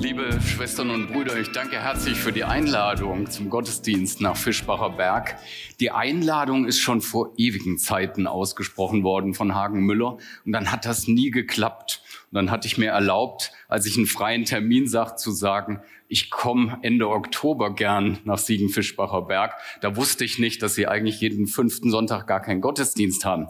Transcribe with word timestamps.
Liebe 0.00 0.40
Schwestern 0.40 0.90
und 0.90 1.08
Brüder, 1.08 1.36
ich 1.40 1.50
danke 1.50 1.80
herzlich 1.80 2.18
für 2.18 2.30
die 2.30 2.44
Einladung 2.44 3.28
zum 3.28 3.50
Gottesdienst 3.50 4.20
nach 4.20 4.36
Fischbacher 4.36 4.90
Berg. 4.90 5.36
Die 5.80 5.90
Einladung 5.90 6.66
ist 6.66 6.78
schon 6.78 7.00
vor 7.00 7.32
ewigen 7.36 7.78
Zeiten 7.78 8.28
ausgesprochen 8.28 9.02
worden 9.02 9.34
von 9.34 9.56
Hagen 9.56 9.84
Müller 9.84 10.18
und 10.46 10.52
dann 10.52 10.70
hat 10.70 10.86
das 10.86 11.08
nie 11.08 11.32
geklappt. 11.32 12.02
Und 12.30 12.36
dann 12.36 12.50
hatte 12.50 12.68
ich 12.68 12.78
mir 12.78 12.90
erlaubt, 12.90 13.52
als 13.66 13.86
ich 13.86 13.96
einen 13.96 14.06
freien 14.06 14.44
Termin 14.44 14.86
sagte, 14.86 15.16
zu 15.16 15.32
sagen, 15.32 15.82
ich 16.06 16.30
komme 16.30 16.78
Ende 16.82 17.08
Oktober 17.08 17.74
gern 17.74 18.18
nach 18.24 18.38
Siegen-Fischbacher 18.38 19.22
Berg. 19.22 19.54
Da 19.80 19.96
wusste 19.96 20.24
ich 20.24 20.38
nicht, 20.38 20.62
dass 20.62 20.74
sie 20.74 20.86
eigentlich 20.86 21.20
jeden 21.20 21.46
fünften 21.46 21.90
Sonntag 21.90 22.26
gar 22.26 22.40
keinen 22.40 22.60
Gottesdienst 22.60 23.24
haben. 23.24 23.48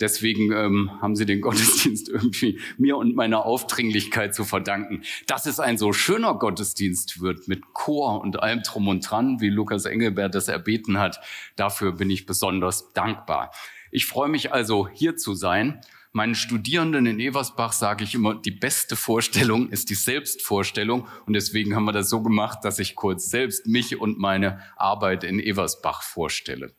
Deswegen 0.00 0.52
ähm, 0.52 0.90
haben 1.00 1.16
sie 1.16 1.26
den 1.26 1.40
Gottesdienst 1.42 2.08
irgendwie 2.08 2.60
mir 2.78 2.96
und 2.96 3.14
meiner 3.14 3.44
Aufdringlichkeit 3.44 4.34
zu 4.34 4.44
verdanken. 4.44 5.02
Dass 5.26 5.46
es 5.46 5.60
ein 5.60 5.78
so 5.78 5.92
schöner 5.92 6.34
Gottesdienst 6.34 7.20
wird 7.20 7.48
mit 7.48 7.62
Chor 7.72 8.20
und 8.20 8.42
allem 8.42 8.62
drum 8.62 8.88
und 8.88 9.08
dran, 9.08 9.40
wie 9.40 9.50
Lukas 9.50 9.84
Engelbert 9.84 10.34
das 10.34 10.48
erbeten 10.48 10.98
hat, 10.98 11.20
dafür 11.56 11.92
bin 11.92 12.10
ich 12.10 12.26
besonders 12.26 12.92
dankbar. 12.92 13.52
Ich 13.90 14.06
freue 14.06 14.28
mich 14.28 14.52
also, 14.52 14.88
hier 14.88 15.16
zu 15.16 15.34
sein. 15.34 15.80
Meinen 16.16 16.36
Studierenden 16.36 17.06
in 17.06 17.18
Eversbach 17.18 17.72
sage 17.72 18.04
ich 18.04 18.14
immer, 18.14 18.36
die 18.36 18.52
beste 18.52 18.94
Vorstellung 18.94 19.68
ist 19.70 19.90
die 19.90 19.96
Selbstvorstellung. 19.96 21.08
Und 21.26 21.32
deswegen 21.32 21.74
haben 21.74 21.84
wir 21.86 21.92
das 21.92 22.08
so 22.08 22.22
gemacht, 22.22 22.60
dass 22.62 22.78
ich 22.78 22.94
kurz 22.94 23.30
selbst 23.30 23.66
mich 23.66 24.00
und 24.00 24.18
meine 24.18 24.60
Arbeit 24.76 25.24
in 25.24 25.40
Eversbach 25.40 26.02
vorstelle. 26.02 26.72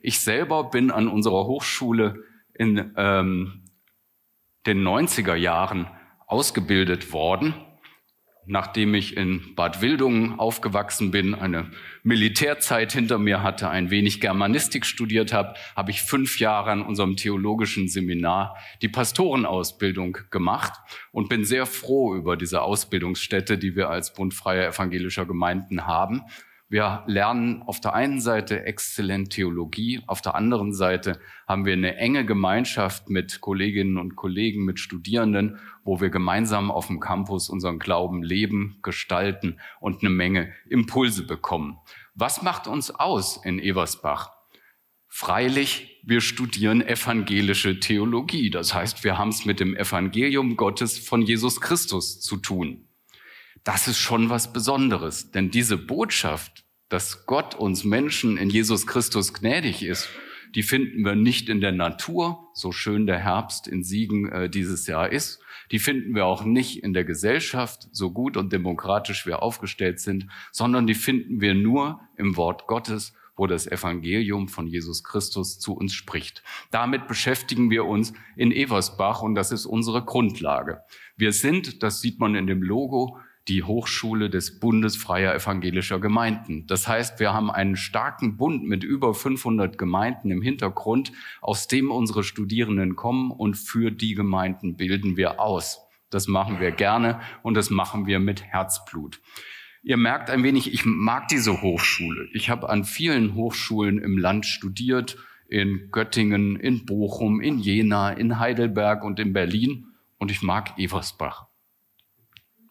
Ich 0.00 0.18
selber 0.18 0.70
bin 0.70 0.90
an 0.90 1.06
unserer 1.06 1.46
Hochschule 1.46 2.24
in 2.54 2.92
ähm, 2.96 3.64
den 4.66 4.86
90er 4.86 5.34
Jahren 5.34 5.88
ausgebildet 6.26 7.12
worden. 7.12 7.54
Nachdem 8.44 8.94
ich 8.94 9.16
in 9.16 9.54
Bad 9.54 9.82
Wildungen 9.82 10.40
aufgewachsen 10.40 11.12
bin, 11.12 11.32
eine 11.36 11.70
Militärzeit 12.02 12.92
hinter 12.92 13.18
mir 13.18 13.40
hatte, 13.44 13.70
ein 13.70 13.90
wenig 13.90 14.20
Germanistik 14.20 14.84
studiert 14.84 15.32
habe, 15.32 15.54
habe 15.76 15.92
ich 15.92 16.02
fünf 16.02 16.40
Jahre 16.40 16.72
an 16.72 16.82
unserem 16.82 17.14
theologischen 17.14 17.86
Seminar 17.86 18.56
die 18.82 18.88
Pastorenausbildung 18.88 20.18
gemacht 20.30 20.72
und 21.12 21.28
bin 21.28 21.44
sehr 21.44 21.66
froh 21.66 22.16
über 22.16 22.36
diese 22.36 22.62
Ausbildungsstätte, 22.62 23.58
die 23.58 23.76
wir 23.76 23.90
als 23.90 24.12
Bund 24.12 24.34
freier 24.34 24.66
evangelischer 24.70 25.24
Gemeinden 25.24 25.86
haben 25.86 26.22
wir 26.72 27.04
lernen 27.06 27.62
auf 27.66 27.82
der 27.82 27.92
einen 27.92 28.18
Seite 28.18 28.64
exzellent 28.64 29.28
Theologie, 29.28 30.00
auf 30.06 30.22
der 30.22 30.34
anderen 30.34 30.72
Seite 30.72 31.20
haben 31.46 31.66
wir 31.66 31.74
eine 31.74 31.96
enge 31.96 32.24
Gemeinschaft 32.24 33.10
mit 33.10 33.42
Kolleginnen 33.42 33.98
und 33.98 34.16
Kollegen, 34.16 34.64
mit 34.64 34.80
Studierenden, 34.80 35.58
wo 35.84 36.00
wir 36.00 36.08
gemeinsam 36.08 36.70
auf 36.70 36.86
dem 36.86 36.98
Campus 36.98 37.50
unseren 37.50 37.78
Glauben 37.78 38.22
leben, 38.22 38.78
gestalten 38.82 39.60
und 39.80 40.00
eine 40.00 40.08
Menge 40.08 40.50
Impulse 40.66 41.26
bekommen. 41.26 41.76
Was 42.14 42.40
macht 42.40 42.66
uns 42.66 42.90
aus 42.90 43.44
in 43.44 43.58
Eversbach? 43.58 44.30
Freilich, 45.08 46.00
wir 46.04 46.22
studieren 46.22 46.80
evangelische 46.80 47.80
Theologie. 47.80 48.48
Das 48.48 48.72
heißt, 48.72 49.04
wir 49.04 49.18
haben 49.18 49.28
es 49.28 49.44
mit 49.44 49.60
dem 49.60 49.76
Evangelium 49.76 50.56
Gottes 50.56 50.98
von 50.98 51.20
Jesus 51.20 51.60
Christus 51.60 52.22
zu 52.22 52.38
tun. 52.38 52.88
Das 53.64 53.86
ist 53.86 53.98
schon 53.98 54.28
was 54.28 54.52
Besonderes, 54.52 55.30
denn 55.30 55.52
diese 55.52 55.76
Botschaft, 55.76 56.64
dass 56.88 57.26
Gott 57.26 57.54
uns 57.54 57.84
Menschen 57.84 58.36
in 58.36 58.50
Jesus 58.50 58.88
Christus 58.88 59.32
gnädig 59.32 59.84
ist, 59.84 60.08
die 60.56 60.64
finden 60.64 61.04
wir 61.04 61.14
nicht 61.14 61.48
in 61.48 61.60
der 61.60 61.70
Natur, 61.70 62.50
so 62.54 62.72
schön 62.72 63.06
der 63.06 63.20
Herbst 63.20 63.68
in 63.68 63.84
Siegen 63.84 64.30
äh, 64.30 64.50
dieses 64.50 64.86
Jahr 64.88 65.10
ist. 65.10 65.40
Die 65.70 65.78
finden 65.78 66.14
wir 66.14 66.26
auch 66.26 66.44
nicht 66.44 66.82
in 66.82 66.92
der 66.92 67.04
Gesellschaft, 67.04 67.88
so 67.92 68.10
gut 68.10 68.36
und 68.36 68.52
demokratisch 68.52 69.26
wir 69.26 69.42
aufgestellt 69.42 70.00
sind, 70.00 70.26
sondern 70.50 70.86
die 70.88 70.94
finden 70.94 71.40
wir 71.40 71.54
nur 71.54 72.00
im 72.16 72.36
Wort 72.36 72.66
Gottes, 72.66 73.14
wo 73.36 73.46
das 73.46 73.66
Evangelium 73.66 74.48
von 74.48 74.66
Jesus 74.66 75.04
Christus 75.04 75.58
zu 75.58 75.74
uns 75.74 75.94
spricht. 75.94 76.42
Damit 76.70 77.08
beschäftigen 77.08 77.70
wir 77.70 77.86
uns 77.86 78.12
in 78.36 78.52
Eversbach 78.52 79.22
und 79.22 79.34
das 79.34 79.52
ist 79.52 79.66
unsere 79.66 80.04
Grundlage. 80.04 80.82
Wir 81.16 81.32
sind, 81.32 81.82
das 81.82 82.00
sieht 82.00 82.18
man 82.18 82.34
in 82.34 82.46
dem 82.46 82.62
Logo, 82.62 83.18
die 83.48 83.64
Hochschule 83.64 84.30
des 84.30 84.60
Bundes 84.60 84.96
freier 84.96 85.34
evangelischer 85.34 85.98
Gemeinden. 85.98 86.66
Das 86.66 86.86
heißt, 86.86 87.18
wir 87.18 87.32
haben 87.32 87.50
einen 87.50 87.76
starken 87.76 88.36
Bund 88.36 88.64
mit 88.64 88.84
über 88.84 89.14
500 89.14 89.78
Gemeinden 89.78 90.30
im 90.30 90.42
Hintergrund, 90.42 91.12
aus 91.40 91.66
dem 91.66 91.90
unsere 91.90 92.22
Studierenden 92.22 92.94
kommen 92.94 93.30
und 93.30 93.56
für 93.56 93.90
die 93.90 94.14
Gemeinden 94.14 94.76
bilden 94.76 95.16
wir 95.16 95.40
aus. 95.40 95.80
Das 96.10 96.28
machen 96.28 96.60
wir 96.60 96.70
gerne 96.70 97.20
und 97.42 97.54
das 97.54 97.70
machen 97.70 98.06
wir 98.06 98.20
mit 98.20 98.42
Herzblut. 98.44 99.20
Ihr 99.82 99.96
merkt 99.96 100.30
ein 100.30 100.44
wenig, 100.44 100.72
ich 100.72 100.84
mag 100.84 101.26
diese 101.26 101.62
Hochschule. 101.62 102.28
Ich 102.32 102.50
habe 102.50 102.68
an 102.68 102.84
vielen 102.84 103.34
Hochschulen 103.34 103.98
im 103.98 104.16
Land 104.16 104.46
studiert, 104.46 105.16
in 105.48 105.90
Göttingen, 105.90 106.56
in 106.56 106.86
Bochum, 106.86 107.40
in 107.40 107.58
Jena, 107.58 108.10
in 108.10 108.38
Heidelberg 108.38 109.02
und 109.02 109.18
in 109.18 109.32
Berlin 109.32 109.88
und 110.18 110.30
ich 110.30 110.42
mag 110.42 110.78
Eversbach. 110.78 111.51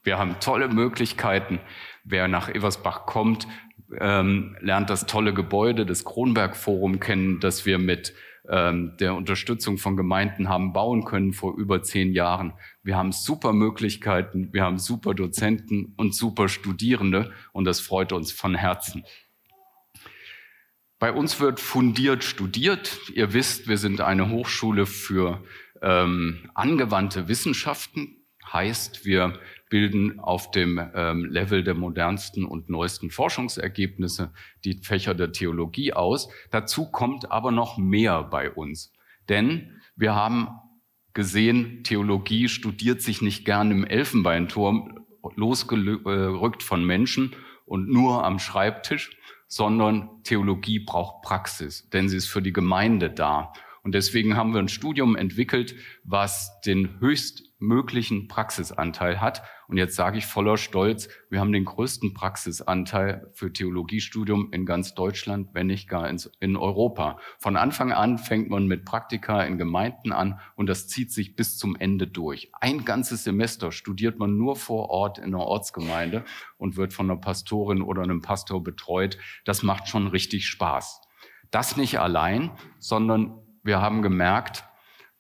Wir 0.04 0.18
haben 0.18 0.40
tolle 0.40 0.68
Möglichkeiten. 0.68 1.60
Wer 2.04 2.28
nach 2.28 2.50
Eversbach 2.50 3.06
kommt, 3.06 3.48
ähm, 4.00 4.56
lernt 4.60 4.90
das 4.90 5.06
tolle 5.06 5.34
Gebäude 5.34 5.86
des 5.86 6.06
Kronberg 6.06 6.56
Forum 6.56 7.00
kennen, 7.00 7.40
das 7.40 7.66
wir 7.66 7.78
mit 7.78 8.14
ähm, 8.50 8.98
der 9.00 9.16
Unterstützung 9.16 9.78
von 9.78 9.96
Gemeinden 9.96 10.50
haben 10.50 10.74
bauen 10.74 11.06
können 11.06 11.34
vor 11.34 11.56
über 11.58 11.84
zehn 11.84 12.14
Jahren. 12.14 12.54
Wir 12.82 12.98
haben 12.98 13.12
super 13.12 13.54
Möglichkeiten, 13.54 14.52
wir 14.52 14.64
haben 14.64 14.80
super 14.80 15.14
Dozenten 15.14 15.94
und 15.98 16.16
super 16.16 16.50
Studierende 16.50 17.32
und 17.52 17.66
das 17.66 17.80
freut 17.80 18.12
uns 18.12 18.32
von 18.32 18.56
Herzen. 18.56 19.04
Bei 20.98 21.12
uns 21.12 21.40
wird 21.40 21.60
fundiert 21.60 22.24
studiert. 22.24 23.00
Ihr 23.14 23.34
wisst, 23.34 23.68
wir 23.68 23.78
sind 23.78 24.02
eine 24.02 24.30
Hochschule 24.30 24.86
für 24.86 25.44
ähm, 25.82 26.50
angewandte 26.54 27.28
Wissenschaften. 27.28 28.18
Heißt, 28.52 29.06
wir 29.06 29.40
bilden 29.72 30.20
auf 30.20 30.52
dem 30.52 30.80
ähm, 30.94 31.26
Level 31.26 31.64
der 31.64 31.74
modernsten 31.74 32.46
und 32.46 32.70
neuesten 32.70 33.10
Forschungsergebnisse 33.10 34.32
die 34.64 34.80
Fächer 34.84 35.16
der 35.16 35.32
Theologie 35.32 35.94
aus. 35.94 36.30
Dazu 36.52 36.92
kommt 36.92 37.32
aber 37.32 37.52
noch 37.52 37.78
mehr 37.78 38.22
bei 38.22 38.52
uns. 38.52 38.94
Denn 39.30 39.80
wir 39.96 40.14
haben 40.14 40.50
gesehen, 41.14 41.84
Theologie 41.84 42.50
studiert 42.50 43.02
sich 43.02 43.22
nicht 43.22 43.46
gern 43.46 43.72
im 43.72 43.86
Elfenbeinturm, 43.86 45.06
losgerückt 45.36 46.64
von 46.64 46.86
Menschen 46.86 47.34
und 47.66 47.88
nur 47.88 48.26
am 48.26 48.40
Schreibtisch, 48.40 49.18
sondern 49.48 50.24
Theologie 50.24 50.80
braucht 50.80 51.24
Praxis, 51.24 51.90
denn 51.90 52.10
sie 52.10 52.18
ist 52.18 52.28
für 52.28 52.42
die 52.42 52.54
Gemeinde 52.54 53.10
da. 53.10 53.54
Und 53.84 53.96
deswegen 53.96 54.36
haben 54.36 54.54
wir 54.54 54.60
ein 54.60 54.68
Studium 54.68 55.16
entwickelt, 55.16 55.76
was 56.04 56.60
den 56.62 57.00
höchstmöglichen 57.00 58.28
Praxisanteil 58.28 59.22
hat. 59.22 59.42
Und 59.72 59.78
jetzt 59.78 59.96
sage 59.96 60.18
ich 60.18 60.26
voller 60.26 60.58
Stolz, 60.58 61.08
wir 61.30 61.40
haben 61.40 61.54
den 61.54 61.64
größten 61.64 62.14
Praxisanteil 62.14 63.32
für 63.32 63.54
Theologiestudium 63.54 64.52
in 64.52 64.66
ganz 64.66 64.96
Deutschland, 64.96 65.48
wenn 65.54 65.68
nicht 65.68 65.88
gar 65.88 66.10
in 66.42 66.58
Europa. 66.58 67.20
Von 67.40 67.56
Anfang 67.56 67.94
an 67.94 68.18
fängt 68.18 68.50
man 68.50 68.68
mit 68.68 68.84
Praktika 68.84 69.44
in 69.44 69.58
Gemeinden 69.58 70.12
an 70.12 70.42
und 70.56 70.68
das 70.68 70.90
zieht 70.90 71.14
sich 71.14 71.38
bis 71.38 71.58
zum 71.58 71.78
Ende 71.78 72.06
durch. 72.06 72.52
Ein 72.60 72.84
ganzes 72.84 73.24
Semester 73.24 73.72
studiert 73.72 74.20
man 74.20 74.38
nur 74.38 74.58
vor 74.58 74.90
Ort 74.90 75.20
in 75.20 75.34
einer 75.34 75.46
Ortsgemeinde 75.46 76.26
und 76.58 76.76
wird 76.76 76.92
von 76.92 77.10
einer 77.10 77.22
Pastorin 77.22 77.82
oder 77.82 78.02
einem 78.04 78.22
Pastor 78.22 78.62
betreut. 78.62 79.18
Das 79.46 79.64
macht 79.64 79.88
schon 79.88 80.08
richtig 80.08 80.48
Spaß. 80.48 81.00
Das 81.50 81.78
nicht 81.78 81.98
allein, 81.98 82.52
sondern 82.80 83.40
wir 83.64 83.80
haben 83.80 84.02
gemerkt, 84.02 84.66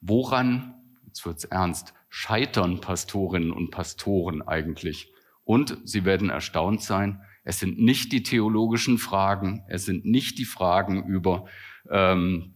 woran, 0.01 0.73
jetzt 1.07 1.25
wird's 1.25 1.45
ernst, 1.45 1.93
scheitern 2.13 2.81
Pastorinnen 2.81 3.51
und 3.51 3.71
Pastoren 3.71 4.41
eigentlich. 4.41 5.13
Und 5.45 5.77
Sie 5.85 6.03
werden 6.03 6.29
erstaunt 6.29 6.83
sein, 6.83 7.21
es 7.43 7.59
sind 7.59 7.79
nicht 7.79 8.11
die 8.11 8.21
theologischen 8.21 8.97
Fragen, 8.97 9.63
es 9.69 9.85
sind 9.85 10.05
nicht 10.05 10.37
die 10.37 10.45
Fragen 10.45 11.03
über 11.05 11.45
ähm, 11.89 12.53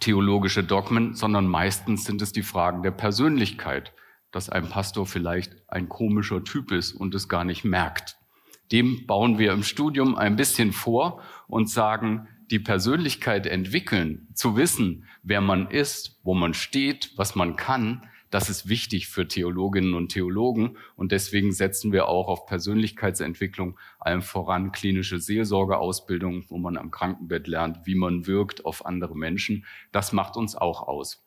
theologische 0.00 0.64
Dogmen, 0.64 1.14
sondern 1.14 1.46
meistens 1.46 2.04
sind 2.04 2.22
es 2.22 2.32
die 2.32 2.42
Fragen 2.42 2.82
der 2.82 2.90
Persönlichkeit, 2.90 3.92
dass 4.32 4.48
ein 4.48 4.68
Pastor 4.68 5.06
vielleicht 5.06 5.56
ein 5.68 5.90
komischer 5.90 6.42
Typ 6.42 6.72
ist 6.72 6.92
und 6.92 7.14
es 7.14 7.28
gar 7.28 7.44
nicht 7.44 7.64
merkt. 7.64 8.16
Dem 8.72 9.06
bauen 9.06 9.38
wir 9.38 9.52
im 9.52 9.62
Studium 9.62 10.16
ein 10.16 10.36
bisschen 10.36 10.72
vor 10.72 11.22
und 11.48 11.68
sagen, 11.68 12.28
die 12.50 12.58
Persönlichkeit 12.58 13.46
entwickeln, 13.46 14.28
zu 14.34 14.56
wissen, 14.56 15.04
wer 15.22 15.42
man 15.42 15.70
ist, 15.70 16.18
wo 16.24 16.34
man 16.34 16.54
steht, 16.54 17.12
was 17.16 17.34
man 17.34 17.56
kann, 17.56 18.08
das 18.30 18.48
ist 18.48 18.68
wichtig 18.68 19.08
für 19.08 19.26
Theologinnen 19.26 19.94
und 19.94 20.12
Theologen. 20.12 20.76
Und 20.94 21.12
deswegen 21.12 21.52
setzen 21.52 21.92
wir 21.92 22.08
auch 22.08 22.28
auf 22.28 22.46
Persönlichkeitsentwicklung, 22.46 23.78
allem 23.98 24.22
voran 24.22 24.70
klinische 24.70 25.18
Seelsorgeausbildung, 25.18 26.44
wo 26.48 26.58
man 26.58 26.76
am 26.76 26.92
Krankenbett 26.92 27.48
lernt, 27.48 27.86
wie 27.86 27.96
man 27.96 28.26
wirkt 28.26 28.64
auf 28.64 28.86
andere 28.86 29.16
Menschen. 29.16 29.64
Das 29.90 30.12
macht 30.12 30.36
uns 30.36 30.54
auch 30.54 30.86
aus. 30.86 31.26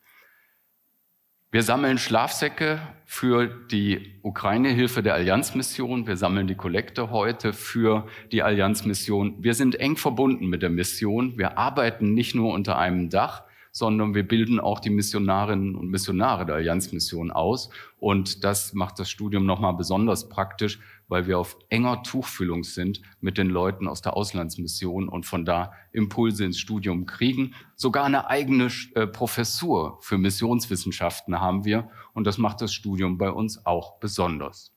Wir 1.51 1.61
sammeln 1.61 1.99
Schlafsäcke 1.99 2.81
für 3.05 3.45
die 3.47 4.19
Ukraine-Hilfe 4.23 5.03
der 5.03 5.13
Allianzmission. 5.13 6.07
Wir 6.07 6.17
sammeln 6.17 6.47
die 6.47 6.55
Kollekte 6.55 7.11
heute 7.11 7.53
für 7.53 8.07
die 8.31 8.41
Allianzmission. 8.41 9.43
Wir 9.43 9.53
sind 9.53 9.75
eng 9.75 9.95
verbunden 9.97 10.47
mit 10.47 10.63
der 10.63 10.71
Mission. 10.71 11.37
Wir 11.37 11.59
arbeiten 11.59 12.15
nicht 12.15 12.33
nur 12.33 12.53
unter 12.53 12.79
einem 12.79 13.11
Dach, 13.11 13.43
sondern 13.73 14.13
wir 14.13 14.25
bilden 14.25 14.59
auch 14.59 14.79
die 14.79 14.91
Missionarinnen 14.91 15.75
und 15.75 15.89
Missionare 15.89 16.45
der 16.45 16.55
Allianzmission 16.55 17.31
aus. 17.31 17.71
Und 17.97 18.43
das 18.43 18.73
macht 18.73 18.99
das 18.99 19.09
Studium 19.09 19.47
nochmal 19.47 19.73
besonders 19.73 20.29
praktisch, 20.29 20.79
weil 21.07 21.25
wir 21.25 21.39
auf 21.39 21.57
enger 21.69 22.03
Tuchfühlung 22.03 22.63
sind 22.63 23.01
mit 23.19 23.39
den 23.39 23.49
Leuten 23.49 23.87
aus 23.87 24.03
der 24.03 24.15
Auslandsmission 24.15 25.09
und 25.09 25.25
von 25.25 25.43
da 25.43 25.73
Impulse 25.91 26.45
ins 26.45 26.59
Studium 26.59 27.07
kriegen. 27.07 27.55
Sogar 27.75 28.05
eine 28.05 28.27
eigene 28.27 28.69
äh, 28.93 29.07
Professur 29.07 29.97
für 30.01 30.19
Missionswissenschaften 30.19 31.39
haben 31.39 31.65
wir 31.65 31.89
und 32.13 32.27
das 32.27 32.37
macht 32.37 32.61
das 32.61 32.73
Studium 32.73 33.17
bei 33.17 33.31
uns 33.31 33.65
auch 33.65 33.99
besonders. 33.99 34.71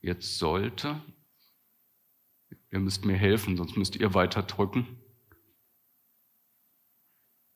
Jetzt 0.00 0.38
sollte, 0.38 1.02
ihr 2.70 2.78
müsst 2.78 3.04
mir 3.04 3.16
helfen, 3.16 3.58
sonst 3.58 3.76
müsst 3.76 3.96
ihr 3.96 4.14
weiter 4.14 4.42
drücken. 4.42 4.97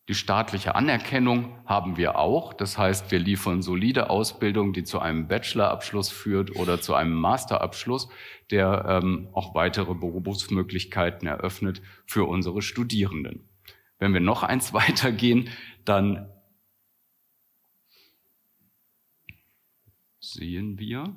Die 0.08 0.14
staatliche 0.14 0.74
Anerkennung 0.74 1.64
haben 1.64 1.96
wir 1.96 2.18
auch. 2.18 2.52
Das 2.52 2.76
heißt, 2.76 3.12
wir 3.12 3.20
liefern 3.20 3.62
solide 3.62 4.10
Ausbildung, 4.10 4.72
die 4.72 4.82
zu 4.82 4.98
einem 4.98 5.28
Bachelorabschluss 5.28 6.10
führt 6.10 6.56
oder 6.56 6.80
zu 6.80 6.94
einem 6.94 7.14
Masterabschluss, 7.14 8.08
der 8.50 8.84
ähm, 8.88 9.28
auch 9.32 9.54
weitere 9.54 9.94
Berufsmöglichkeiten 9.94 11.28
eröffnet 11.28 11.82
für 12.04 12.24
unsere 12.24 12.62
Studierenden. 12.62 13.48
Wenn 13.98 14.12
wir 14.12 14.20
noch 14.20 14.42
eins 14.42 14.72
weitergehen, 14.72 15.50
dann 15.84 16.28
sehen 20.18 20.80
wir 20.80 21.14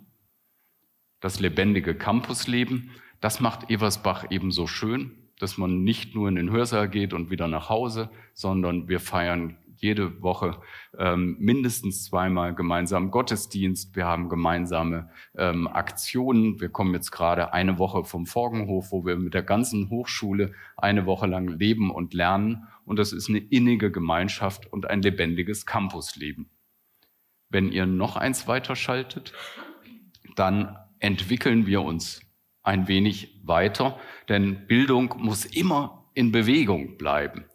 das 1.21 1.39
lebendige 1.39 1.95
Campusleben. 1.95 2.91
Das 3.19 3.39
macht 3.39 3.71
Eversbach 3.71 4.27
ebenso 4.29 4.67
schön 4.67 5.24
dass 5.39 5.57
man 5.57 5.83
nicht 5.83 6.15
nur 6.15 6.29
in 6.29 6.35
den 6.35 6.51
Hörsaal 6.51 6.89
geht 6.89 7.13
und 7.13 7.29
wieder 7.29 7.47
nach 7.47 7.69
Hause, 7.69 8.09
sondern 8.33 8.87
wir 8.87 8.99
feiern 8.99 9.57
jede 9.77 10.21
Woche 10.21 10.57
ähm, 10.97 11.35
mindestens 11.39 12.05
zweimal 12.05 12.55
gemeinsam 12.55 13.11
Gottesdienst. 13.11 13.95
Wir 13.95 14.05
haben 14.05 14.29
gemeinsame 14.29 15.09
ähm, 15.37 15.67
Aktionen. 15.67 16.59
Wir 16.59 16.69
kommen 16.69 16.93
jetzt 16.93 17.11
gerade 17.11 17.53
eine 17.53 17.77
Woche 17.77 18.03
vom 18.03 18.25
Forgenhof, 18.25 18.91
wo 18.91 19.05
wir 19.05 19.17
mit 19.17 19.33
der 19.33 19.43
ganzen 19.43 19.89
Hochschule 19.89 20.53
eine 20.77 21.05
Woche 21.05 21.27
lang 21.27 21.47
leben 21.47 21.91
und 21.91 22.13
lernen. 22.13 22.67
Und 22.85 22.99
das 22.99 23.11
ist 23.11 23.29
eine 23.29 23.39
innige 23.39 23.91
Gemeinschaft 23.91 24.71
und 24.71 24.89
ein 24.89 25.01
lebendiges 25.01 25.65
Campusleben. 25.65 26.49
Wenn 27.49 27.71
ihr 27.71 27.85
noch 27.85 28.15
eins 28.15 28.47
weiterschaltet, 28.47 29.33
dann 30.35 30.77
entwickeln 30.99 31.67
wir 31.67 31.81
uns 31.81 32.24
ein 32.65 32.87
wenig 32.87 33.39
weiter, 33.43 33.99
denn 34.29 34.67
Bildung 34.67 35.15
muss 35.17 35.45
immer 35.45 36.09
in 36.13 36.31
Bewegung 36.31 36.97
bleiben. 36.97 37.45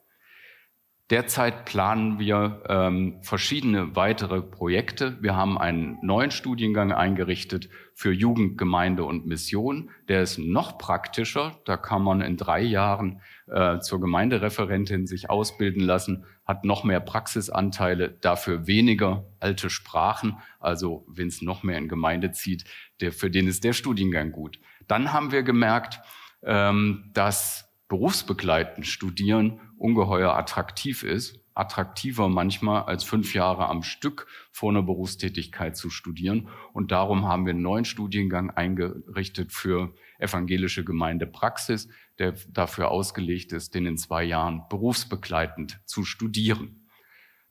Derzeit 1.11 1.65
planen 1.65 2.21
wir 2.21 2.63
ähm, 2.69 3.19
verschiedene 3.23 3.97
weitere 3.97 4.43
Projekte. 4.43 5.21
Wir 5.21 5.35
haben 5.35 5.59
einen 5.59 5.99
neuen 6.03 6.31
Studiengang 6.31 6.93
eingerichtet 6.93 7.69
für 7.95 8.13
Jugend, 8.13 8.57
Gemeinde 8.57 9.03
und 9.03 9.27
Mission. 9.27 9.91
Der 10.07 10.23
ist 10.23 10.39
noch 10.39 10.79
praktischer. 10.79 11.59
Da 11.65 11.77
kann 11.77 12.03
man 12.03 12.21
in 12.21 12.37
drei 12.37 12.61
Jahren 12.61 13.23
äh, 13.49 13.81
zur 13.81 14.01
Gemeindereferentin 14.01 15.09
sich 15.09 15.29
ausbilden 15.29 15.83
lassen, 15.83 16.27
hat 16.45 16.65
noch 16.65 16.85
mehr 16.85 17.01
Praxisanteile, 17.01 18.11
dafür 18.21 18.69
weniger 18.69 19.25
alte 19.41 19.69
Sprachen. 19.69 20.39
Also 20.61 21.05
wenn 21.09 21.27
es 21.27 21.43
noch 21.43 21.65
mehr 21.65 21.79
in 21.79 21.89
Gemeinde 21.89 22.31
zieht, 22.31 22.65
der, 23.01 23.11
für 23.11 23.33
den 23.33 23.49
ist 23.49 23.65
der 23.65 23.73
Studiengang 23.73 24.31
gut. 24.31 24.61
Dann 24.87 25.13
haben 25.13 25.33
wir 25.33 25.43
gemerkt, 25.43 26.01
ähm, 26.43 27.11
dass 27.13 27.71
berufsbegleitend 27.89 28.87
Studieren 28.87 29.61
ungeheuer 29.77 30.35
attraktiv 30.37 31.03
ist, 31.03 31.41
attraktiver 31.55 32.29
manchmal 32.29 32.85
als 32.85 33.05
fünf 33.05 33.35
Jahre 33.35 33.69
am 33.69 33.83
Stück 33.83 34.27
vor 34.53 34.71
einer 34.71 34.83
Berufstätigkeit 34.83 35.77
zu 35.77 35.91
studieren. 35.91 36.49
Und 36.73 36.93
darum 36.93 37.27
haben 37.27 37.45
wir 37.45 37.51
einen 37.51 37.63
neuen 37.63 37.85
Studiengang 37.85 38.51
eingerichtet 38.51 39.53
für 39.53 39.93
evangelische 40.19 40.85
Gemeindepraxis, 40.85 41.89
der 42.19 42.35
dafür 42.49 42.91
ausgelegt 42.91 43.53
ist, 43.53 43.75
den 43.75 43.87
in 43.87 43.97
zwei 43.97 44.23
Jahren 44.25 44.63
berufsbegleitend 44.69 45.81
zu 45.85 46.05
studieren. 46.05 46.87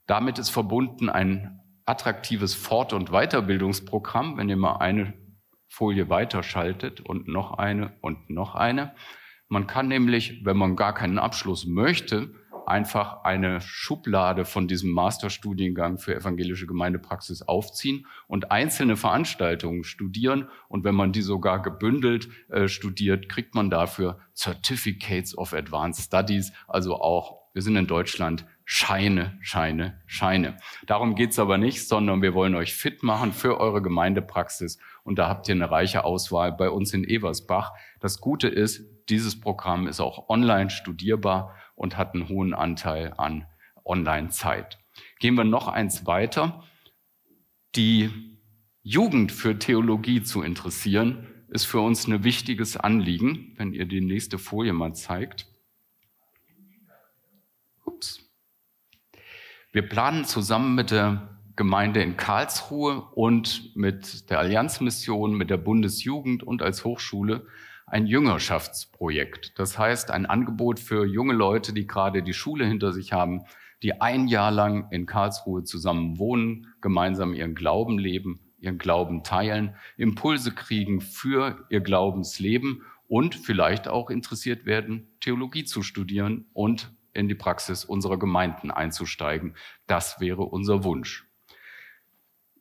Damit 0.06 0.38
ist 0.38 0.50
verbunden 0.50 1.08
ein 1.08 1.60
attraktives 1.84 2.54
Fort- 2.54 2.92
und 2.92 3.10
Weiterbildungsprogramm. 3.10 4.36
Wenn 4.36 4.48
ihr 4.48 4.56
mal 4.56 4.78
eine 4.78 5.14
Folie 5.70 6.10
weiterschaltet 6.10 7.00
und 7.00 7.28
noch 7.28 7.52
eine 7.56 7.96
und 8.00 8.28
noch 8.28 8.56
eine. 8.56 8.92
Man 9.48 9.66
kann 9.66 9.88
nämlich, 9.88 10.44
wenn 10.44 10.56
man 10.56 10.76
gar 10.76 10.92
keinen 10.92 11.18
Abschluss 11.18 11.64
möchte, 11.64 12.34
einfach 12.66 13.24
eine 13.24 13.60
Schublade 13.60 14.44
von 14.44 14.68
diesem 14.68 14.90
Masterstudiengang 14.90 15.98
für 15.98 16.14
evangelische 16.14 16.66
Gemeindepraxis 16.66 17.42
aufziehen 17.42 18.06
und 18.26 18.50
einzelne 18.50 18.96
Veranstaltungen 18.96 19.84
studieren. 19.84 20.48
Und 20.68 20.84
wenn 20.84 20.94
man 20.94 21.12
die 21.12 21.22
sogar 21.22 21.62
gebündelt 21.62 22.28
äh, 22.48 22.68
studiert, 22.68 23.28
kriegt 23.28 23.54
man 23.54 23.70
dafür 23.70 24.18
Certificates 24.34 25.36
of 25.36 25.52
Advanced 25.52 26.04
Studies, 26.04 26.52
also 26.68 27.00
auch, 27.00 27.40
wir 27.52 27.62
sind 27.62 27.76
in 27.76 27.88
Deutschland, 27.88 28.46
Scheine, 28.64 29.36
Scheine, 29.40 30.00
Scheine. 30.06 30.56
Darum 30.86 31.16
geht's 31.16 31.40
aber 31.40 31.58
nicht, 31.58 31.88
sondern 31.88 32.22
wir 32.22 32.34
wollen 32.34 32.54
euch 32.54 32.72
fit 32.72 33.02
machen 33.02 33.32
für 33.32 33.58
eure 33.58 33.82
Gemeindepraxis. 33.82 34.78
Und 35.04 35.18
da 35.18 35.28
habt 35.28 35.48
ihr 35.48 35.54
eine 35.54 35.70
reiche 35.70 36.04
Auswahl 36.04 36.52
bei 36.52 36.70
uns 36.70 36.92
in 36.92 37.04
Eversbach. 37.04 37.72
Das 38.00 38.20
Gute 38.20 38.48
ist, 38.48 38.84
dieses 39.08 39.40
Programm 39.40 39.86
ist 39.86 40.00
auch 40.00 40.28
online 40.28 40.70
studierbar 40.70 41.54
und 41.74 41.96
hat 41.96 42.14
einen 42.14 42.28
hohen 42.28 42.54
Anteil 42.54 43.14
an 43.16 43.46
Online-Zeit. 43.84 44.78
Gehen 45.18 45.34
wir 45.34 45.44
noch 45.44 45.68
eins 45.68 46.06
weiter. 46.06 46.64
Die 47.74 48.38
Jugend 48.82 49.32
für 49.32 49.58
Theologie 49.58 50.22
zu 50.22 50.42
interessieren, 50.42 51.26
ist 51.48 51.64
für 51.64 51.80
uns 51.80 52.06
ein 52.06 52.24
wichtiges 52.24 52.76
Anliegen, 52.76 53.54
wenn 53.56 53.72
ihr 53.72 53.86
die 53.86 54.00
nächste 54.00 54.38
Folie 54.38 54.72
mal 54.72 54.94
zeigt. 54.94 55.46
Ups. 57.84 58.30
Wir 59.72 59.82
planen 59.82 60.24
zusammen 60.24 60.74
mit 60.74 60.90
der 60.90 61.39
Gemeinde 61.60 62.02
in 62.02 62.16
Karlsruhe 62.16 63.02
und 63.14 63.76
mit 63.76 64.30
der 64.30 64.38
Allianzmission, 64.38 65.34
mit 65.34 65.50
der 65.50 65.58
Bundesjugend 65.58 66.42
und 66.42 66.62
als 66.62 66.86
Hochschule 66.86 67.44
ein 67.84 68.06
Jüngerschaftsprojekt. 68.06 69.58
Das 69.58 69.78
heißt, 69.78 70.10
ein 70.10 70.24
Angebot 70.24 70.80
für 70.80 71.04
junge 71.04 71.34
Leute, 71.34 71.74
die 71.74 71.86
gerade 71.86 72.22
die 72.22 72.32
Schule 72.32 72.64
hinter 72.64 72.94
sich 72.94 73.12
haben, 73.12 73.42
die 73.82 74.00
ein 74.00 74.26
Jahr 74.26 74.50
lang 74.50 74.90
in 74.90 75.04
Karlsruhe 75.04 75.62
zusammen 75.62 76.18
wohnen, 76.18 76.68
gemeinsam 76.80 77.34
ihren 77.34 77.54
Glauben 77.54 77.98
leben, 77.98 78.40
ihren 78.58 78.78
Glauben 78.78 79.22
teilen, 79.22 79.74
Impulse 79.98 80.52
kriegen 80.52 81.02
für 81.02 81.66
ihr 81.68 81.82
Glaubensleben 81.82 82.84
und 83.06 83.34
vielleicht 83.34 83.86
auch 83.86 84.08
interessiert 84.08 84.64
werden, 84.64 85.08
Theologie 85.20 85.64
zu 85.64 85.82
studieren 85.82 86.46
und 86.54 86.90
in 87.12 87.28
die 87.28 87.34
Praxis 87.34 87.84
unserer 87.84 88.18
Gemeinden 88.18 88.70
einzusteigen. 88.70 89.56
Das 89.86 90.20
wäre 90.20 90.44
unser 90.44 90.84
Wunsch. 90.84 91.29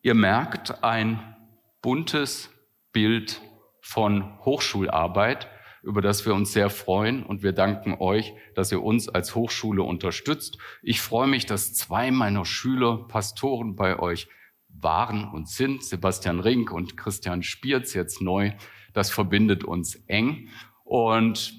Ihr 0.01 0.13
merkt 0.13 0.82
ein 0.82 1.36
buntes 1.82 2.50
Bild 2.94 3.41
von 3.82 4.39
Hochschularbeit, 4.46 5.50
über 5.84 6.01
das 6.01 6.25
wir 6.25 6.34
uns 6.34 6.53
sehr 6.53 6.70
freuen 6.70 7.24
und 7.24 7.44
wir 7.44 7.51
danken 7.51 7.96
euch, 8.00 8.34
dass 8.56 8.72
ihr 8.72 8.82
uns 8.82 9.10
als 9.10 9.36
Hochschule 9.36 9.84
unterstützt. 9.84 10.58
Ich 10.82 11.01
freue 11.01 11.27
mich, 11.27 11.46
dass 11.46 11.74
zwei 11.74 12.12
meiner 12.12 12.46
Schüler 12.46 13.08
Pastoren 13.10 13.75
bei 13.75 14.00
euch 14.00 14.29
waren 14.70 15.27
und 15.27 15.50
sind, 15.50 15.84
Sebastian 15.84 16.39
Rink 16.39 16.72
und 16.72 16.96
Christian 16.96 17.44
Spierz 17.44 17.94
jetzt 17.94 18.22
neu. 18.22 18.53
Das 18.94 19.12
verbindet 19.12 19.65
uns 19.65 19.96
eng 20.08 20.48
und 20.86 21.53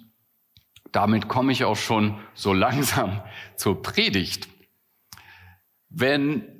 damit 0.92 1.28
komme 1.28 1.52
ich 1.52 1.64
auch 1.64 1.76
schon 1.76 2.18
so 2.32 2.52
langsam 2.54 3.20
zur 3.56 3.82
Predigt. 3.82 4.48
Wenn 5.90 6.59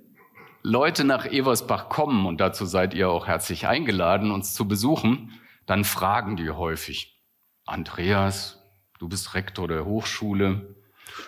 Leute 0.62 1.04
nach 1.04 1.24
Eversbach 1.24 1.88
kommen, 1.88 2.26
und 2.26 2.40
dazu 2.40 2.66
seid 2.66 2.92
ihr 2.92 3.08
auch 3.08 3.26
herzlich 3.26 3.66
eingeladen, 3.66 4.30
uns 4.30 4.52
zu 4.52 4.68
besuchen, 4.68 5.40
dann 5.64 5.84
fragen 5.84 6.36
die 6.36 6.50
häufig, 6.50 7.18
Andreas, 7.64 8.62
du 8.98 9.08
bist 9.08 9.34
Rektor 9.34 9.68
der 9.68 9.86
Hochschule. 9.86 10.76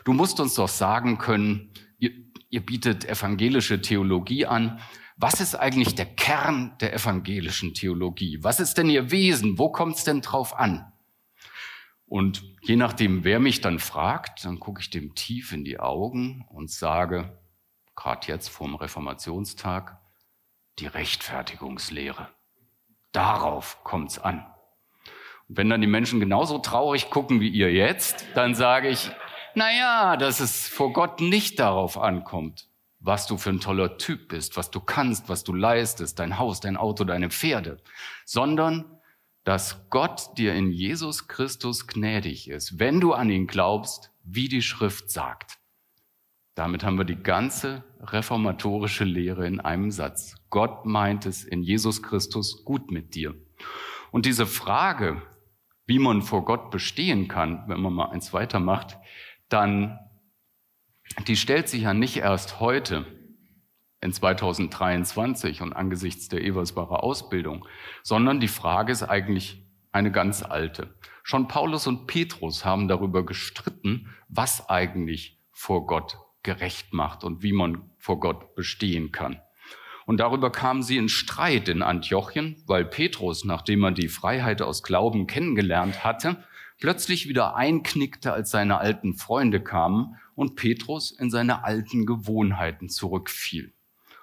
Du 0.04 0.12
musst 0.12 0.40
uns 0.40 0.54
doch 0.54 0.68
sagen 0.68 1.16
können, 1.16 1.70
ihr, 1.98 2.10
ihr 2.50 2.60
bietet 2.60 3.04
evangelische 3.04 3.80
Theologie 3.80 4.46
an. 4.46 4.80
Was 5.16 5.40
ist 5.40 5.54
eigentlich 5.54 5.94
der 5.94 6.06
Kern 6.06 6.76
der 6.80 6.92
evangelischen 6.92 7.72
Theologie? 7.72 8.38
Was 8.42 8.60
ist 8.60 8.76
denn 8.76 8.90
ihr 8.90 9.10
Wesen? 9.10 9.58
Wo 9.58 9.70
kommt 9.70 9.96
es 9.96 10.04
denn 10.04 10.20
drauf 10.20 10.58
an? 10.58 10.92
Und 12.04 12.42
je 12.60 12.76
nachdem, 12.76 13.24
wer 13.24 13.40
mich 13.40 13.62
dann 13.62 13.78
fragt, 13.78 14.44
dann 14.44 14.60
gucke 14.60 14.82
ich 14.82 14.90
dem 14.90 15.14
tief 15.14 15.52
in 15.52 15.64
die 15.64 15.80
Augen 15.80 16.44
und 16.50 16.70
sage, 16.70 17.41
gerade 18.02 18.26
jetzt 18.26 18.48
vorm 18.48 18.74
Reformationstag, 18.74 19.96
die 20.80 20.86
Rechtfertigungslehre. 20.86 22.28
Darauf 23.12 23.84
kommt's 23.84 24.18
an. 24.18 24.44
Und 25.48 25.56
wenn 25.56 25.70
dann 25.70 25.80
die 25.80 25.86
Menschen 25.86 26.18
genauso 26.18 26.58
traurig 26.58 27.10
gucken 27.10 27.40
wie 27.40 27.48
ihr 27.48 27.72
jetzt, 27.72 28.24
dann 28.34 28.54
sage 28.54 28.88
ich, 28.88 29.10
na 29.54 29.70
ja, 29.72 30.16
dass 30.16 30.40
es 30.40 30.66
vor 30.66 30.92
Gott 30.92 31.20
nicht 31.20 31.60
darauf 31.60 31.96
ankommt, 31.96 32.68
was 32.98 33.26
du 33.26 33.36
für 33.36 33.50
ein 33.50 33.60
toller 33.60 33.98
Typ 33.98 34.28
bist, 34.28 34.56
was 34.56 34.70
du 34.70 34.80
kannst, 34.80 35.28
was 35.28 35.44
du 35.44 35.52
leistest, 35.52 36.18
dein 36.18 36.38
Haus, 36.38 36.60
dein 36.60 36.76
Auto, 36.76 37.04
deine 37.04 37.30
Pferde, 37.30 37.80
sondern 38.24 38.98
dass 39.44 39.88
Gott 39.90 40.38
dir 40.38 40.54
in 40.54 40.72
Jesus 40.72 41.28
Christus 41.28 41.86
gnädig 41.86 42.48
ist, 42.48 42.80
wenn 42.80 43.00
du 43.00 43.12
an 43.12 43.30
ihn 43.30 43.46
glaubst, 43.46 44.10
wie 44.24 44.48
die 44.48 44.62
Schrift 44.62 45.10
sagt. 45.10 45.58
Damit 46.54 46.84
haben 46.84 46.98
wir 46.98 47.04
die 47.04 47.22
ganze 47.22 47.82
reformatorische 48.00 49.04
Lehre 49.04 49.46
in 49.46 49.60
einem 49.60 49.90
Satz. 49.90 50.34
Gott 50.50 50.84
meint 50.84 51.24
es 51.24 51.44
in 51.44 51.62
Jesus 51.62 52.02
Christus 52.02 52.64
gut 52.64 52.90
mit 52.90 53.14
dir. 53.14 53.34
Und 54.10 54.26
diese 54.26 54.46
Frage, 54.46 55.22
wie 55.86 55.98
man 55.98 56.20
vor 56.20 56.44
Gott 56.44 56.70
bestehen 56.70 57.26
kann, 57.26 57.64
wenn 57.68 57.80
man 57.80 57.94
mal 57.94 58.10
eins 58.10 58.34
weitermacht, 58.34 58.98
dann, 59.48 59.98
die 61.26 61.36
stellt 61.36 61.68
sich 61.68 61.82
ja 61.82 61.94
nicht 61.94 62.18
erst 62.18 62.60
heute 62.60 63.06
in 64.02 64.12
2023 64.12 65.62
und 65.62 65.72
angesichts 65.72 66.28
der 66.28 66.44
Eversbacher 66.44 67.02
Ausbildung, 67.02 67.66
sondern 68.02 68.40
die 68.40 68.48
Frage 68.48 68.92
ist 68.92 69.04
eigentlich 69.04 69.64
eine 69.90 70.10
ganz 70.10 70.42
alte. 70.42 70.94
Schon 71.22 71.48
Paulus 71.48 71.86
und 71.86 72.06
Petrus 72.06 72.64
haben 72.64 72.88
darüber 72.88 73.24
gestritten, 73.24 74.08
was 74.28 74.68
eigentlich 74.68 75.40
vor 75.50 75.86
Gott 75.86 76.18
gerecht 76.42 76.92
macht 76.92 77.24
und 77.24 77.42
wie 77.42 77.52
man 77.52 77.90
vor 77.98 78.20
Gott 78.20 78.54
bestehen 78.54 79.12
kann. 79.12 79.40
Und 80.06 80.18
darüber 80.18 80.50
kamen 80.50 80.82
sie 80.82 80.96
in 80.96 81.08
Streit 81.08 81.68
in 81.68 81.82
Antiochien, 81.82 82.56
weil 82.66 82.84
Petrus, 82.84 83.44
nachdem 83.44 83.84
er 83.84 83.92
die 83.92 84.08
Freiheit 84.08 84.60
aus 84.60 84.82
Glauben 84.82 85.26
kennengelernt 85.26 86.04
hatte, 86.04 86.44
plötzlich 86.78 87.28
wieder 87.28 87.54
einknickte, 87.54 88.32
als 88.32 88.50
seine 88.50 88.78
alten 88.78 89.14
Freunde 89.14 89.62
kamen 89.62 90.16
und 90.34 90.56
Petrus 90.56 91.12
in 91.12 91.30
seine 91.30 91.64
alten 91.64 92.06
Gewohnheiten 92.06 92.88
zurückfiel. 92.88 93.72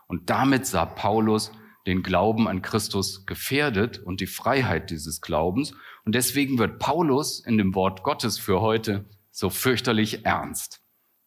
Und 0.08 0.30
damit 0.30 0.66
sah 0.66 0.86
Paulus 0.86 1.52
den 1.88 2.04
Glauben 2.04 2.48
an 2.48 2.62
Christus 2.62 3.26
gefährdet 3.26 4.00
und 4.00 4.20
die 4.20 4.28
Freiheit 4.28 4.90
dieses 4.90 5.22
Glaubens. 5.22 5.74
Und 6.04 6.16
deswegen 6.16 6.58
wird 6.58 6.80
Paulus 6.80 7.40
in 7.40 7.58
dem 7.58 7.74
Wort 7.76 8.04
Gottes 8.04 8.38
für 8.38 8.60
heute 8.60 9.06
so 9.32 9.50
fürchterlich 9.50 10.26
ernst. 10.26 10.82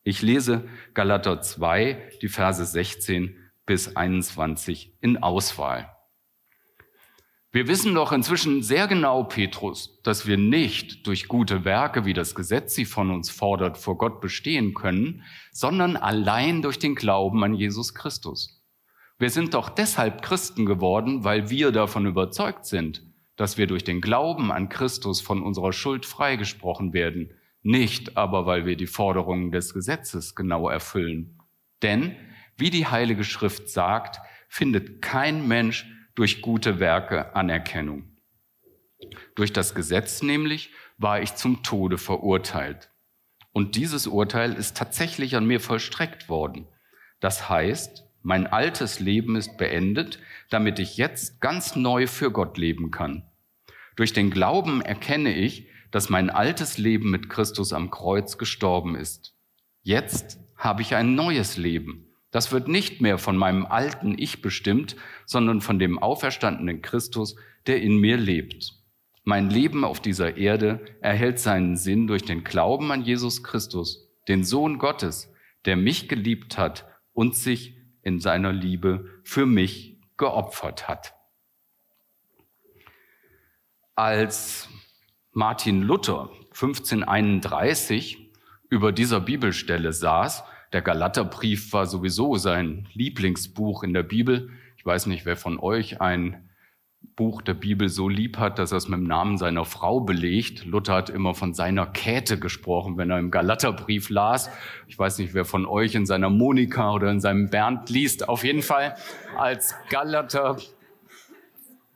Ich 0.04 0.20
lese 0.20 0.68
Galater 0.94 1.40
2, 1.40 2.10
die 2.22 2.28
Verse 2.28 2.64
16 2.64 3.36
bis 3.66 3.94
21 3.94 4.96
in 5.00 5.22
Auswahl. 5.22 5.96
Wir 7.52 7.68
wissen 7.68 7.94
doch 7.94 8.10
inzwischen 8.10 8.62
sehr 8.64 8.88
genau, 8.88 9.22
Petrus, 9.22 10.00
dass 10.02 10.26
wir 10.26 10.38
nicht 10.38 11.06
durch 11.06 11.28
gute 11.28 11.64
Werke, 11.64 12.04
wie 12.04 12.14
das 12.14 12.34
Gesetz 12.34 12.74
sie 12.74 12.84
von 12.84 13.10
uns 13.10 13.30
fordert, 13.30 13.78
vor 13.78 13.96
Gott 13.96 14.20
bestehen 14.20 14.74
können, 14.74 15.22
sondern 15.52 15.96
allein 15.96 16.62
durch 16.62 16.80
den 16.80 16.96
Glauben 16.96 17.44
an 17.44 17.54
Jesus 17.54 17.94
Christus. 17.94 18.60
Wir 19.20 19.30
sind 19.30 19.54
doch 19.54 19.68
deshalb 19.68 20.22
Christen 20.22 20.66
geworden, 20.66 21.22
weil 21.22 21.48
wir 21.48 21.70
davon 21.70 22.06
überzeugt 22.06 22.66
sind, 22.66 23.04
dass 23.36 23.56
wir 23.56 23.68
durch 23.68 23.84
den 23.84 24.00
Glauben 24.00 24.50
an 24.50 24.68
Christus 24.68 25.20
von 25.20 25.42
unserer 25.42 25.72
Schuld 25.72 26.06
freigesprochen 26.06 26.92
werden, 26.92 27.30
nicht 27.62 28.16
aber, 28.16 28.46
weil 28.46 28.66
wir 28.66 28.76
die 28.76 28.86
Forderungen 28.86 29.52
des 29.52 29.72
Gesetzes 29.72 30.34
genau 30.34 30.68
erfüllen. 30.68 31.38
Denn, 31.82 32.16
wie 32.56 32.70
die 32.70 32.86
Heilige 32.86 33.24
Schrift 33.24 33.68
sagt, 33.68 34.18
findet 34.48 35.00
kein 35.00 35.46
Mensch 35.48 35.86
durch 36.14 36.42
gute 36.42 36.80
Werke 36.80 37.34
Anerkennung. 37.34 38.16
Durch 39.34 39.52
das 39.52 39.74
Gesetz 39.74 40.22
nämlich 40.22 40.70
war 40.98 41.20
ich 41.20 41.34
zum 41.34 41.62
Tode 41.62 41.98
verurteilt. 41.98 42.90
Und 43.52 43.76
dieses 43.76 44.06
Urteil 44.06 44.54
ist 44.54 44.76
tatsächlich 44.76 45.36
an 45.36 45.46
mir 45.46 45.60
vollstreckt 45.60 46.28
worden. 46.28 46.66
Das 47.20 47.48
heißt, 47.48 48.04
mein 48.22 48.46
altes 48.46 49.00
Leben 49.00 49.36
ist 49.36 49.56
beendet, 49.58 50.20
damit 50.48 50.78
ich 50.78 50.96
jetzt 50.96 51.40
ganz 51.40 51.76
neu 51.76 52.06
für 52.06 52.30
Gott 52.30 52.56
leben 52.56 52.90
kann. 52.90 53.24
Durch 53.96 54.12
den 54.12 54.30
Glauben 54.30 54.80
erkenne 54.80 55.34
ich, 55.34 55.68
dass 55.92 56.10
mein 56.10 56.30
altes 56.30 56.78
Leben 56.78 57.10
mit 57.10 57.30
Christus 57.30 57.72
am 57.72 57.90
Kreuz 57.90 58.38
gestorben 58.38 58.96
ist. 58.96 59.36
Jetzt 59.82 60.40
habe 60.56 60.82
ich 60.82 60.96
ein 60.96 61.14
neues 61.14 61.56
Leben. 61.56 62.08
Das 62.32 62.50
wird 62.50 62.66
nicht 62.66 63.00
mehr 63.00 63.18
von 63.18 63.36
meinem 63.36 63.66
alten 63.66 64.18
Ich 64.18 64.42
bestimmt, 64.42 64.96
sondern 65.26 65.60
von 65.60 65.78
dem 65.78 65.98
auferstandenen 65.98 66.80
Christus, 66.80 67.36
der 67.66 67.82
in 67.82 67.98
mir 67.98 68.16
lebt. 68.16 68.72
Mein 69.22 69.50
Leben 69.50 69.84
auf 69.84 70.00
dieser 70.00 70.36
Erde 70.36 70.80
erhält 71.00 71.38
seinen 71.38 71.76
Sinn 71.76 72.06
durch 72.06 72.24
den 72.24 72.42
Glauben 72.42 72.90
an 72.90 73.02
Jesus 73.02 73.44
Christus, 73.44 74.08
den 74.28 74.44
Sohn 74.44 74.78
Gottes, 74.78 75.32
der 75.66 75.76
mich 75.76 76.08
geliebt 76.08 76.58
hat 76.58 76.86
und 77.12 77.36
sich 77.36 77.76
in 78.02 78.18
seiner 78.18 78.52
Liebe 78.52 79.20
für 79.22 79.46
mich 79.46 80.00
geopfert 80.16 80.88
hat. 80.88 81.14
Als 83.94 84.68
Martin 85.34 85.80
Luther 85.80 86.28
1531 86.50 88.30
über 88.68 88.92
dieser 88.92 89.20
Bibelstelle 89.20 89.94
saß. 89.94 90.44
Der 90.74 90.82
Galaterbrief 90.82 91.72
war 91.72 91.86
sowieso 91.86 92.36
sein 92.36 92.86
Lieblingsbuch 92.92 93.82
in 93.82 93.94
der 93.94 94.02
Bibel. 94.02 94.50
Ich 94.76 94.84
weiß 94.84 95.06
nicht, 95.06 95.24
wer 95.24 95.36
von 95.36 95.58
euch 95.58 96.02
ein 96.02 96.50
Buch 97.16 97.40
der 97.40 97.54
Bibel 97.54 97.88
so 97.88 98.10
lieb 98.10 98.36
hat, 98.36 98.58
dass 98.58 98.72
er 98.72 98.78
es 98.78 98.88
mit 98.88 98.98
dem 98.98 99.06
Namen 99.06 99.38
seiner 99.38 99.64
Frau 99.64 100.00
belegt. 100.00 100.66
Luther 100.66 100.96
hat 100.96 101.08
immer 101.08 101.32
von 101.32 101.54
seiner 101.54 101.86
Käthe 101.86 102.38
gesprochen, 102.38 102.98
wenn 102.98 103.10
er 103.10 103.18
im 103.18 103.30
Galaterbrief 103.30 104.10
las. 104.10 104.50
Ich 104.86 104.98
weiß 104.98 105.16
nicht, 105.16 105.32
wer 105.32 105.46
von 105.46 105.64
euch 105.64 105.94
in 105.94 106.04
seiner 106.04 106.28
Monika 106.28 106.92
oder 106.92 107.10
in 107.10 107.20
seinem 107.20 107.48
Bernd 107.48 107.88
liest. 107.88 108.28
Auf 108.28 108.44
jeden 108.44 108.62
Fall 108.62 108.96
als 109.38 109.74
Galater 109.88 110.58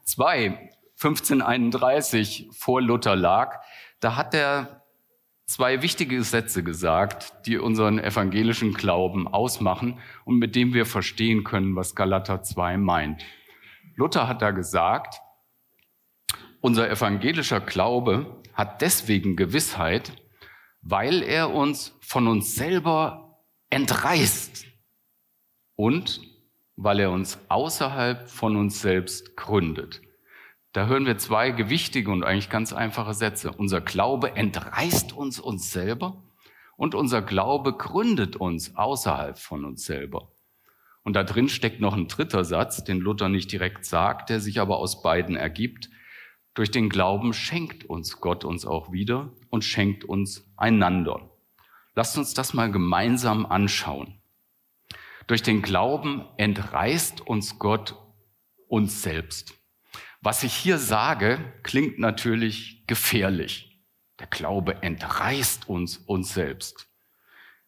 2 0.05 0.71
1531 1.03 2.49
vor 2.53 2.81
Luther 2.81 3.17
lag, 3.17 3.61
da 4.01 4.17
hat 4.17 4.35
er 4.35 4.83
zwei 5.47 5.83
wichtige 5.83 6.23
Sätze 6.23 6.63
gesagt, 6.63 7.47
die 7.47 7.59
unseren 7.59 7.99
evangelischen 7.99 8.75
Glauben 8.75 9.29
ausmachen 9.29 10.01
und 10.25 10.39
mit 10.39 10.57
dem 10.57 10.75
wir 10.75 10.87
verstehen 10.87 11.45
können, 11.45 11.77
was 11.77 11.95
Galater 11.95 12.43
2 12.43 12.79
meint. 12.79 13.23
Luther 13.95 14.27
hat 14.27 14.43
da 14.43 14.51
gesagt, 14.51 15.21
unser 16.61 16.91
evangelischer 16.91 17.61
Glaube 17.61 18.43
hat 18.53 18.83
deswegen 18.83 19.37
Gewissheit, 19.37 20.13
weil 20.81 21.23
er 21.23 21.55
uns 21.55 21.97
von 22.01 22.27
uns 22.27 22.55
selber 22.55 23.45
entreißt 23.71 24.67
und 25.77 26.21
weil 26.77 27.01
er 27.01 27.11
uns 27.11 27.39
außerhalb 27.49 28.29
von 28.29 28.57
uns 28.57 28.81
selbst 28.81 29.37
gründet. 29.37 30.01
Da 30.77 30.89
hören 30.89 31.07
wir 31.07 31.17
zwei 31.17 31.53
gewichtige 31.53 32.11
und 32.11 32.23
eigentlich 32.23 32.51
ganz 32.51 32.75
einfache 32.75 33.15
Sätze. 33.15 33.51
Unser 33.51 33.81
Glaube 33.81 34.37
entreißt 34.37 35.15
uns 35.15 35.41
uns 35.41 35.73
selber 35.73 36.23
und 36.77 36.95
unser 36.95 37.23
Glaube 37.23 37.73
gründet 37.73 38.37
uns 38.37 38.77
außerhalb 38.77 39.39
von 39.39 39.65
uns 39.65 39.87
selber. 39.87 40.33
Und 41.03 41.17
da 41.17 41.25
drin 41.25 41.49
steckt 41.49 41.81
noch 41.81 41.95
ein 41.95 42.09
dritter 42.09 42.45
Satz, 42.45 42.85
den 42.85 42.99
Luther 42.99 43.31
nicht 43.31 43.51
direkt 43.51 43.87
sagt, 43.87 44.29
der 44.29 44.39
sich 44.39 44.61
aber 44.61 44.77
aus 44.77 45.03
beiden 45.03 45.35
ergibt. 45.35 45.89
Durch 46.53 46.71
den 46.71 46.91
Glauben 46.91 47.33
schenkt 47.33 47.85
uns 47.85 48.21
Gott 48.21 48.45
uns 48.45 48.67
auch 48.67 48.93
wieder 48.93 49.33
und 49.49 49.65
schenkt 49.65 50.05
uns 50.05 50.47
einander. 50.59 51.31
Lasst 51.95 52.19
uns 52.19 52.35
das 52.35 52.53
mal 52.53 52.71
gemeinsam 52.71 53.47
anschauen. 53.47 54.21
Durch 55.27 55.43
den 55.43 55.63
Glauben 55.63 56.27
entreißt 56.37 57.27
uns 57.27 57.59
Gott 57.59 57.97
uns 58.69 59.01
selbst. 59.01 59.55
Was 60.27 60.43
ich 60.43 60.57
hier 60.57 60.79
sage, 60.79 61.39
klingt 61.63 62.01
natürlich 62.01 62.85
gefährlich. 62.89 63.81
Der 64.19 64.27
Glaube 64.27 64.83
entreißt 64.83 65.69
uns 65.69 65.99
uns 65.99 66.35
selbst. 66.35 66.89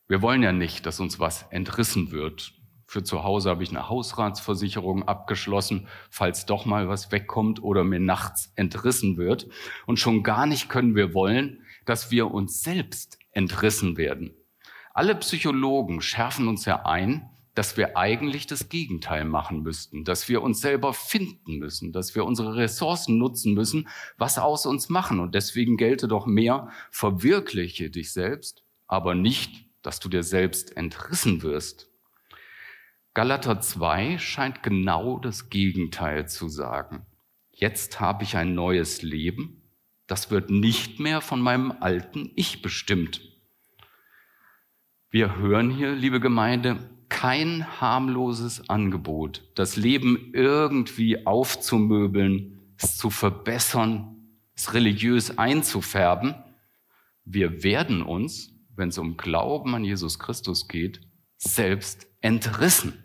Wir 0.08 0.22
wollen 0.22 0.42
ja 0.42 0.50
nicht, 0.50 0.84
dass 0.84 0.98
uns 0.98 1.20
was 1.20 1.44
entrissen 1.50 2.10
wird. 2.10 2.54
Für 2.84 3.04
zu 3.04 3.22
Hause 3.22 3.50
habe 3.50 3.62
ich 3.62 3.70
eine 3.70 3.88
Hausratsversicherung 3.88 5.06
abgeschlossen, 5.06 5.86
falls 6.10 6.46
doch 6.46 6.66
mal 6.66 6.88
was 6.88 7.12
wegkommt 7.12 7.62
oder 7.62 7.84
mir 7.84 8.00
nachts 8.00 8.52
entrissen 8.56 9.18
wird. 9.18 9.46
Und 9.86 10.00
schon 10.00 10.24
gar 10.24 10.44
nicht 10.44 10.68
können 10.68 10.96
wir 10.96 11.14
wollen, 11.14 11.64
dass 11.84 12.10
wir 12.10 12.32
uns 12.32 12.60
selbst 12.60 13.20
entrissen 13.30 13.96
werden. 13.96 14.34
Alle 14.94 15.14
Psychologen 15.14 16.00
schärfen 16.00 16.48
uns 16.48 16.64
ja 16.64 16.84
ein, 16.84 17.30
dass 17.58 17.76
wir 17.76 17.96
eigentlich 17.96 18.46
das 18.46 18.68
Gegenteil 18.68 19.24
machen 19.24 19.64
müssten, 19.64 20.04
dass 20.04 20.28
wir 20.28 20.42
uns 20.42 20.60
selber 20.60 20.94
finden 20.94 21.58
müssen, 21.58 21.92
dass 21.92 22.14
wir 22.14 22.24
unsere 22.24 22.54
Ressourcen 22.54 23.18
nutzen 23.18 23.52
müssen, 23.52 23.88
was 24.16 24.38
aus 24.38 24.64
uns 24.64 24.88
machen. 24.88 25.18
Und 25.18 25.34
deswegen 25.34 25.76
gelte 25.76 26.06
doch 26.06 26.24
mehr, 26.24 26.70
verwirkliche 26.92 27.90
dich 27.90 28.12
selbst, 28.12 28.62
aber 28.86 29.16
nicht, 29.16 29.66
dass 29.82 29.98
du 29.98 30.08
dir 30.08 30.22
selbst 30.22 30.76
entrissen 30.76 31.42
wirst. 31.42 31.90
Galater 33.12 33.60
2 33.60 34.18
scheint 34.18 34.62
genau 34.62 35.18
das 35.18 35.50
Gegenteil 35.50 36.28
zu 36.28 36.48
sagen. 36.48 37.06
Jetzt 37.50 37.98
habe 37.98 38.22
ich 38.22 38.36
ein 38.36 38.54
neues 38.54 39.02
Leben, 39.02 39.68
das 40.06 40.30
wird 40.30 40.48
nicht 40.48 41.00
mehr 41.00 41.20
von 41.20 41.40
meinem 41.40 41.72
alten 41.80 42.30
Ich 42.36 42.62
bestimmt. 42.62 43.20
Wir 45.10 45.34
hören 45.34 45.70
hier, 45.70 45.96
liebe 45.96 46.20
Gemeinde, 46.20 46.88
kein 47.08 47.80
harmloses 47.80 48.68
Angebot, 48.68 49.42
das 49.54 49.76
Leben 49.76 50.30
irgendwie 50.32 51.26
aufzumöbeln, 51.26 52.58
es 52.76 52.96
zu 52.96 53.10
verbessern, 53.10 54.16
es 54.54 54.74
religiös 54.74 55.38
einzufärben. 55.38 56.34
Wir 57.24 57.62
werden 57.62 58.02
uns, 58.02 58.52
wenn 58.74 58.90
es 58.90 58.98
um 58.98 59.16
Glauben 59.16 59.74
an 59.74 59.84
Jesus 59.84 60.18
Christus 60.18 60.68
geht, 60.68 61.00
selbst 61.36 62.08
entrissen. 62.20 63.04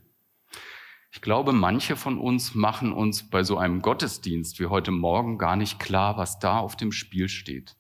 Ich 1.12 1.22
glaube, 1.22 1.54
manche 1.54 1.96
von 1.96 2.18
uns 2.18 2.56
machen 2.56 2.92
uns 2.92 3.30
bei 3.30 3.44
so 3.44 3.58
einem 3.58 3.84
Gottesdienst 3.84 4.60
wie 4.60 4.66
heute 4.66 4.90
Morgen 4.90 5.38
gar 5.38 5.56
nicht 5.56 5.80
klar, 5.80 6.18
was 6.18 6.40
da 6.40 6.58
auf 6.58 6.76
dem 6.76 6.92
Spiel 6.92 7.30
steht. 7.30 7.76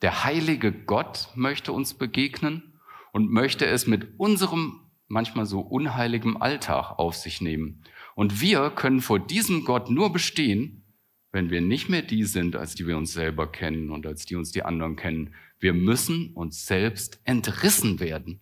Der 0.00 0.24
heilige 0.24 0.72
Gott 0.72 1.28
möchte 1.34 1.72
uns 1.72 1.92
begegnen 1.92 2.80
und 3.12 3.30
möchte 3.30 3.66
es 3.66 3.86
mit 3.86 4.18
unserem 4.18 4.79
manchmal 5.10 5.44
so 5.44 5.60
unheiligem 5.60 6.40
Alltag 6.40 6.98
auf 6.98 7.16
sich 7.16 7.40
nehmen. 7.40 7.82
Und 8.14 8.40
wir 8.40 8.70
können 8.70 9.00
vor 9.00 9.18
diesem 9.18 9.64
Gott 9.64 9.90
nur 9.90 10.12
bestehen, 10.12 10.84
wenn 11.32 11.50
wir 11.50 11.60
nicht 11.60 11.88
mehr 11.88 12.02
die 12.02 12.24
sind, 12.24 12.56
als 12.56 12.74
die 12.74 12.86
wir 12.86 12.96
uns 12.96 13.12
selber 13.12 13.50
kennen 13.50 13.90
und 13.90 14.06
als 14.06 14.24
die 14.24 14.36
uns 14.36 14.52
die 14.52 14.62
anderen 14.62 14.96
kennen. 14.96 15.34
Wir 15.58 15.74
müssen 15.74 16.32
uns 16.34 16.66
selbst 16.66 17.20
entrissen 17.24 18.00
werden. 18.00 18.40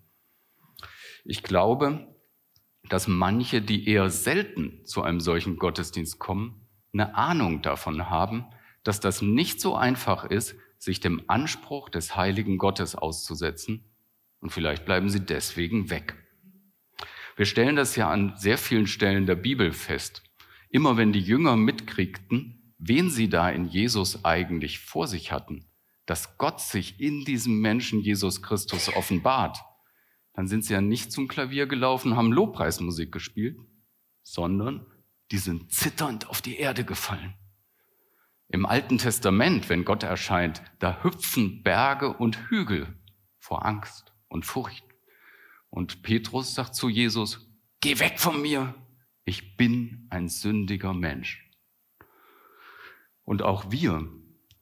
Ich 1.24 1.42
glaube, 1.42 2.14
dass 2.88 3.08
manche, 3.08 3.60
die 3.60 3.88
eher 3.88 4.10
selten 4.10 4.84
zu 4.84 5.02
einem 5.02 5.20
solchen 5.20 5.56
Gottesdienst 5.56 6.18
kommen, 6.18 6.66
eine 6.92 7.14
Ahnung 7.16 7.62
davon 7.62 8.08
haben, 8.08 8.44
dass 8.84 9.00
das 9.00 9.20
nicht 9.22 9.60
so 9.60 9.74
einfach 9.74 10.24
ist, 10.24 10.54
sich 10.78 11.00
dem 11.00 11.22
Anspruch 11.28 11.88
des 11.88 12.14
heiligen 12.14 12.56
Gottes 12.56 12.94
auszusetzen 12.94 13.84
und 14.40 14.50
vielleicht 14.50 14.84
bleiben 14.84 15.08
sie 15.08 15.20
deswegen 15.20 15.90
weg. 15.90 16.14
Wir 17.38 17.46
stellen 17.46 17.76
das 17.76 17.94
ja 17.94 18.10
an 18.10 18.32
sehr 18.36 18.58
vielen 18.58 18.88
Stellen 18.88 19.26
der 19.26 19.36
Bibel 19.36 19.70
fest. 19.70 20.24
Immer 20.70 20.96
wenn 20.96 21.12
die 21.12 21.20
Jünger 21.20 21.54
mitkriegten, 21.54 22.74
wen 22.78 23.10
sie 23.10 23.28
da 23.28 23.48
in 23.48 23.68
Jesus 23.68 24.24
eigentlich 24.24 24.80
vor 24.80 25.06
sich 25.06 25.30
hatten, 25.30 25.64
dass 26.04 26.36
Gott 26.36 26.60
sich 26.60 26.98
in 26.98 27.24
diesem 27.24 27.60
Menschen 27.60 28.00
Jesus 28.00 28.42
Christus 28.42 28.92
offenbart, 28.92 29.62
dann 30.32 30.48
sind 30.48 30.64
sie 30.64 30.72
ja 30.72 30.80
nicht 30.80 31.12
zum 31.12 31.28
Klavier 31.28 31.68
gelaufen, 31.68 32.16
haben 32.16 32.32
Lobpreismusik 32.32 33.12
gespielt, 33.12 33.60
sondern 34.24 34.84
die 35.30 35.38
sind 35.38 35.72
zitternd 35.72 36.28
auf 36.28 36.42
die 36.42 36.56
Erde 36.56 36.82
gefallen. 36.82 37.34
Im 38.48 38.66
Alten 38.66 38.98
Testament, 38.98 39.68
wenn 39.68 39.84
Gott 39.84 40.02
erscheint, 40.02 40.60
da 40.80 41.04
hüpfen 41.04 41.62
Berge 41.62 42.12
und 42.14 42.48
Hügel 42.48 42.98
vor 43.38 43.64
Angst 43.64 44.12
und 44.26 44.44
Furcht. 44.44 44.87
Und 45.70 46.02
Petrus 46.02 46.54
sagt 46.54 46.74
zu 46.74 46.88
Jesus, 46.88 47.46
geh 47.80 47.98
weg 47.98 48.18
von 48.18 48.40
mir, 48.40 48.74
ich 49.24 49.56
bin 49.56 50.06
ein 50.10 50.28
sündiger 50.28 50.94
Mensch. 50.94 51.50
Und 53.24 53.42
auch 53.42 53.70
wir, 53.70 54.08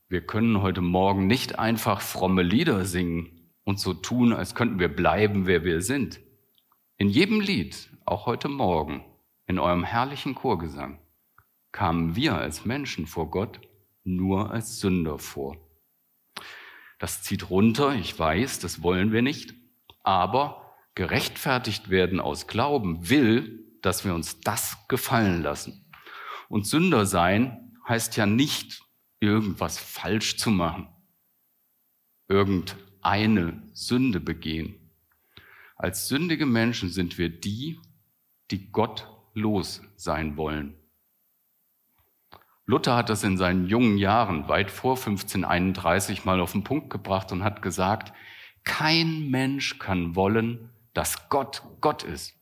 wir 0.08 0.26
können 0.26 0.62
heute 0.62 0.80
Morgen 0.80 1.26
nicht 1.26 1.58
einfach 1.58 2.00
fromme 2.00 2.42
Lieder 2.42 2.84
singen, 2.84 3.36
und 3.66 3.80
so 3.80 3.92
tun, 3.92 4.32
als 4.32 4.54
könnten 4.54 4.78
wir 4.78 4.88
bleiben, 4.88 5.46
wer 5.46 5.64
wir 5.64 5.82
sind. 5.82 6.20
In 6.98 7.08
jedem 7.08 7.40
Lied, 7.40 7.90
auch 8.04 8.24
heute 8.24 8.48
Morgen, 8.48 9.04
in 9.46 9.58
eurem 9.58 9.82
herrlichen 9.82 10.36
Chorgesang, 10.36 11.00
kamen 11.72 12.14
wir 12.14 12.36
als 12.36 12.64
Menschen 12.64 13.06
vor 13.06 13.28
Gott 13.30 13.60
nur 14.04 14.52
als 14.52 14.78
Sünder 14.78 15.18
vor. 15.18 15.56
Das 17.00 17.24
zieht 17.24 17.50
runter, 17.50 17.94
ich 17.96 18.16
weiß, 18.16 18.60
das 18.60 18.82
wollen 18.84 19.10
wir 19.10 19.20
nicht, 19.20 19.54
aber 20.04 20.65
gerechtfertigt 20.96 21.90
werden 21.90 22.18
aus 22.18 22.48
Glauben 22.48 23.08
will, 23.08 23.64
dass 23.82 24.04
wir 24.04 24.14
uns 24.14 24.40
das 24.40 24.76
gefallen 24.88 25.42
lassen. 25.42 25.86
Und 26.48 26.66
Sünder 26.66 27.06
sein 27.06 27.72
heißt 27.86 28.16
ja 28.16 28.26
nicht, 28.26 28.82
irgendwas 29.20 29.78
falsch 29.78 30.38
zu 30.38 30.50
machen, 30.50 30.88
irgend 32.28 32.76
eine 33.02 33.62
Sünde 33.72 34.20
begehen. 34.20 34.90
Als 35.76 36.08
sündige 36.08 36.46
Menschen 36.46 36.88
sind 36.90 37.18
wir 37.18 37.28
die, 37.28 37.78
die 38.50 38.72
gottlos 38.72 39.82
sein 39.96 40.36
wollen. 40.36 40.74
Luther 42.64 42.96
hat 42.96 43.10
das 43.10 43.22
in 43.22 43.36
seinen 43.36 43.66
jungen 43.66 43.98
Jahren, 43.98 44.48
weit 44.48 44.70
vor 44.70 44.96
1531, 44.96 46.24
mal 46.24 46.40
auf 46.40 46.52
den 46.52 46.64
Punkt 46.64 46.90
gebracht 46.90 47.30
und 47.30 47.44
hat 47.44 47.62
gesagt, 47.62 48.12
kein 48.64 49.30
Mensch 49.30 49.78
kann 49.78 50.16
wollen, 50.16 50.72
dass 50.96 51.28
Gott 51.28 51.62
Gott 51.82 52.04
ist. 52.04 52.34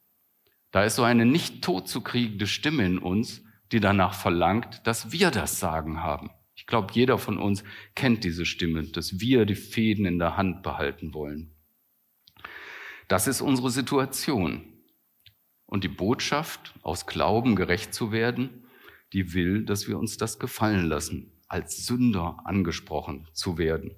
Da 0.70 0.84
ist 0.84 0.94
so 0.94 1.02
eine 1.02 1.26
nicht 1.26 1.62
totzukriegende 1.62 2.46
Stimme 2.46 2.86
in 2.86 2.98
uns, 2.98 3.42
die 3.72 3.80
danach 3.80 4.14
verlangt, 4.14 4.86
dass 4.86 5.10
wir 5.10 5.32
das 5.32 5.58
Sagen 5.58 6.04
haben. 6.04 6.30
Ich 6.54 6.66
glaube, 6.66 6.92
jeder 6.92 7.18
von 7.18 7.38
uns 7.38 7.64
kennt 7.96 8.22
diese 8.22 8.46
Stimme, 8.46 8.84
dass 8.84 9.18
wir 9.18 9.44
die 9.44 9.56
Fäden 9.56 10.06
in 10.06 10.20
der 10.20 10.36
Hand 10.36 10.62
behalten 10.62 11.14
wollen. 11.14 11.52
Das 13.08 13.26
ist 13.26 13.40
unsere 13.40 13.70
Situation. 13.70 14.72
Und 15.66 15.82
die 15.82 15.88
Botschaft, 15.88 16.74
aus 16.82 17.06
Glauben 17.06 17.56
gerecht 17.56 17.92
zu 17.92 18.12
werden, 18.12 18.68
die 19.12 19.34
will, 19.34 19.64
dass 19.64 19.88
wir 19.88 19.98
uns 19.98 20.16
das 20.16 20.38
gefallen 20.38 20.86
lassen, 20.86 21.32
als 21.48 21.86
Sünder 21.86 22.38
angesprochen 22.44 23.26
zu 23.32 23.58
werden. 23.58 23.96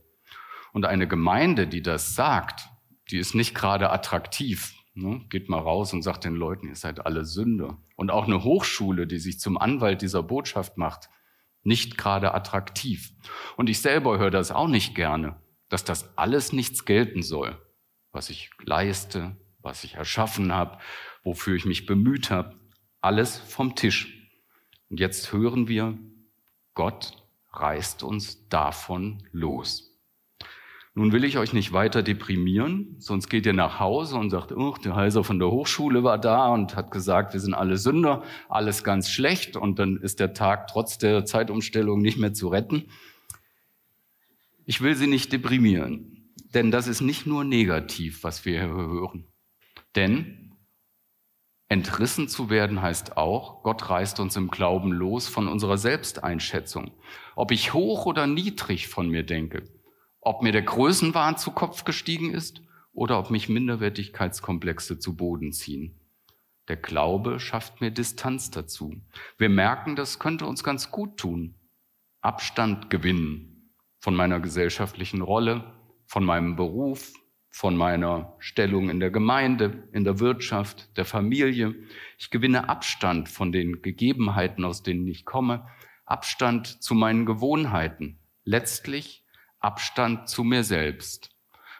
Und 0.73 0.87
eine 0.87 1.07
Gemeinde, 1.07 1.67
die 1.67 1.83
das 1.83 2.15
sagt, 2.15 2.71
die 3.11 3.19
ist 3.19 3.35
nicht 3.35 3.55
gerade 3.55 3.91
attraktiv. 3.91 4.75
Ne? 4.95 5.25
Geht 5.29 5.49
mal 5.49 5.61
raus 5.61 5.93
und 5.93 6.03
sagt 6.03 6.25
den 6.25 6.35
Leuten, 6.35 6.69
ihr 6.69 6.77
seid 6.77 7.05
alle 7.05 7.25
Sünder. 7.25 7.79
Und 7.97 8.11
auch 8.11 8.25
eine 8.25 8.43
Hochschule, 8.45 9.07
die 9.07 9.19
sich 9.19 9.39
zum 9.39 9.59
Anwalt 9.59 10.03
dieser 10.03 10.23
Botschaft 10.23 10.77
macht, 10.77 11.09
nicht 11.63 11.99
gerade 11.99 12.33
attraktiv. 12.35 13.13
Und 13.57 13.69
ich 13.69 13.81
selber 13.81 14.19
höre 14.19 14.31
das 14.31 14.51
auch 14.51 14.69
nicht 14.69 14.95
gerne, 14.95 15.37
dass 15.69 15.85
das 15.85 16.17
alles 16.17 16.53
nichts 16.53 16.85
gelten 16.85 17.23
soll, 17.23 17.61
was 18.13 18.31
ich 18.31 18.51
leiste, 18.63 19.37
was 19.61 19.85
ich 19.85 19.95
erschaffen 19.95 20.53
habe, 20.53 20.79
wofür 21.25 21.57
ich 21.57 21.65
mich 21.65 21.87
bemüht 21.87 22.31
habe, 22.31 22.57
alles 23.01 23.39
vom 23.39 23.75
Tisch. 23.75 24.31
Und 24.89 25.01
jetzt 25.01 25.33
hören 25.33 25.69
wir, 25.69 25.99
Gott 26.75 27.23
reißt 27.53 28.03
uns 28.03 28.49
davon 28.49 29.27
los. 29.33 29.96
Nun 30.99 31.13
will 31.13 31.25
ich 31.25 31.37
euch 31.37 31.53
nicht 31.53 31.75
weiter 31.75 32.03
deprimieren, 32.03 32.97
sonst 33.01 33.29
geht 33.29 33.45
ihr 33.45 33.53
nach 33.53 33.79
Hause 33.81 34.17
und 34.17 34.31
sagt, 34.31 34.51
oh, 34.53 34.75
der 34.83 34.97
Heiser 34.97 35.25
von 35.25 35.39
der 35.39 35.51
Hochschule 35.51 36.03
war 36.05 36.17
da 36.17 36.49
und 36.49 36.75
hat 36.75 36.91
gesagt, 36.91 37.35
wir 37.35 37.41
sind 37.41 37.53
alle 37.53 37.77
Sünder, 37.77 38.23
alles 38.49 38.83
ganz 38.83 39.11
schlecht 39.11 39.59
und 39.59 39.79
dann 39.79 39.99
ist 39.99 40.21
der 40.21 40.33
Tag 40.33 40.69
trotz 40.69 40.97
der 40.97 41.27
Zeitumstellung 41.27 42.01
nicht 42.01 42.17
mehr 42.17 42.33
zu 42.33 42.49
retten. 42.49 42.87
Ich 44.65 44.81
will 44.81 44.95
sie 44.95 45.07
nicht 45.07 45.35
deprimieren, 45.35 46.33
denn 46.55 46.71
das 46.71 46.89
ist 46.89 47.03
nicht 47.03 47.27
nur 47.27 47.45
negativ, 47.45 48.25
was 48.25 48.47
wir 48.47 48.59
hier 48.59 48.71
hören. 48.71 49.27
Denn 49.97 50.55
entrissen 51.69 52.27
zu 52.27 52.49
werden 52.49 52.81
heißt 52.81 53.19
auch, 53.19 53.63
Gott 53.63 53.91
reißt 53.91 54.19
uns 54.19 54.35
im 54.37 54.49
Glauben 54.51 54.93
los 54.93 55.29
von 55.29 55.47
unserer 55.47 55.77
Selbsteinschätzung. 55.77 56.93
Ob 57.35 57.51
ich 57.51 57.75
hoch 57.75 58.07
oder 58.07 58.27
niedrig 58.27 58.89
von 58.89 59.11
mir 59.11 59.25
denke, 59.25 59.76
ob 60.27 60.43
mir 60.43 60.51
der 60.51 60.63
Größenwahn 60.63 61.39
zu 61.39 61.53
Kopf 61.53 61.85
gestiegen 61.85 62.35
ist 62.35 62.61
oder 62.93 63.21
ob 63.21 63.31
mich 63.31 63.49
Minderwertigkeitskomplexe 63.49 64.99
zu 64.99 65.15
Boden 65.15 65.53
ziehen. 65.53 66.01
Der 66.67 66.77
Glaube 66.77 67.39
schafft 67.39 67.81
mir 67.81 67.93
Distanz 67.93 68.51
dazu. 68.51 69.01
Wir 69.39 69.49
merken, 69.49 69.95
das 69.95 70.19
könnte 70.19 70.47
uns 70.47 70.65
ganz 70.65 70.91
gut 70.91 71.17
tun. 71.17 71.55
Abstand 72.23 72.91
gewinnen 72.91 73.73
von 74.01 74.17
meiner 74.17 74.41
gesellschaftlichen 74.41 75.23
Rolle, 75.23 75.73
von 76.07 76.25
meinem 76.25 76.57
Beruf, 76.57 77.13
von 77.51 77.77
meiner 77.77 78.35
Stellung 78.41 78.91
in 78.91 78.99
der 78.99 79.13
Gemeinde, 79.13 79.89
in 79.93 80.03
der 80.03 80.19
Wirtschaft, 80.19 80.97
der 80.97 81.05
Familie. 81.05 81.73
Ich 82.19 82.31
gewinne 82.31 82.69
Abstand 82.69 83.29
von 83.29 83.53
den 83.53 83.81
Gegebenheiten, 83.81 84.65
aus 84.65 84.83
denen 84.83 85.07
ich 85.07 85.25
komme, 85.25 85.69
Abstand 86.05 86.83
zu 86.83 86.97
meinen 86.97 87.27
Gewohnheiten, 87.27 88.19
letztlich 88.43 89.23
Abstand 89.67 90.29
zu 90.29 90.45
mir 90.45 90.63
selbst. 90.63 91.31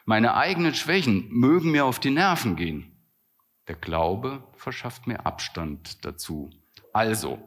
Meine 0.03 0.35
eigenen 0.35 0.73
Schwächen 0.73 1.29
mögen 1.29 1.71
mir 1.71 1.85
auf 1.85 2.01
die 2.01 2.09
Nerven 2.09 2.57
gehen. 2.57 2.99
Der 3.69 3.77
Glaube 3.77 4.43
verschafft 4.57 5.07
mir 5.07 5.25
Abstand 5.25 6.03
dazu. 6.03 6.49
Also, 6.91 7.39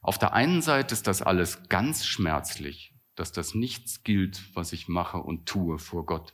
auf 0.00 0.16
der 0.16 0.32
einen 0.32 0.62
Seite 0.62 0.94
ist 0.94 1.06
das 1.06 1.20
alles 1.20 1.68
ganz 1.68 2.06
schmerzlich, 2.06 2.94
dass 3.16 3.32
das 3.32 3.54
nichts 3.54 4.02
gilt, 4.02 4.42
was 4.54 4.72
ich 4.72 4.88
mache 4.88 5.18
und 5.18 5.44
tue 5.44 5.78
vor 5.78 6.06
Gott. 6.06 6.32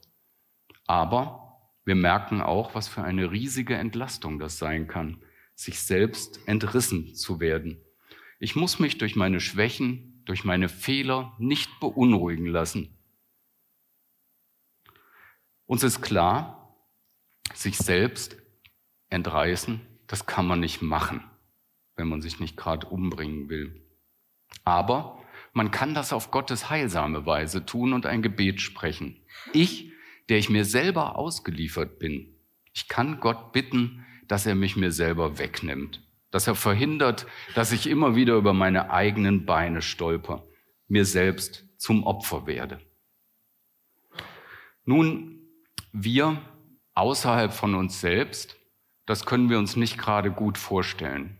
Aber 0.86 1.72
wir 1.84 1.96
merken 1.96 2.40
auch, 2.40 2.76
was 2.76 2.86
für 2.86 3.02
eine 3.02 3.32
riesige 3.32 3.74
Entlastung 3.74 4.38
das 4.38 4.56
sein 4.56 4.86
kann, 4.86 5.20
sich 5.56 5.80
selbst 5.80 6.46
entrissen 6.46 7.16
zu 7.16 7.40
werden. 7.40 7.82
Ich 8.38 8.54
muss 8.54 8.78
mich 8.78 8.98
durch 8.98 9.16
meine 9.16 9.40
Schwächen, 9.40 10.22
durch 10.26 10.44
meine 10.44 10.68
Fehler 10.68 11.34
nicht 11.40 11.80
beunruhigen 11.80 12.46
lassen. 12.46 12.99
Uns 15.70 15.82
ist 15.84 16.00
klar, 16.00 16.76
sich 17.54 17.78
selbst 17.78 18.36
entreißen, 19.08 19.80
das 20.06 20.26
kann 20.26 20.46
man 20.46 20.58
nicht 20.58 20.82
machen 20.82 21.22
wenn 22.00 22.08
man 22.08 22.22
sich 22.22 22.40
nicht 22.40 22.56
gerade 22.56 22.86
umbringen 22.86 23.50
will. 23.50 23.86
Aber 24.64 25.22
man 25.52 25.70
kann 25.70 25.92
das 25.92 26.14
auf 26.14 26.30
Gottes 26.30 26.70
heilsame 26.70 27.26
Weise 27.26 27.66
tun 27.66 27.92
und 27.92 28.06
ein 28.06 28.22
Gebet 28.22 28.62
sprechen. 28.62 29.20
Ich, 29.52 29.92
der 30.30 30.38
ich 30.38 30.48
mir 30.48 30.64
selber 30.64 31.16
ausgeliefert 31.16 31.98
bin, 31.98 32.34
ich 32.72 32.88
kann 32.88 33.20
Gott 33.20 33.52
bitten, 33.52 34.06
dass 34.28 34.46
er 34.46 34.54
mich 34.54 34.76
mir 34.76 34.92
selber 34.92 35.38
wegnimmt, 35.38 36.02
dass 36.30 36.46
er 36.46 36.54
verhindert, 36.54 37.26
dass 37.54 37.70
ich 37.70 37.86
immer 37.86 38.16
wieder 38.16 38.36
über 38.36 38.54
meine 38.54 38.90
eigenen 38.90 39.44
Beine 39.44 39.82
stolper, 39.82 40.44
mir 40.88 41.04
selbst 41.04 41.66
zum 41.76 42.04
Opfer 42.04 42.46
werde. 42.46 42.80
Nun, 44.86 45.39
wir 45.92 46.40
außerhalb 46.94 47.52
von 47.52 47.74
uns 47.74 48.00
selbst, 48.00 48.56
das 49.06 49.26
können 49.26 49.48
wir 49.48 49.58
uns 49.58 49.76
nicht 49.76 49.98
gerade 49.98 50.30
gut 50.30 50.58
vorstellen. 50.58 51.36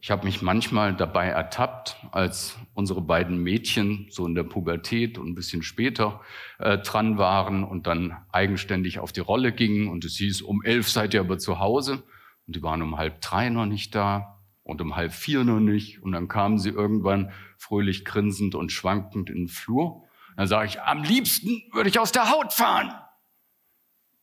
Ich 0.00 0.10
habe 0.10 0.26
mich 0.26 0.42
manchmal 0.42 0.94
dabei 0.94 1.28
ertappt, 1.28 1.96
als 2.12 2.58
unsere 2.74 3.00
beiden 3.00 3.38
Mädchen 3.38 4.06
so 4.10 4.26
in 4.26 4.34
der 4.34 4.42
Pubertät 4.42 5.16
und 5.16 5.28
ein 5.28 5.34
bisschen 5.34 5.62
später 5.62 6.20
äh, 6.58 6.76
dran 6.76 7.16
waren 7.16 7.64
und 7.64 7.86
dann 7.86 8.14
eigenständig 8.30 8.98
auf 8.98 9.12
die 9.12 9.20
Rolle 9.20 9.50
gingen 9.50 9.88
und 9.88 10.04
es 10.04 10.16
hieß, 10.16 10.42
um 10.42 10.62
elf 10.62 10.90
seid 10.90 11.14
ihr 11.14 11.20
aber 11.20 11.38
zu 11.38 11.58
Hause 11.58 12.02
und 12.46 12.54
die 12.54 12.62
waren 12.62 12.82
um 12.82 12.98
halb 12.98 13.22
drei 13.22 13.48
noch 13.48 13.64
nicht 13.64 13.94
da 13.94 14.42
und 14.62 14.82
um 14.82 14.94
halb 14.94 15.12
vier 15.12 15.42
noch 15.42 15.60
nicht 15.60 16.02
und 16.02 16.12
dann 16.12 16.28
kamen 16.28 16.58
sie 16.58 16.68
irgendwann 16.68 17.32
fröhlich 17.56 18.04
grinsend 18.04 18.54
und 18.54 18.72
schwankend 18.72 19.30
in 19.30 19.36
den 19.36 19.48
Flur. 19.48 20.04
Dann 20.36 20.46
sage 20.46 20.68
ich, 20.68 20.80
am 20.80 21.02
liebsten 21.02 21.62
würde 21.72 21.88
ich 21.88 21.98
aus 21.98 22.12
der 22.12 22.30
Haut 22.30 22.52
fahren. 22.52 22.92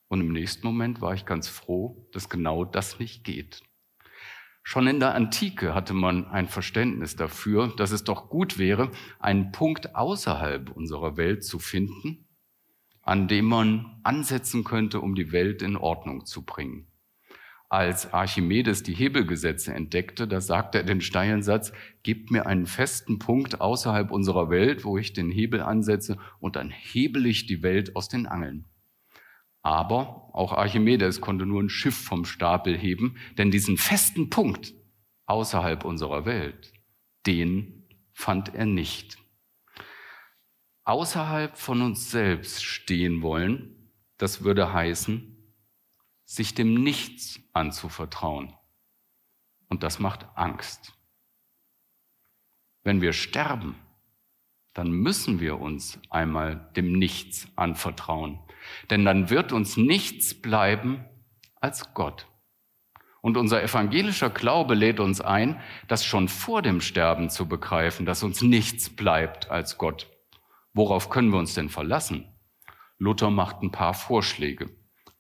Und 0.08 0.20
im 0.20 0.34
nächsten 0.34 0.68
Moment 0.68 1.00
war 1.00 1.14
ich 1.14 1.26
ganz 1.26 1.48
froh, 1.48 2.08
dass 2.12 2.28
genau 2.28 2.66
das 2.66 3.00
nicht 3.00 3.24
geht. 3.24 3.64
Schon 4.64 4.88
in 4.88 5.00
der 5.00 5.16
Antike 5.16 5.74
hatte 5.74 5.94
man 5.94 6.28
ein 6.28 6.48
Verständnis 6.48 7.16
dafür, 7.16 7.74
dass 7.78 7.92
es 7.92 8.04
doch 8.04 8.30
gut 8.30 8.58
wäre, 8.58 8.92
einen 9.20 9.52
Punkt 9.52 9.96
außerhalb 9.96 10.70
unserer 10.70 11.18
Welt 11.18 11.44
zu 11.44 11.60
finden, 11.60 12.28
an 13.02 13.28
dem 13.28 13.46
man 13.46 14.02
ansetzen 14.04 14.64
könnte, 14.64 15.00
um 15.00 15.16
die 15.16 15.32
Welt 15.32 15.62
in 15.62 15.78
Ordnung 15.78 16.26
zu 16.26 16.44
bringen. 16.46 16.91
Als 17.72 18.12
Archimedes 18.12 18.84
die 18.84 18.94
Hebelgesetze 18.94 19.74
entdeckte, 19.74 20.28
da 20.28 20.42
sagte 20.42 20.80
er 20.80 20.84
den 20.84 21.00
steilen 21.00 21.42
Satz, 21.42 21.72
gebt 22.04 22.30
mir 22.30 22.46
einen 22.46 22.66
festen 22.66 23.18
Punkt 23.18 23.62
außerhalb 23.62 24.12
unserer 24.12 24.50
Welt, 24.50 24.84
wo 24.84 24.98
ich 24.98 25.14
den 25.14 25.32
Hebel 25.32 25.62
ansetze, 25.62 26.18
und 26.40 26.58
dann 26.58 26.70
hebel 26.70 27.26
ich 27.26 27.46
die 27.46 27.64
Welt 27.64 27.96
aus 27.96 28.10
den 28.10 28.28
Angeln. 28.28 28.66
Aber 29.62 30.32
auch 30.34 30.52
Archimedes 30.52 31.22
konnte 31.22 31.46
nur 31.46 31.64
ein 31.64 31.70
Schiff 31.70 31.96
vom 31.96 32.26
Stapel 32.26 32.78
heben, 32.78 33.16
denn 33.38 33.52
diesen 33.52 33.78
festen 33.78 34.30
Punkt 34.30 34.74
außerhalb 35.26 35.86
unserer 35.86 36.26
Welt, 36.26 36.74
den 37.26 37.88
fand 38.12 38.54
er 38.54 38.66
nicht. 38.66 39.18
Außerhalb 40.84 41.58
von 41.58 41.82
uns 41.82 42.12
selbst 42.12 42.66
stehen 42.66 43.22
wollen, 43.22 43.94
das 44.18 44.44
würde 44.44 44.74
heißen, 44.74 45.31
sich 46.32 46.54
dem 46.54 46.76
Nichts 46.76 47.42
anzuvertrauen. 47.52 48.54
Und 49.68 49.84
das 49.84 50.00
macht 50.00 50.26
Angst. 50.36 50.94
Wenn 52.84 53.02
wir 53.02 53.12
sterben, 53.12 53.76
dann 54.74 54.92
müssen 54.92 55.42
wir 55.42 55.60
uns 55.60 56.00
einmal 56.10 56.72
dem 56.78 56.94
Nichts 56.94 57.50
anvertrauen. 57.58 58.40
Denn 58.90 59.04
dann 59.04 59.30
wird 59.30 59.52
uns 59.52 59.76
nichts 59.76 60.34
bleiben 60.34 61.04
als 61.60 61.94
Gott. 61.94 62.28
Und 63.20 63.36
unser 63.36 63.62
evangelischer 63.62 64.30
Glaube 64.30 64.74
lädt 64.74 65.02
uns 65.02 65.20
ein, 65.20 65.60
das 65.90 66.06
schon 66.06 66.30
vor 66.30 66.62
dem 66.62 66.80
Sterben 66.80 67.30
zu 67.30 67.46
begreifen, 67.50 68.06
dass 68.06 68.24
uns 68.24 68.42
nichts 68.42 68.90
bleibt 68.90 69.52
als 69.52 69.78
Gott. 69.78 70.10
Worauf 70.72 71.10
können 71.10 71.32
wir 71.32 71.40
uns 71.40 71.56
denn 71.56 71.68
verlassen? 71.68 72.34
Luther 72.98 73.32
macht 73.32 73.62
ein 73.62 73.72
paar 73.72 73.94
Vorschläge. 73.94 74.70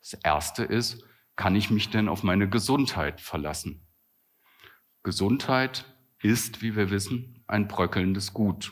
Das 0.02 0.14
erste 0.24 0.64
ist, 0.64 1.04
kann 1.36 1.56
ich 1.56 1.70
mich 1.70 1.90
denn 1.90 2.10
auf 2.10 2.24
meine 2.24 2.50
Gesundheit 2.50 3.22
verlassen? 3.22 3.88
Gesundheit 5.04 5.86
ist, 6.22 6.62
wie 6.62 6.76
wir 6.76 6.92
wissen, 6.92 7.44
ein 7.48 7.68
bröckelndes 7.68 8.34
Gut. 8.34 8.72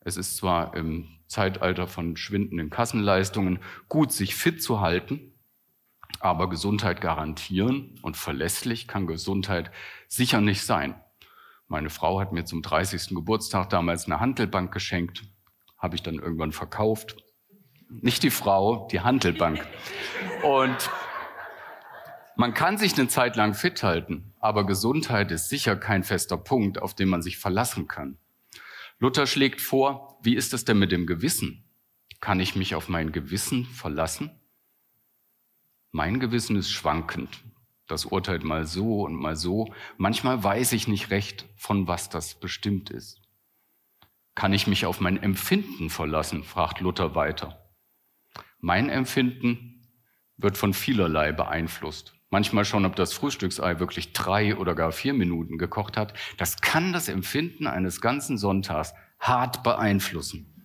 Es 0.00 0.16
ist 0.16 0.36
zwar 0.36 0.74
im 0.74 1.08
Zeitalter 1.26 1.86
von 1.86 2.16
schwindenden 2.16 2.70
Kassenleistungen 2.70 3.58
gut, 3.88 4.12
sich 4.12 4.34
fit 4.34 4.62
zu 4.62 4.80
halten, 4.80 5.32
aber 6.20 6.48
Gesundheit 6.48 7.00
garantieren 7.00 7.98
und 8.02 8.16
verlässlich 8.16 8.86
kann 8.86 9.06
Gesundheit 9.06 9.70
sicher 10.08 10.40
nicht 10.40 10.62
sein. 10.62 11.00
Meine 11.66 11.90
Frau 11.90 12.20
hat 12.20 12.32
mir 12.32 12.44
zum 12.44 12.62
30. 12.62 13.14
Geburtstag 13.14 13.70
damals 13.70 14.04
eine 14.04 14.20
Handelbank 14.20 14.72
geschenkt, 14.72 15.24
habe 15.78 15.96
ich 15.96 16.02
dann 16.02 16.16
irgendwann 16.16 16.52
verkauft. 16.52 17.23
Nicht 17.88 18.22
die 18.22 18.30
Frau, 18.30 18.88
die 18.90 19.00
Handelbank. 19.00 19.66
Und 20.42 20.90
man 22.36 22.52
kann 22.52 22.78
sich 22.78 22.98
eine 22.98 23.08
Zeit 23.08 23.36
lang 23.36 23.54
fit 23.54 23.82
halten, 23.82 24.34
aber 24.40 24.66
Gesundheit 24.66 25.30
ist 25.30 25.48
sicher 25.48 25.76
kein 25.76 26.02
fester 26.02 26.36
Punkt, 26.36 26.82
auf 26.82 26.94
den 26.94 27.08
man 27.08 27.22
sich 27.22 27.38
verlassen 27.38 27.86
kann. 27.86 28.18
Luther 28.98 29.26
schlägt 29.26 29.60
vor, 29.60 30.18
wie 30.22 30.34
ist 30.34 30.52
es 30.52 30.64
denn 30.64 30.78
mit 30.78 30.90
dem 30.90 31.06
Gewissen? 31.06 31.64
Kann 32.20 32.40
ich 32.40 32.56
mich 32.56 32.74
auf 32.74 32.88
mein 32.88 33.12
Gewissen 33.12 33.66
verlassen? 33.66 34.30
Mein 35.92 36.18
Gewissen 36.20 36.56
ist 36.56 36.72
schwankend. 36.72 37.44
Das 37.86 38.06
urteilt 38.06 38.44
mal 38.44 38.66
so 38.66 39.02
und 39.02 39.14
mal 39.14 39.36
so. 39.36 39.72
Manchmal 39.96 40.42
weiß 40.42 40.72
ich 40.72 40.88
nicht 40.88 41.10
recht, 41.10 41.46
von 41.54 41.86
was 41.86 42.08
das 42.08 42.40
bestimmt 42.40 42.90
ist. 42.90 43.20
Kann 44.34 44.52
ich 44.52 44.66
mich 44.66 44.86
auf 44.86 45.00
mein 45.00 45.22
Empfinden 45.22 45.90
verlassen? 45.90 46.42
fragt 46.42 46.80
Luther 46.80 47.14
weiter. 47.14 47.63
Mein 48.66 48.88
Empfinden 48.88 49.82
wird 50.38 50.56
von 50.56 50.72
vielerlei 50.72 51.32
beeinflusst. 51.32 52.14
Manchmal 52.30 52.64
schon, 52.64 52.86
ob 52.86 52.96
das 52.96 53.12
Frühstücksei 53.12 53.78
wirklich 53.78 54.14
drei 54.14 54.56
oder 54.56 54.74
gar 54.74 54.90
vier 54.90 55.12
Minuten 55.12 55.58
gekocht 55.58 55.98
hat. 55.98 56.14
Das 56.38 56.62
kann 56.62 56.94
das 56.94 57.10
Empfinden 57.10 57.66
eines 57.66 58.00
ganzen 58.00 58.38
Sonntags 58.38 58.94
hart 59.20 59.64
beeinflussen. 59.64 60.64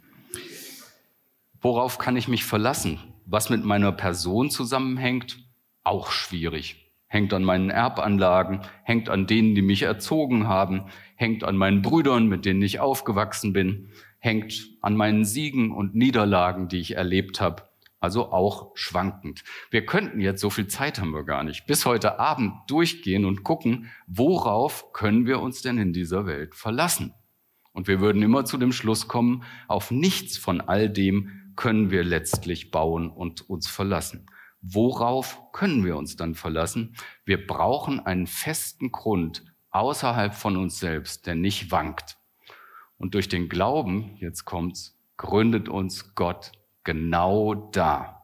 Worauf 1.60 1.98
kann 1.98 2.16
ich 2.16 2.30
mich 2.30 2.46
verlassen? 2.46 3.00
Was 3.26 3.50
mit 3.50 3.66
meiner 3.66 3.92
Person 3.92 4.50
zusammenhängt? 4.50 5.38
Auch 5.84 6.12
schwierig. 6.12 6.94
Hängt 7.08 7.34
an 7.34 7.44
meinen 7.44 7.70
Erbanlagen, 7.70 8.62
hängt 8.86 9.10
an 9.10 9.28
denen, 9.28 9.56
die 9.56 9.62
mich 9.62 9.82
erzogen 9.82 10.48
haben, 10.48 10.86
hängt 11.18 11.44
an 11.44 11.58
meinen 11.58 11.82
Brüdern, 11.82 12.28
mit 12.28 12.46
denen 12.46 12.62
ich 12.62 12.80
aufgewachsen 12.80 13.52
bin, 13.52 13.92
hängt 14.20 14.70
an 14.80 14.96
meinen 14.96 15.26
Siegen 15.26 15.74
und 15.74 15.96
Niederlagen, 15.96 16.70
die 16.70 16.80
ich 16.80 16.96
erlebt 16.96 17.42
habe 17.42 17.69
also 18.00 18.32
auch 18.32 18.72
schwankend. 18.76 19.44
Wir 19.72 19.86
könnten 19.86 20.20
jetzt, 20.20 20.42
so 20.42 20.50
viel 20.50 20.68
Zeit 20.68 21.00
haben 21.00 21.12
wir 21.12 21.24
gar 21.24 21.44
nicht, 21.44 21.66
bis 21.66 21.86
heute 21.86 22.20
Abend 22.20 22.54
durchgehen 22.68 23.26
und 23.26 23.44
gucken, 23.44 23.90
worauf 24.08 24.94
können 24.94 25.26
wir 25.26 25.40
uns 25.42 25.62
denn 25.62 25.78
in 25.78 25.94
dieser 25.94 26.26
Welt 26.26 26.56
verlassen? 26.56 27.14
Und 27.72 27.88
wir 27.88 28.00
würden 28.00 28.22
immer 28.22 28.46
zu 28.46 28.58
dem 28.58 28.72
Schluss 28.72 29.08
kommen, 29.08 29.44
auf 29.68 29.92
nichts 29.92 30.38
von 30.38 30.62
all 30.62 30.90
dem 30.90 31.54
können 31.56 31.92
wir 31.92 32.04
letztlich 32.04 32.72
bauen 32.72 33.10
und 33.10 33.50
uns 33.50 33.68
verlassen. 33.68 34.26
Worauf 34.62 35.52
können 35.52 35.86
wir 35.86 35.98
uns 35.98 36.16
dann 36.16 36.36
verlassen? 36.36 36.96
Wir 37.26 37.46
brauchen 37.46 38.00
einen 38.00 38.28
festen 38.28 38.92
Grund 38.92 39.46
außerhalb 39.72 40.34
von 40.34 40.58
uns 40.58 40.80
selbst, 40.80 41.28
der 41.28 41.36
nicht 41.36 41.72
wankt. 41.72 42.18
Und 42.98 43.14
durch 43.14 43.30
den 43.30 43.48
Glauben, 43.48 44.18
jetzt 44.18 44.46
kommt's, 44.46 44.98
gründet 45.16 45.70
uns 45.70 46.16
Gott 46.16 46.52
genau 46.90 47.54
da. 47.54 48.24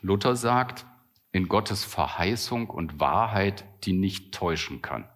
Luther 0.00 0.36
sagt, 0.36 0.86
in 1.32 1.48
Gottes 1.48 1.84
Verheißung 1.84 2.70
und 2.70 2.98
Wahrheit, 2.98 3.66
die 3.84 3.92
nicht 3.92 4.32
täuschen 4.32 4.80
kann. 4.80 5.06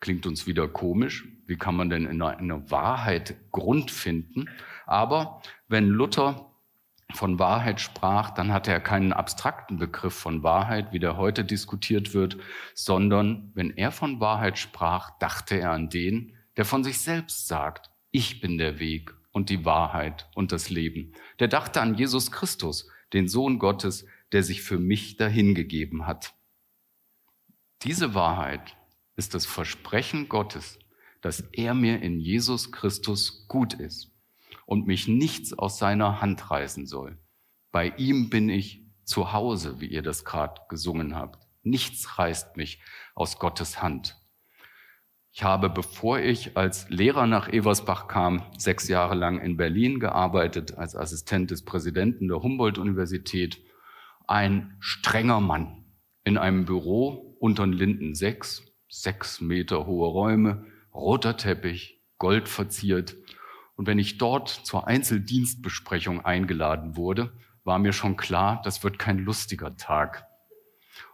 Klingt 0.00 0.26
uns 0.26 0.48
wieder 0.48 0.66
komisch. 0.66 1.28
Wie 1.46 1.56
kann 1.56 1.76
man 1.76 1.88
denn 1.88 2.04
in 2.04 2.20
einer, 2.20 2.40
in 2.40 2.50
einer 2.50 2.68
Wahrheit 2.72 3.36
Grund 3.52 3.92
finden? 3.92 4.50
Aber 4.86 5.40
wenn 5.68 5.86
Luther 5.86 6.50
von 7.14 7.38
Wahrheit 7.38 7.80
sprach, 7.80 8.30
dann 8.30 8.52
hatte 8.52 8.72
er 8.72 8.80
keinen 8.80 9.12
abstrakten 9.12 9.78
Begriff 9.78 10.14
von 10.14 10.42
Wahrheit, 10.42 10.92
wie 10.92 10.98
der 10.98 11.16
heute 11.16 11.44
diskutiert 11.44 12.12
wird, 12.12 12.38
sondern 12.74 13.52
wenn 13.54 13.70
er 13.76 13.92
von 13.92 14.18
Wahrheit 14.18 14.58
sprach, 14.58 15.16
dachte 15.20 15.60
er 15.60 15.70
an 15.70 15.90
den, 15.90 16.34
der 16.56 16.64
von 16.64 16.82
sich 16.82 16.98
selbst 16.98 17.46
sagt, 17.46 17.88
ich 18.10 18.40
bin 18.40 18.58
der 18.58 18.80
Weg 18.80 19.14
und 19.32 19.50
die 19.50 19.64
Wahrheit 19.64 20.28
und 20.34 20.52
das 20.52 20.70
Leben. 20.70 21.12
Der 21.38 21.48
dachte 21.48 21.80
an 21.80 21.94
Jesus 21.94 22.30
Christus, 22.30 22.88
den 23.12 23.28
Sohn 23.28 23.58
Gottes, 23.58 24.06
der 24.32 24.42
sich 24.42 24.62
für 24.62 24.78
mich 24.78 25.16
dahingegeben 25.16 26.06
hat. 26.06 26.34
Diese 27.82 28.14
Wahrheit 28.14 28.76
ist 29.16 29.34
das 29.34 29.46
Versprechen 29.46 30.28
Gottes, 30.28 30.78
dass 31.20 31.40
er 31.52 31.74
mir 31.74 32.02
in 32.02 32.20
Jesus 32.20 32.72
Christus 32.72 33.46
gut 33.48 33.74
ist 33.74 34.10
und 34.66 34.86
mich 34.86 35.08
nichts 35.08 35.52
aus 35.52 35.78
seiner 35.78 36.20
Hand 36.20 36.50
reißen 36.50 36.86
soll. 36.86 37.18
Bei 37.72 37.88
ihm 37.96 38.30
bin 38.30 38.48
ich 38.48 38.84
zu 39.04 39.32
Hause, 39.32 39.80
wie 39.80 39.86
ihr 39.86 40.02
das 40.02 40.24
gerade 40.24 40.60
gesungen 40.68 41.16
habt. 41.16 41.46
Nichts 41.62 42.18
reißt 42.18 42.56
mich 42.56 42.80
aus 43.14 43.38
Gottes 43.38 43.82
Hand. 43.82 44.19
Ich 45.32 45.44
habe, 45.44 45.70
bevor 45.70 46.18
ich 46.18 46.56
als 46.56 46.88
Lehrer 46.90 47.26
nach 47.26 47.48
Eversbach 47.48 48.08
kam, 48.08 48.42
sechs 48.58 48.88
Jahre 48.88 49.14
lang 49.14 49.40
in 49.40 49.56
Berlin 49.56 50.00
gearbeitet 50.00 50.76
als 50.76 50.96
Assistent 50.96 51.50
des 51.50 51.64
Präsidenten 51.64 52.28
der 52.28 52.42
Humboldt-Universität. 52.42 53.62
Ein 54.26 54.76
strenger 54.80 55.40
Mann 55.40 55.84
in 56.24 56.36
einem 56.36 56.64
Büro 56.64 57.36
unter 57.38 57.64
den 57.64 57.72
Linden 57.72 58.14
sechs, 58.14 58.64
sechs 58.88 59.40
Meter 59.40 59.86
hohe 59.86 60.08
Räume, 60.08 60.66
roter 60.92 61.36
Teppich, 61.36 62.02
gold 62.18 62.48
verziert 62.48 63.16
und 63.80 63.86
wenn 63.86 63.98
ich 63.98 64.18
dort 64.18 64.50
zur 64.50 64.86
Einzeldienstbesprechung 64.86 66.22
eingeladen 66.22 66.96
wurde, 66.96 67.32
war 67.64 67.78
mir 67.78 67.94
schon 67.94 68.18
klar, 68.18 68.60
das 68.62 68.84
wird 68.84 68.98
kein 68.98 69.16
lustiger 69.20 69.74
Tag. 69.78 70.26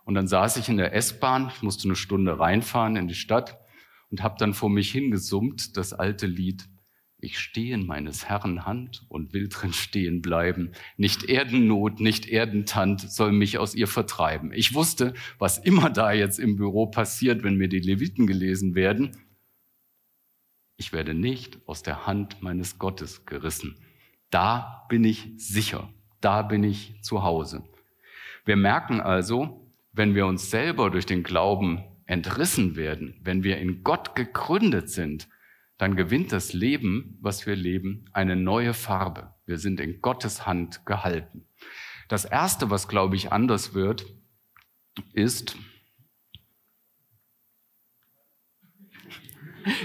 Und 0.04 0.14
dann 0.14 0.26
saß 0.26 0.56
ich 0.56 0.68
in 0.68 0.76
der 0.76 0.92
S-Bahn, 0.92 1.52
musste 1.60 1.86
eine 1.86 1.94
Stunde 1.94 2.40
reinfahren 2.40 2.96
in 2.96 3.06
die 3.06 3.14
Stadt 3.14 3.60
und 4.16 4.22
habe 4.22 4.36
dann 4.38 4.54
vor 4.54 4.70
mich 4.70 4.90
hingesummt 4.92 5.76
das 5.76 5.92
alte 5.92 6.26
Lied 6.26 6.70
Ich 7.18 7.38
stehe 7.38 7.74
in 7.74 7.84
meines 7.84 8.30
Herrn 8.30 8.64
Hand 8.64 9.04
und 9.10 9.34
will 9.34 9.48
drin 9.50 9.74
stehen 9.74 10.22
bleiben. 10.22 10.72
Nicht 10.96 11.24
Erdennot, 11.24 12.00
nicht 12.00 12.26
Erdentand 12.26 13.02
soll 13.10 13.32
mich 13.32 13.58
aus 13.58 13.74
ihr 13.74 13.86
vertreiben. 13.86 14.54
Ich 14.54 14.72
wusste, 14.72 15.12
was 15.38 15.58
immer 15.58 15.90
da 15.90 16.12
jetzt 16.12 16.38
im 16.38 16.56
Büro 16.56 16.86
passiert, 16.86 17.42
wenn 17.42 17.56
mir 17.56 17.68
die 17.68 17.80
Leviten 17.80 18.26
gelesen 18.26 18.74
werden, 18.74 19.14
ich 20.78 20.94
werde 20.94 21.12
nicht 21.12 21.58
aus 21.66 21.82
der 21.82 22.06
Hand 22.06 22.42
meines 22.42 22.78
Gottes 22.78 23.26
gerissen. 23.26 23.76
Da 24.30 24.86
bin 24.88 25.04
ich 25.04 25.28
sicher, 25.36 25.90
da 26.22 26.40
bin 26.40 26.64
ich 26.64 27.02
zu 27.02 27.22
Hause. 27.22 27.64
Wir 28.46 28.56
merken 28.56 29.02
also, 29.02 29.70
wenn 29.92 30.14
wir 30.14 30.24
uns 30.26 30.50
selber 30.50 30.90
durch 30.90 31.04
den 31.04 31.22
Glauben 31.22 31.84
entrissen 32.06 32.76
werden, 32.76 33.20
wenn 33.22 33.42
wir 33.42 33.58
in 33.58 33.82
Gott 33.82 34.14
gegründet 34.14 34.90
sind, 34.90 35.28
dann 35.78 35.96
gewinnt 35.96 36.32
das 36.32 36.52
Leben, 36.52 37.18
was 37.20 37.46
wir 37.46 37.56
leben, 37.56 38.06
eine 38.12 38.36
neue 38.36 38.72
Farbe. 38.72 39.34
Wir 39.44 39.58
sind 39.58 39.80
in 39.80 40.00
Gottes 40.00 40.46
Hand 40.46 40.86
gehalten. 40.86 41.46
Das 42.08 42.24
Erste, 42.24 42.70
was, 42.70 42.88
glaube 42.88 43.16
ich, 43.16 43.32
anders 43.32 43.74
wird, 43.74 44.06
ist, 45.12 45.56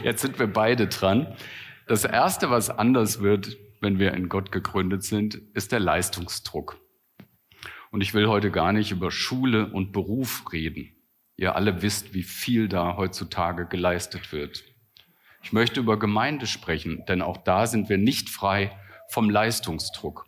Jetzt 0.04 0.22
sind 0.22 0.38
wir 0.40 0.48
beide 0.48 0.88
dran. 0.88 1.36
Das 1.88 2.06
Erste, 2.06 2.50
was 2.50 2.70
anders 2.70 3.22
wird, 3.22 3.58
wenn 3.82 3.98
wir 3.98 4.14
in 4.14 4.30
Gott 4.30 4.52
gegründet 4.52 5.04
sind, 5.04 5.36
ist 5.54 5.72
der 5.72 5.80
Leistungsdruck. 5.80 6.80
Und 7.90 8.02
ich 8.02 8.14
will 8.14 8.28
heute 8.28 8.52
gar 8.52 8.74
nicht 8.74 8.92
über 8.92 9.12
Schule 9.12 9.72
und 9.72 9.92
Beruf 9.92 10.52
reden. 10.54 10.96
Ihr 11.42 11.56
alle 11.56 11.82
wisst, 11.82 12.14
wie 12.14 12.22
viel 12.22 12.68
da 12.68 12.98
heutzutage 12.98 13.66
geleistet 13.66 14.32
wird. 14.32 14.64
Ich 15.42 15.52
möchte 15.52 15.80
über 15.80 15.98
Gemeinde 15.98 16.46
sprechen, 16.46 17.04
denn 17.08 17.24
auch 17.24 17.38
da 17.38 17.66
sind 17.66 17.90
wir 17.90 17.98
nicht 17.98 18.30
frei 18.30 18.78
vom 19.10 19.28
Leistungsdruck. 19.28 20.28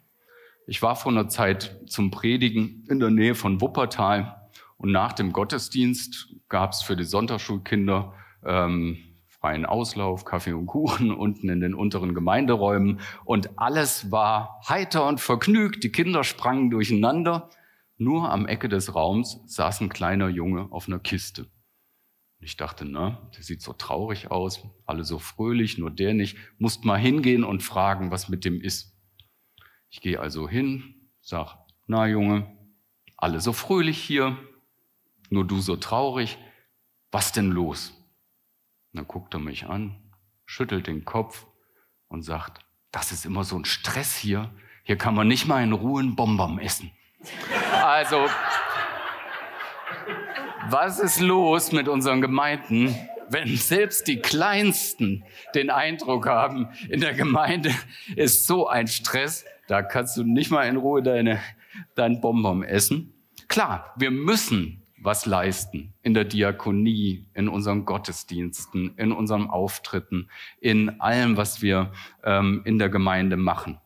Ich 0.66 0.82
war 0.82 0.96
vor 0.96 1.12
einer 1.12 1.30
Zeit 1.30 1.78
zum 1.86 2.10
Predigen 2.10 2.84
in 2.90 3.00
der 3.00 3.12
Nähe 3.12 3.36
von 3.36 3.62
Wuppertal 3.62 4.50
und 4.78 4.92
nach 4.92 5.14
dem 5.14 5.34
Gottesdienst 5.34 6.34
gab 6.50 6.72
es 6.72 6.82
für 6.82 6.96
die 6.96 7.04
Sonntagsschulkinder 7.04 8.16
ähm, 8.44 8.98
freien 9.28 9.68
Auslauf, 9.68 10.26
Kaffee 10.26 10.54
und 10.54 10.66
Kuchen 10.66 11.12
unten 11.16 11.48
in 11.48 11.60
den 11.60 11.76
unteren 11.76 12.16
Gemeinderäumen 12.16 13.02
und 13.24 13.60
alles 13.60 14.12
war 14.12 14.64
heiter 14.68 15.06
und 15.06 15.22
vergnügt. 15.22 15.84
Die 15.84 15.92
Kinder 15.92 16.24
sprangen 16.24 16.72
durcheinander. 16.72 17.52
Nur 18.04 18.30
am 18.30 18.48
Ecke 18.48 18.68
des 18.68 18.96
Raums 18.96 19.40
saß 19.46 19.80
ein 19.80 19.88
kleiner 19.88 20.28
Junge 20.28 20.68
auf 20.72 20.88
einer 20.88 21.00
Kiste. 21.00 21.50
Ich 22.40 22.58
dachte, 22.58 22.84
na, 22.84 23.32
der 23.34 23.44
sieht 23.44 23.62
so 23.62 23.72
traurig 23.72 24.30
aus, 24.30 24.68
alle 24.86 25.06
so 25.06 25.20
fröhlich, 25.20 25.78
nur 25.78 25.90
der 25.90 26.14
nicht. 26.14 26.38
Musst 26.58 26.84
mal 26.84 27.00
hingehen 27.00 27.46
und 27.46 27.64
fragen, 27.64 28.12
was 28.12 28.28
mit 28.28 28.44
dem 28.44 28.60
ist. 28.60 28.94
Ich 29.90 30.02
gehe 30.02 30.20
also 30.20 30.50
hin, 30.50 31.08
sag, 31.22 31.56
na 31.88 32.06
Junge, 32.06 32.54
alle 33.16 33.40
so 33.40 33.54
fröhlich 33.54 34.04
hier, 34.04 34.38
nur 35.30 35.48
du 35.48 35.62
so 35.62 35.78
traurig. 35.78 36.38
Was 37.10 37.32
denn 37.32 37.52
los? 37.52 37.92
Und 38.92 38.98
dann 38.98 39.08
guckt 39.08 39.34
er 39.34 39.40
mich 39.40 39.68
an, 39.68 40.12
schüttelt 40.46 40.88
den 40.88 41.06
Kopf 41.06 41.48
und 42.10 42.24
sagt, 42.24 42.66
das 42.92 43.14
ist 43.14 43.26
immer 43.26 43.46
so 43.46 43.58
ein 43.58 43.64
Stress 43.64 44.18
hier. 44.18 44.54
Hier 44.84 44.98
kann 44.98 45.16
man 45.16 45.30
nicht 45.30 45.48
mal 45.48 45.64
in 45.64 45.72
Ruhe 45.72 46.02
einen 46.02 46.18
Bonbon 46.18 46.60
essen. 46.60 46.92
Also, 47.84 48.30
was 50.70 51.00
ist 51.00 51.20
los 51.20 51.74
mit 51.74 51.90
unseren 51.90 52.22
Gemeinden, 52.22 52.96
wenn 53.28 53.58
selbst 53.58 54.08
die 54.08 54.22
Kleinsten 54.22 55.26
den 55.54 55.70
Eindruck 55.70 56.26
haben, 56.26 56.70
in 56.88 57.02
der 57.02 57.14
Gemeinde 57.14 57.72
ist 58.16 58.48
so 58.48 58.70
ein 58.70 58.88
Stress, 58.88 59.44
da 59.68 59.82
kannst 59.82 60.16
du 60.16 60.24
nicht 60.24 60.50
mal 60.50 60.64
in 60.64 60.78
Ruhe 60.78 61.04
deine, 61.04 61.42
dein 61.94 62.22
Bonbon 62.22 62.64
essen. 62.64 63.14
Klar, 63.50 63.94
wir 63.98 64.12
müssen 64.12 64.82
was 64.98 65.26
leisten 65.26 65.94
in 66.04 66.14
der 66.14 66.24
Diakonie, 66.24 67.28
in 67.34 67.50
unseren 67.50 67.84
Gottesdiensten, 67.84 68.96
in 68.96 69.12
unseren 69.12 69.50
Auftritten, 69.50 70.30
in 70.62 71.02
allem, 71.02 71.36
was 71.36 71.62
wir 71.62 71.92
ähm, 72.24 72.62
in 72.64 72.80
der 72.80 72.88
Gemeinde 72.88 73.36
machen. 73.36 73.78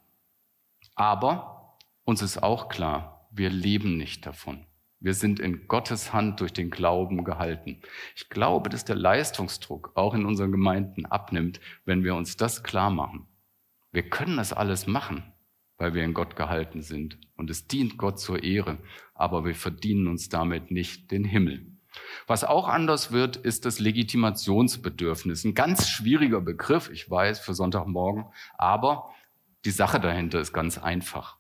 Aber 0.93 1.73
uns 2.03 2.21
ist 2.21 2.43
auch 2.43 2.69
klar, 2.69 3.16
wir 3.37 3.49
leben 3.49 3.97
nicht 3.97 4.25
davon. 4.25 4.65
Wir 4.99 5.13
sind 5.13 5.39
in 5.39 5.67
Gottes 5.67 6.11
Hand 6.11 6.41
durch 6.41 6.53
den 6.53 6.71
Glauben 6.71 7.23
gehalten. 7.23 7.81
Ich 8.15 8.29
glaube, 8.29 8.69
dass 8.69 8.83
der 8.83 8.95
Leistungsdruck 8.95 9.91
auch 9.95 10.13
in 10.13 10.25
unseren 10.25 10.51
Gemeinden 10.51 11.05
abnimmt, 11.05 11.59
wenn 11.85 12.03
wir 12.03 12.15
uns 12.15 12.35
das 12.35 12.63
klar 12.63 12.89
machen. 12.89 13.27
Wir 13.91 14.09
können 14.09 14.37
das 14.37 14.53
alles 14.53 14.87
machen 14.87 15.23
weil 15.77 15.93
wir 15.93 16.03
in 16.03 16.13
Gott 16.13 16.35
gehalten 16.35 16.81
sind. 16.81 17.17
Und 17.35 17.49
es 17.49 17.67
dient 17.67 17.97
Gott 17.97 18.19
zur 18.19 18.43
Ehre, 18.43 18.79
aber 19.13 19.45
wir 19.45 19.55
verdienen 19.55 20.07
uns 20.07 20.29
damit 20.29 20.71
nicht 20.71 21.11
den 21.11 21.23
Himmel. 21.23 21.65
Was 22.27 22.43
auch 22.43 22.67
anders 22.67 23.11
wird, 23.11 23.37
ist 23.37 23.65
das 23.65 23.79
Legitimationsbedürfnis. 23.79 25.45
Ein 25.45 25.55
ganz 25.55 25.89
schwieriger 25.89 26.41
Begriff, 26.41 26.89
ich 26.91 27.09
weiß, 27.09 27.39
für 27.39 27.53
Sonntagmorgen, 27.53 28.25
aber 28.57 29.09
die 29.65 29.71
Sache 29.71 29.99
dahinter 29.99 30.39
ist 30.39 30.53
ganz 30.53 30.77
einfach. 30.77 31.36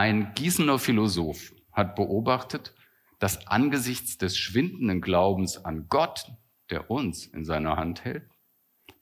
Ein 0.00 0.32
Gießener 0.32 0.78
Philosoph 0.78 1.52
hat 1.72 1.94
beobachtet, 1.94 2.74
dass 3.18 3.46
angesichts 3.48 4.16
des 4.16 4.38
schwindenden 4.38 5.02
Glaubens 5.02 5.62
an 5.62 5.88
Gott, 5.90 6.24
der 6.70 6.90
uns 6.90 7.26
in 7.26 7.44
seiner 7.44 7.76
Hand 7.76 8.02
hält, 8.02 8.26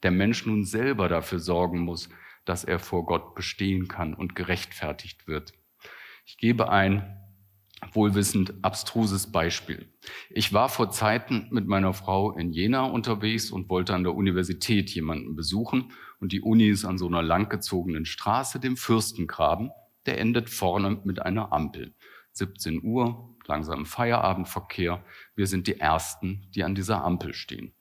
der 0.03 0.11
Mensch 0.11 0.45
nun 0.45 0.65
selber 0.65 1.07
dafür 1.07 1.39
sorgen 1.39 1.79
muss, 1.79 2.09
dass 2.43 2.65
er 2.65 2.79
vor 2.79 3.05
Gott 3.05 3.33
bestehen 3.33 3.87
kann 3.87 4.13
und 4.13 4.35
gerechtfertigt 4.35 5.25
wird. 5.25 5.53
Ich 6.25 6.35
gebe 6.35 6.67
ein 6.67 7.17
wohlwissend 7.93 8.55
abstruses 8.61 9.31
Beispiel. 9.31 9.87
Ich 10.29 10.51
war 10.51 10.67
vor 10.67 10.91
Zeiten 10.91 11.47
mit 11.49 11.65
meiner 11.65 11.93
Frau 11.93 12.35
in 12.35 12.51
Jena 12.51 12.83
unterwegs 12.83 13.51
und 13.51 13.69
wollte 13.69 13.95
an 13.95 14.03
der 14.03 14.15
Universität 14.15 14.89
jemanden 14.89 15.37
besuchen. 15.37 15.93
Und 16.19 16.33
die 16.33 16.41
Uni 16.41 16.67
ist 16.67 16.83
an 16.83 16.97
so 16.97 17.07
einer 17.07 17.23
langgezogenen 17.23 18.03
Straße, 18.03 18.59
dem 18.59 18.75
Fürstengraben. 18.75 19.71
Der 20.05 20.19
endet 20.19 20.49
vorne 20.49 21.01
mit 21.03 21.21
einer 21.21 21.51
Ampel. 21.51 21.93
17 22.33 22.83
Uhr, 22.83 23.35
langsam 23.45 23.85
Feierabendverkehr. 23.85 25.03
Wir 25.35 25.47
sind 25.47 25.67
die 25.67 25.79
Ersten, 25.79 26.47
die 26.55 26.63
an 26.63 26.75
dieser 26.75 27.03
Ampel 27.03 27.33
stehen. 27.33 27.73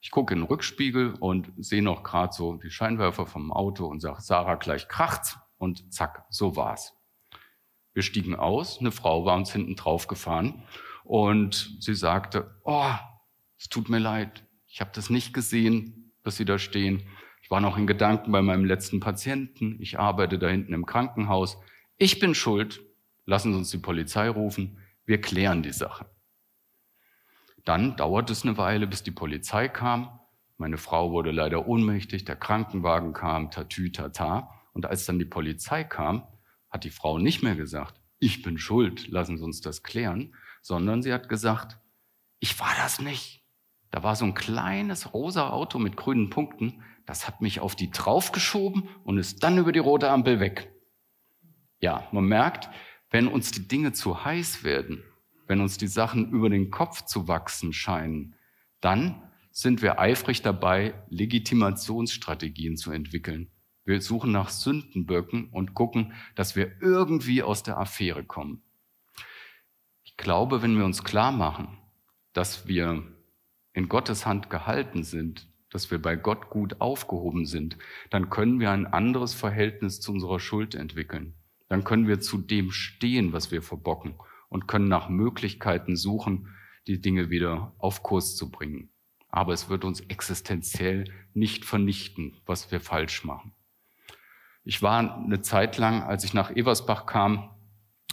Ich 0.00 0.10
gucke 0.10 0.32
in 0.32 0.40
den 0.40 0.46
Rückspiegel 0.46 1.14
und 1.14 1.52
sehe 1.56 1.82
noch 1.82 2.02
gerade 2.02 2.32
so 2.32 2.54
die 2.54 2.70
Scheinwerfer 2.70 3.26
vom 3.26 3.52
Auto 3.52 3.86
und 3.86 4.00
sage, 4.00 4.22
Sarah, 4.22 4.54
gleich 4.54 4.88
kracht's 4.88 5.36
und 5.58 5.92
zack, 5.92 6.24
so 6.30 6.56
war's. 6.56 6.94
Wir 7.92 8.02
stiegen 8.02 8.36
aus, 8.36 8.78
eine 8.78 8.92
Frau 8.92 9.24
war 9.24 9.36
uns 9.36 9.52
hinten 9.52 9.74
drauf 9.74 10.06
gefahren 10.06 10.62
und 11.02 11.76
sie 11.80 11.94
sagte, 11.94 12.54
oh, 12.62 12.94
es 13.58 13.68
tut 13.68 13.88
mir 13.88 13.98
leid, 13.98 14.44
ich 14.68 14.80
habe 14.80 14.90
das 14.94 15.10
nicht 15.10 15.34
gesehen, 15.34 16.12
dass 16.22 16.36
Sie 16.36 16.44
da 16.44 16.58
stehen. 16.58 17.02
Ich 17.48 17.50
war 17.50 17.62
noch 17.62 17.78
in 17.78 17.86
Gedanken 17.86 18.30
bei 18.30 18.42
meinem 18.42 18.66
letzten 18.66 19.00
Patienten, 19.00 19.78
ich 19.80 19.98
arbeite 19.98 20.38
da 20.38 20.48
hinten 20.48 20.74
im 20.74 20.84
Krankenhaus. 20.84 21.56
Ich 21.96 22.18
bin 22.18 22.34
schuld, 22.34 22.82
lassen 23.24 23.54
Sie 23.54 23.58
uns 23.58 23.70
die 23.70 23.78
Polizei 23.78 24.28
rufen, 24.28 24.76
wir 25.06 25.22
klären 25.22 25.62
die 25.62 25.72
Sache. 25.72 26.04
Dann 27.64 27.96
dauert 27.96 28.28
es 28.28 28.42
eine 28.42 28.58
Weile, 28.58 28.86
bis 28.86 29.02
die 29.02 29.12
Polizei 29.12 29.66
kam. 29.66 30.20
Meine 30.58 30.76
Frau 30.76 31.10
wurde 31.10 31.30
leider 31.30 31.66
ohnmächtig, 31.66 32.26
der 32.26 32.36
Krankenwagen 32.36 33.14
kam, 33.14 33.50
tatü, 33.50 33.92
tata. 33.92 34.50
Und 34.74 34.84
als 34.84 35.06
dann 35.06 35.18
die 35.18 35.24
Polizei 35.24 35.84
kam, 35.84 36.24
hat 36.68 36.84
die 36.84 36.90
Frau 36.90 37.16
nicht 37.18 37.42
mehr 37.42 37.56
gesagt, 37.56 37.98
ich 38.18 38.42
bin 38.42 38.58
schuld, 38.58 39.08
lassen 39.08 39.38
Sie 39.38 39.44
uns 39.44 39.62
das 39.62 39.82
klären, 39.82 40.34
sondern 40.60 41.02
sie 41.02 41.14
hat 41.14 41.30
gesagt, 41.30 41.78
ich 42.40 42.60
war 42.60 42.74
das 42.76 43.00
nicht. 43.00 43.42
Da 43.90 44.02
war 44.02 44.16
so 44.16 44.26
ein 44.26 44.34
kleines 44.34 45.14
rosa 45.14 45.48
Auto 45.48 45.78
mit 45.78 45.96
grünen 45.96 46.28
Punkten, 46.28 46.82
das 47.08 47.26
hat 47.26 47.40
mich 47.40 47.60
auf 47.60 47.74
die 47.74 47.90
draufgeschoben 47.90 48.86
und 49.02 49.16
ist 49.16 49.42
dann 49.42 49.56
über 49.56 49.72
die 49.72 49.78
rote 49.78 50.10
Ampel 50.10 50.40
weg. 50.40 50.70
Ja, 51.80 52.06
man 52.12 52.26
merkt, 52.26 52.68
wenn 53.08 53.28
uns 53.28 53.50
die 53.50 53.66
Dinge 53.66 53.94
zu 53.94 54.26
heiß 54.26 54.62
werden, 54.62 55.02
wenn 55.46 55.62
uns 55.62 55.78
die 55.78 55.86
Sachen 55.86 56.30
über 56.30 56.50
den 56.50 56.70
Kopf 56.70 57.06
zu 57.06 57.26
wachsen 57.26 57.72
scheinen, 57.72 58.34
dann 58.82 59.22
sind 59.50 59.80
wir 59.80 59.98
eifrig 59.98 60.42
dabei, 60.42 61.02
Legitimationsstrategien 61.08 62.76
zu 62.76 62.90
entwickeln. 62.90 63.50
Wir 63.86 64.02
suchen 64.02 64.30
nach 64.30 64.50
Sündenböcken 64.50 65.48
und 65.48 65.72
gucken, 65.72 66.12
dass 66.34 66.56
wir 66.56 66.72
irgendwie 66.82 67.42
aus 67.42 67.62
der 67.62 67.78
Affäre 67.78 68.22
kommen. 68.22 68.62
Ich 70.04 70.18
glaube, 70.18 70.60
wenn 70.60 70.76
wir 70.76 70.84
uns 70.84 71.04
klar 71.04 71.32
machen, 71.32 71.78
dass 72.34 72.68
wir 72.68 73.02
in 73.72 73.88
Gottes 73.88 74.26
Hand 74.26 74.50
gehalten 74.50 75.04
sind, 75.04 75.47
dass 75.70 75.90
wir 75.90 76.00
bei 76.00 76.16
Gott 76.16 76.50
gut 76.50 76.80
aufgehoben 76.80 77.46
sind, 77.46 77.76
dann 78.10 78.30
können 78.30 78.60
wir 78.60 78.70
ein 78.70 78.86
anderes 78.86 79.34
Verhältnis 79.34 80.00
zu 80.00 80.12
unserer 80.12 80.40
Schuld 80.40 80.74
entwickeln. 80.74 81.34
Dann 81.68 81.84
können 81.84 82.08
wir 82.08 82.20
zu 82.20 82.38
dem 82.38 82.70
stehen, 82.70 83.32
was 83.32 83.50
wir 83.50 83.62
verbocken 83.62 84.14
und 84.48 84.66
können 84.66 84.88
nach 84.88 85.08
Möglichkeiten 85.08 85.96
suchen, 85.96 86.48
die 86.86 87.00
Dinge 87.00 87.30
wieder 87.30 87.74
auf 87.78 88.02
Kurs 88.02 88.36
zu 88.36 88.50
bringen. 88.50 88.90
Aber 89.28 89.52
es 89.52 89.68
wird 89.68 89.84
uns 89.84 90.00
existenziell 90.00 91.04
nicht 91.34 91.66
vernichten, 91.66 92.40
was 92.46 92.72
wir 92.72 92.80
falsch 92.80 93.24
machen. 93.24 93.52
Ich 94.64 94.82
war 94.82 95.16
eine 95.16 95.42
Zeit 95.42 95.76
lang, 95.76 96.02
als 96.02 96.24
ich 96.24 96.34
nach 96.34 96.50
Eversbach 96.50 97.06
kam, 97.06 97.50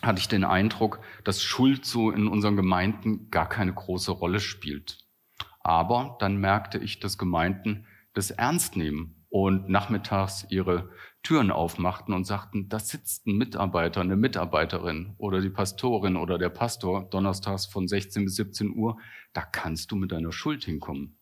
hatte 0.01 0.19
ich 0.19 0.27
den 0.27 0.43
Eindruck, 0.43 0.99
dass 1.23 1.41
Schuld 1.41 1.85
so 1.85 2.11
in 2.11 2.27
unseren 2.27 2.55
Gemeinden 2.57 3.29
gar 3.31 3.47
keine 3.47 3.73
große 3.73 4.11
Rolle 4.11 4.39
spielt. 4.39 5.04
Aber 5.65 6.15
dann 6.19 6.37
merkte 6.37 6.77
ich, 6.77 6.99
dass 6.99 7.17
Gemeinden 7.17 7.87
das 8.13 8.29
ernst 8.29 8.75
nehmen 8.75 9.25
und 9.29 9.67
nachmittags 9.67 10.45
ihre 10.49 10.91
Türen 11.23 11.49
aufmachten 11.49 12.13
und 12.13 12.23
sagten, 12.23 12.69
da 12.69 12.77
sitzt 12.77 13.25
ein 13.25 13.39
Mitarbeiter, 13.39 14.01
eine 14.01 14.15
Mitarbeiterin 14.15 15.15
oder 15.17 15.41
die 15.41 15.49
Pastorin 15.49 16.17
oder 16.17 16.37
der 16.37 16.49
Pastor 16.49 17.09
donnerstags 17.09 17.65
von 17.65 17.87
16 17.87 18.25
bis 18.25 18.35
17 18.35 18.75
Uhr, 18.75 18.99
da 19.33 19.41
kannst 19.41 19.91
du 19.91 19.95
mit 19.95 20.11
deiner 20.11 20.31
Schuld 20.31 20.63
hinkommen. 20.63 21.17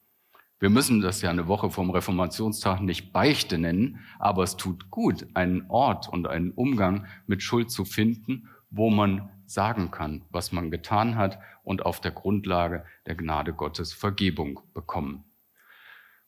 Wir 0.60 0.70
müssen 0.70 1.00
das 1.00 1.22
ja 1.22 1.30
eine 1.30 1.48
Woche 1.48 1.70
vom 1.70 1.90
Reformationstag 1.90 2.82
nicht 2.82 3.14
Beichte 3.14 3.58
nennen, 3.58 4.02
aber 4.20 4.44
es 4.44 4.58
tut 4.58 4.90
gut, 4.90 5.26
einen 5.36 5.70
Ort 5.70 6.10
und 6.10 6.28
einen 6.28 6.52
Umgang 6.52 7.06
mit 7.28 7.42
Schuld 7.44 7.72
zu 7.72 7.86
finden, 7.86 8.50
wo 8.70 8.90
man 8.90 9.30
sagen 9.54 9.92
kann, 9.92 10.26
was 10.30 10.52
man 10.52 10.72
getan 10.72 11.16
hat 11.16 11.40
und 11.64 11.86
auf 11.86 12.02
der 12.02 12.12
Grundlage 12.12 12.86
der 13.06 13.16
Gnade 13.16 13.54
Gottes 13.54 13.94
Vergebung 13.94 14.62
bekommen. 14.74 15.24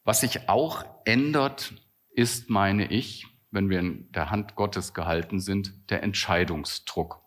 Was 0.03 0.21
sich 0.21 0.49
auch 0.49 0.85
ändert, 1.05 1.73
ist, 2.09 2.49
meine 2.49 2.85
ich, 2.91 3.27
wenn 3.51 3.69
wir 3.69 3.79
in 3.79 4.11
der 4.11 4.31
Hand 4.31 4.55
Gottes 4.55 4.93
gehalten 4.93 5.39
sind, 5.39 5.89
der 5.89 6.03
Entscheidungsdruck. 6.03 7.21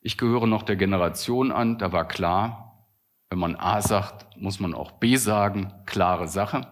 Ich 0.00 0.16
gehöre 0.16 0.46
noch 0.46 0.62
der 0.62 0.76
Generation 0.76 1.52
an, 1.52 1.78
da 1.78 1.92
war 1.92 2.06
klar, 2.06 2.70
wenn 3.30 3.38
man 3.38 3.56
A 3.56 3.80
sagt, 3.80 4.36
muss 4.36 4.58
man 4.58 4.74
auch 4.74 4.92
B 4.92 5.16
sagen. 5.16 5.72
Klare 5.86 6.26
Sache. 6.26 6.66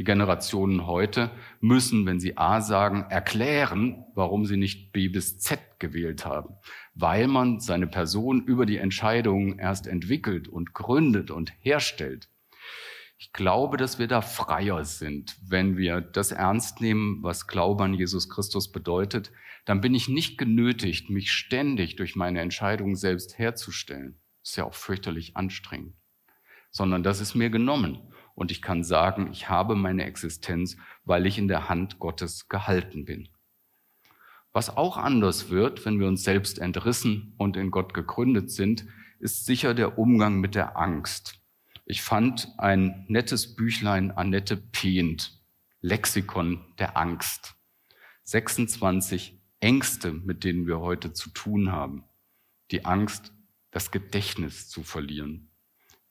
Die 0.00 0.04
Generationen 0.04 0.86
heute 0.86 1.30
müssen, 1.60 2.06
wenn 2.06 2.20
sie 2.20 2.38
A 2.38 2.62
sagen, 2.62 3.04
erklären, 3.10 4.06
warum 4.14 4.46
sie 4.46 4.56
nicht 4.56 4.92
B 4.92 5.08
bis 5.08 5.38
Z 5.40 5.60
gewählt 5.78 6.24
haben. 6.24 6.54
Weil 6.94 7.26
man 7.26 7.60
seine 7.60 7.86
Person 7.86 8.42
über 8.42 8.64
die 8.64 8.78
Entscheidungen 8.78 9.58
erst 9.58 9.86
entwickelt 9.86 10.48
und 10.48 10.72
gründet 10.72 11.30
und 11.30 11.52
herstellt. 11.58 12.30
Ich 13.18 13.34
glaube, 13.34 13.76
dass 13.76 13.98
wir 13.98 14.06
da 14.06 14.22
freier 14.22 14.86
sind, 14.86 15.36
wenn 15.46 15.76
wir 15.76 16.00
das 16.00 16.32
ernst 16.32 16.80
nehmen, 16.80 17.22
was 17.22 17.46
Glaube 17.46 17.84
an 17.84 17.92
Jesus 17.92 18.30
Christus 18.30 18.72
bedeutet. 18.72 19.30
Dann 19.66 19.82
bin 19.82 19.94
ich 19.94 20.08
nicht 20.08 20.38
genötigt, 20.38 21.10
mich 21.10 21.30
ständig 21.30 21.96
durch 21.96 22.16
meine 22.16 22.40
Entscheidungen 22.40 22.96
selbst 22.96 23.36
herzustellen. 23.36 24.18
Ist 24.42 24.56
ja 24.56 24.64
auch 24.64 24.72
fürchterlich 24.72 25.36
anstrengend. 25.36 25.92
Sondern 26.70 27.02
das 27.02 27.20
ist 27.20 27.34
mir 27.34 27.50
genommen. 27.50 28.10
Und 28.34 28.50
ich 28.50 28.62
kann 28.62 28.84
sagen, 28.84 29.30
ich 29.32 29.48
habe 29.48 29.74
meine 29.74 30.04
Existenz, 30.04 30.76
weil 31.04 31.26
ich 31.26 31.38
in 31.38 31.48
der 31.48 31.68
Hand 31.68 31.98
Gottes 31.98 32.48
gehalten 32.48 33.04
bin. 33.04 33.28
Was 34.52 34.76
auch 34.76 34.96
anders 34.96 35.50
wird, 35.50 35.84
wenn 35.84 36.00
wir 36.00 36.08
uns 36.08 36.24
selbst 36.24 36.58
entrissen 36.58 37.34
und 37.38 37.56
in 37.56 37.70
Gott 37.70 37.94
gegründet 37.94 38.50
sind, 38.50 38.86
ist 39.20 39.46
sicher 39.46 39.74
der 39.74 39.98
Umgang 39.98 40.40
mit 40.40 40.54
der 40.54 40.76
Angst. 40.76 41.40
Ich 41.84 42.02
fand 42.02 42.48
ein 42.58 43.04
nettes 43.08 43.54
Büchlein 43.54 44.10
Annette 44.10 44.56
Pehnt, 44.56 45.38
Lexikon 45.80 46.64
der 46.78 46.96
Angst. 46.96 47.54
26 48.24 49.40
Ängste, 49.60 50.12
mit 50.12 50.44
denen 50.44 50.66
wir 50.66 50.80
heute 50.80 51.12
zu 51.12 51.30
tun 51.30 51.70
haben. 51.70 52.04
Die 52.70 52.84
Angst 52.84 53.32
das 53.70 53.90
Gedächtnis 53.90 54.68
zu 54.68 54.82
verlieren. 54.82 55.50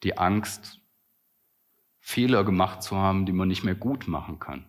Die 0.04 0.18
Angst, 0.18 0.79
Fehler 2.10 2.44
gemacht 2.44 2.82
zu 2.82 2.98
haben, 2.98 3.28
die 3.28 3.32
man 3.32 3.48
nicht 3.48 3.64
mehr 3.64 3.76
gut 3.76 4.08
machen 4.08 4.40
kann. 4.40 4.66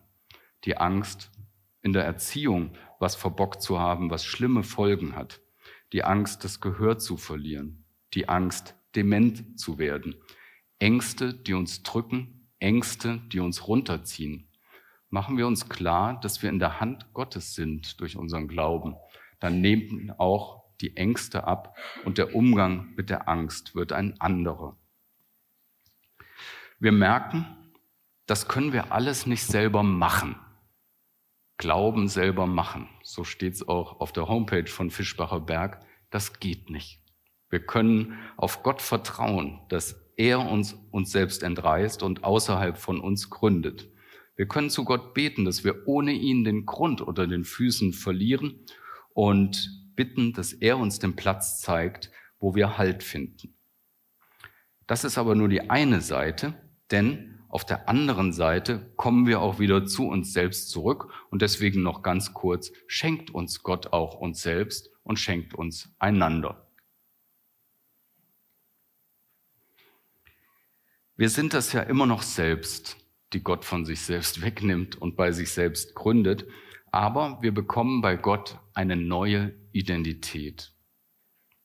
Die 0.63 0.77
Angst, 0.77 1.31
in 1.81 1.91
der 1.91 2.05
Erziehung 2.05 2.77
was 2.99 3.15
verbockt 3.15 3.63
zu 3.63 3.79
haben, 3.79 4.11
was 4.11 4.23
schlimme 4.23 4.61
Folgen 4.61 5.15
hat. 5.15 5.41
Die 5.91 6.03
Angst, 6.03 6.43
das 6.43 6.61
Gehör 6.61 6.99
zu 6.99 7.17
verlieren. 7.17 7.83
Die 8.13 8.29
Angst, 8.29 8.75
dement 8.95 9.59
zu 9.59 9.79
werden. 9.79 10.17
Ängste, 10.77 11.33
die 11.33 11.55
uns 11.55 11.81
drücken, 11.81 12.47
Ängste, 12.59 13.19
die 13.33 13.39
uns 13.39 13.67
runterziehen. 13.67 14.47
Machen 15.09 15.35
wir 15.35 15.47
uns 15.47 15.67
klar, 15.67 16.19
dass 16.19 16.43
wir 16.43 16.49
in 16.51 16.59
der 16.59 16.79
Hand 16.79 17.11
Gottes 17.11 17.55
sind 17.55 17.99
durch 18.01 18.17
unseren 18.17 18.49
Glauben. 18.49 18.95
Dann 19.39 19.61
nehmen 19.61 20.13
auch 20.19 20.63
die 20.79 20.95
Ängste 20.95 21.45
ab 21.45 21.75
und 22.05 22.19
der 22.19 22.35
Umgang 22.35 22.93
mit 22.95 23.09
der 23.09 23.27
Angst 23.27 23.73
wird 23.73 23.93
ein 23.93 24.21
anderer. 24.21 24.77
Wir 26.81 26.91
merken, 26.91 27.45
das 28.25 28.47
können 28.47 28.73
wir 28.73 28.91
alles 28.91 29.27
nicht 29.27 29.43
selber 29.43 29.83
machen. 29.83 30.35
Glauben 31.57 32.07
selber 32.07 32.47
machen. 32.47 32.89
So 33.03 33.23
steht 33.23 33.53
es 33.53 33.67
auch 33.67 33.99
auf 33.99 34.13
der 34.13 34.27
Homepage 34.27 34.65
von 34.65 34.89
Fischbacher 34.89 35.41
Berg. 35.41 35.85
Das 36.09 36.39
geht 36.39 36.71
nicht. 36.71 37.03
Wir 37.51 37.63
können 37.63 38.17
auf 38.35 38.63
Gott 38.63 38.81
vertrauen, 38.81 39.61
dass 39.69 39.95
er 40.17 40.39
uns 40.39 40.73
uns 40.89 41.11
selbst 41.11 41.43
entreißt 41.43 42.01
und 42.01 42.23
außerhalb 42.23 42.79
von 42.79 42.99
uns 42.99 43.29
gründet. 43.29 43.87
Wir 44.35 44.47
können 44.47 44.71
zu 44.71 44.83
Gott 44.83 45.13
beten, 45.13 45.45
dass 45.45 45.63
wir 45.63 45.87
ohne 45.87 46.13
ihn 46.13 46.43
den 46.43 46.65
Grund 46.65 46.99
unter 47.01 47.27
den 47.27 47.43
Füßen 47.43 47.93
verlieren 47.93 48.65
und 49.13 49.69
bitten, 49.95 50.33
dass 50.33 50.51
er 50.51 50.79
uns 50.79 50.97
den 50.97 51.15
Platz 51.15 51.61
zeigt, 51.61 52.09
wo 52.39 52.55
wir 52.55 52.79
Halt 52.79 53.03
finden. 53.03 53.53
Das 54.87 55.03
ist 55.03 55.19
aber 55.19 55.35
nur 55.35 55.47
die 55.47 55.69
eine 55.69 56.01
Seite, 56.01 56.55
denn 56.91 57.39
auf 57.49 57.65
der 57.65 57.89
anderen 57.89 58.31
Seite 58.31 58.91
kommen 58.95 59.27
wir 59.27 59.41
auch 59.41 59.59
wieder 59.59 59.85
zu 59.85 60.07
uns 60.07 60.31
selbst 60.31 60.69
zurück 60.69 61.11
und 61.29 61.41
deswegen 61.41 61.81
noch 61.83 62.01
ganz 62.01 62.33
kurz, 62.33 62.71
schenkt 62.87 63.29
uns 63.29 63.61
Gott 63.61 63.91
auch 63.91 64.15
uns 64.15 64.41
selbst 64.41 64.89
und 65.03 65.19
schenkt 65.19 65.53
uns 65.53 65.93
einander. 65.99 66.65
Wir 71.17 71.29
sind 71.29 71.53
das 71.53 71.73
ja 71.73 71.81
immer 71.81 72.05
noch 72.05 72.21
selbst, 72.21 72.97
die 73.33 73.43
Gott 73.43 73.65
von 73.65 73.85
sich 73.85 74.01
selbst 74.01 74.41
wegnimmt 74.41 74.99
und 74.99 75.15
bei 75.15 75.31
sich 75.31 75.51
selbst 75.51 75.93
gründet. 75.93 76.47
Aber 76.91 77.37
wir 77.41 77.53
bekommen 77.53 78.01
bei 78.01 78.15
Gott 78.15 78.59
eine 78.73 78.95
neue 78.95 79.53
Identität. 79.71 80.73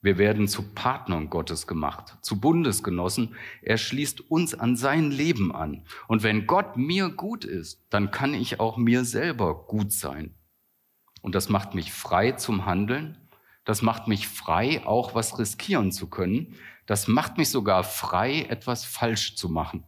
Wir 0.06 0.18
werden 0.18 0.46
zu 0.46 0.62
Partnern 0.62 1.30
Gottes 1.30 1.66
gemacht, 1.66 2.16
zu 2.20 2.38
Bundesgenossen. 2.38 3.34
Er 3.60 3.76
schließt 3.76 4.30
uns 4.30 4.54
an 4.54 4.76
sein 4.76 5.10
Leben 5.10 5.52
an. 5.52 5.84
Und 6.06 6.22
wenn 6.22 6.46
Gott 6.46 6.76
mir 6.76 7.08
gut 7.08 7.44
ist, 7.44 7.84
dann 7.90 8.12
kann 8.12 8.32
ich 8.32 8.60
auch 8.60 8.76
mir 8.76 9.04
selber 9.04 9.66
gut 9.66 9.90
sein. 9.90 10.36
Und 11.22 11.34
das 11.34 11.48
macht 11.48 11.74
mich 11.74 11.92
frei 11.92 12.30
zum 12.30 12.66
Handeln, 12.66 13.18
Das 13.64 13.82
macht 13.82 14.06
mich 14.06 14.28
frei, 14.28 14.86
auch 14.86 15.16
was 15.16 15.40
riskieren 15.40 15.90
zu 15.90 16.08
können. 16.08 16.54
Das 16.86 17.08
macht 17.08 17.36
mich 17.36 17.50
sogar 17.50 17.82
frei, 17.82 18.42
etwas 18.48 18.84
falsch 18.84 19.34
zu 19.34 19.48
machen. 19.48 19.82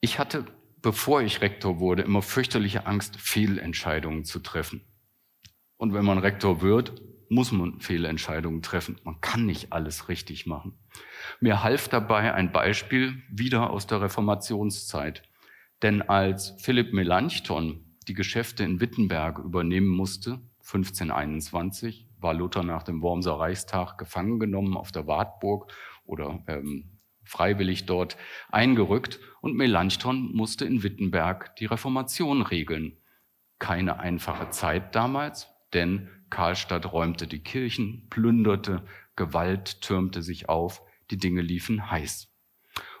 Ich 0.00 0.20
hatte, 0.20 0.44
bevor 0.80 1.22
ich 1.22 1.40
Rektor 1.40 1.80
wurde, 1.80 2.02
immer 2.02 2.22
fürchterliche 2.22 2.86
Angst, 2.86 3.16
Fehlentscheidungen 3.16 4.24
zu 4.24 4.38
treffen. 4.38 4.82
Und 5.76 5.92
wenn 5.92 6.04
man 6.04 6.18
Rektor 6.18 6.62
wird, 6.62 7.02
muss 7.30 7.52
man 7.52 7.80
Fehlentscheidungen 7.80 8.60
treffen. 8.60 8.98
Man 9.04 9.20
kann 9.20 9.46
nicht 9.46 9.72
alles 9.72 10.08
richtig 10.08 10.46
machen. 10.46 10.74
Mir 11.40 11.62
half 11.62 11.88
dabei 11.88 12.34
ein 12.34 12.52
Beispiel 12.52 13.22
wieder 13.30 13.70
aus 13.70 13.86
der 13.86 14.02
Reformationszeit. 14.02 15.22
Denn 15.80 16.02
als 16.02 16.56
Philipp 16.58 16.92
Melanchthon 16.92 17.84
die 18.08 18.14
Geschäfte 18.14 18.64
in 18.64 18.80
Wittenberg 18.80 19.38
übernehmen 19.38 19.88
musste, 19.88 20.40
1521, 20.58 22.08
war 22.18 22.34
Luther 22.34 22.64
nach 22.64 22.82
dem 22.82 23.00
Wormser 23.00 23.34
Reichstag 23.34 23.96
gefangen 23.96 24.40
genommen 24.40 24.76
auf 24.76 24.90
der 24.90 25.06
Wartburg 25.06 25.72
oder 26.04 26.42
ähm, 26.48 26.98
freiwillig 27.24 27.86
dort 27.86 28.16
eingerückt 28.50 29.20
und 29.40 29.56
Melanchthon 29.56 30.34
musste 30.34 30.64
in 30.64 30.82
Wittenberg 30.82 31.54
die 31.56 31.66
Reformation 31.66 32.42
regeln. 32.42 32.96
Keine 33.60 34.00
einfache 34.00 34.50
Zeit 34.50 34.96
damals, 34.96 35.49
denn 35.72 36.08
Karlstadt 36.30 36.92
räumte 36.92 37.26
die 37.26 37.42
Kirchen, 37.42 38.08
plünderte, 38.08 38.84
Gewalt 39.16 39.80
türmte 39.80 40.22
sich 40.22 40.48
auf, 40.48 40.82
die 41.10 41.18
Dinge 41.18 41.42
liefen 41.42 41.90
heiß. 41.90 42.28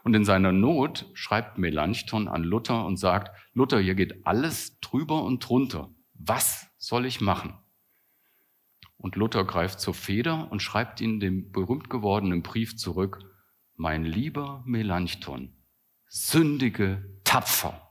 Und 0.02 0.14
in 0.14 0.24
seiner 0.24 0.52
Not 0.52 1.06
schreibt 1.14 1.58
Melanchthon 1.58 2.28
an 2.28 2.42
Luther 2.42 2.84
und 2.84 2.96
sagt, 2.96 3.36
Luther, 3.52 3.80
hier 3.80 3.94
geht 3.94 4.26
alles 4.26 4.80
drüber 4.80 5.22
und 5.22 5.46
drunter. 5.46 5.90
Was 6.14 6.68
soll 6.78 7.06
ich 7.06 7.20
machen? 7.20 7.54
Und 8.96 9.16
Luther 9.16 9.44
greift 9.44 9.80
zur 9.80 9.94
Feder 9.94 10.50
und 10.50 10.60
schreibt 10.60 11.00
ihnen 11.00 11.20
den 11.20 11.52
berühmt 11.52 11.88
gewordenen 11.88 12.42
Brief 12.42 12.76
zurück, 12.76 13.18
mein 13.76 14.04
lieber 14.04 14.62
Melanchthon, 14.66 15.54
sündige 16.06 17.18
tapfer. 17.24 17.89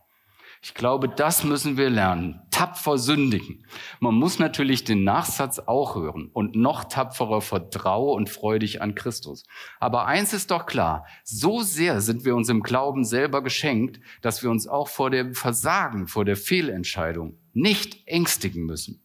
Ich 0.61 0.73
glaube, 0.73 1.07
das 1.07 1.45
müssen 1.45 1.77
wir 1.77 1.89
lernen. 1.89 2.41
Tapfer 2.51 2.97
sündigen. 2.97 3.65
Man 4.01 4.15
muss 4.15 4.39
natürlich 4.39 4.83
den 4.83 5.05
Nachsatz 5.05 5.59
auch 5.59 5.95
hören 5.95 6.29
und 6.33 6.55
noch 6.55 6.83
tapferer 6.83 7.39
vertraue 7.39 8.13
und 8.13 8.29
freudig 8.29 8.81
an 8.81 8.95
Christus. 8.95 9.45
Aber 9.79 10.05
eins 10.05 10.33
ist 10.33 10.51
doch 10.51 10.65
klar. 10.65 11.05
So 11.23 11.61
sehr 11.61 12.01
sind 12.01 12.25
wir 12.25 12.35
uns 12.35 12.49
im 12.49 12.61
Glauben 12.61 13.05
selber 13.05 13.41
geschenkt, 13.41 14.01
dass 14.21 14.43
wir 14.43 14.49
uns 14.49 14.67
auch 14.67 14.89
vor 14.89 15.09
dem 15.09 15.33
Versagen, 15.33 16.07
vor 16.07 16.25
der 16.25 16.35
Fehlentscheidung 16.35 17.37
nicht 17.53 18.05
ängstigen 18.05 18.65
müssen. 18.65 19.01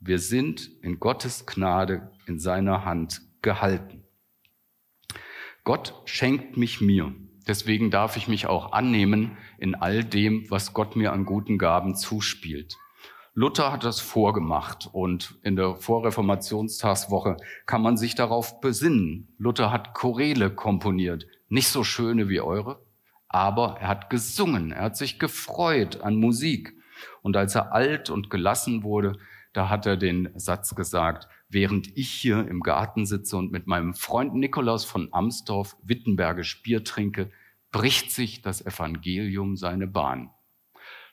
Wir 0.00 0.18
sind 0.18 0.70
in 0.80 1.00
Gottes 1.00 1.44
Gnade 1.44 2.10
in 2.26 2.38
seiner 2.38 2.86
Hand 2.86 3.20
gehalten. 3.42 4.04
Gott 5.64 5.92
schenkt 6.06 6.56
mich 6.56 6.80
mir. 6.80 7.12
Deswegen 7.48 7.90
darf 7.90 8.18
ich 8.18 8.28
mich 8.28 8.46
auch 8.46 8.72
annehmen 8.72 9.38
in 9.56 9.74
all 9.74 10.04
dem, 10.04 10.44
was 10.50 10.74
Gott 10.74 10.96
mir 10.96 11.12
an 11.12 11.24
guten 11.24 11.56
Gaben 11.56 11.96
zuspielt. 11.96 12.76
Luther 13.32 13.72
hat 13.72 13.84
das 13.84 14.00
vorgemacht 14.00 14.90
und 14.92 15.38
in 15.42 15.56
der 15.56 15.76
Vorreformationstagswoche 15.76 17.38
kann 17.64 17.80
man 17.80 17.96
sich 17.96 18.14
darauf 18.14 18.60
besinnen. 18.60 19.28
Luther 19.38 19.72
hat 19.72 19.94
Choräle 19.94 20.50
komponiert, 20.50 21.26
nicht 21.48 21.68
so 21.68 21.84
schöne 21.84 22.28
wie 22.28 22.40
eure, 22.40 22.84
aber 23.28 23.78
er 23.80 23.88
hat 23.88 24.10
gesungen, 24.10 24.72
er 24.72 24.82
hat 24.82 24.96
sich 24.98 25.18
gefreut 25.18 26.02
an 26.02 26.16
Musik. 26.16 26.74
Und 27.22 27.36
als 27.36 27.54
er 27.54 27.72
alt 27.72 28.10
und 28.10 28.28
gelassen 28.28 28.82
wurde, 28.82 29.18
da 29.54 29.70
hat 29.70 29.86
er 29.86 29.96
den 29.96 30.30
Satz 30.34 30.74
gesagt, 30.74 31.28
während 31.48 31.96
ich 31.96 32.10
hier 32.10 32.46
im 32.46 32.60
Garten 32.60 33.06
sitze 33.06 33.36
und 33.36 33.52
mit 33.52 33.66
meinem 33.66 33.94
Freund 33.94 34.34
Nikolaus 34.34 34.84
von 34.84 35.08
Amsdorf 35.12 35.76
Wittenbergisch 35.82 36.62
Bier 36.62 36.84
trinke, 36.84 37.30
bricht 37.70 38.10
sich 38.10 38.42
das 38.42 38.64
Evangelium 38.64 39.56
seine 39.56 39.86
Bahn. 39.86 40.30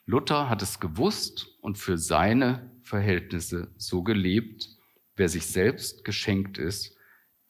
Luther 0.05 0.49
hat 0.49 0.61
es 0.61 0.79
gewusst 0.79 1.47
und 1.61 1.77
für 1.77 1.97
seine 1.97 2.71
Verhältnisse 2.83 3.73
so 3.77 4.03
gelebt. 4.03 4.69
Wer 5.15 5.29
sich 5.29 5.47
selbst 5.47 6.05
geschenkt 6.05 6.57
ist, 6.57 6.95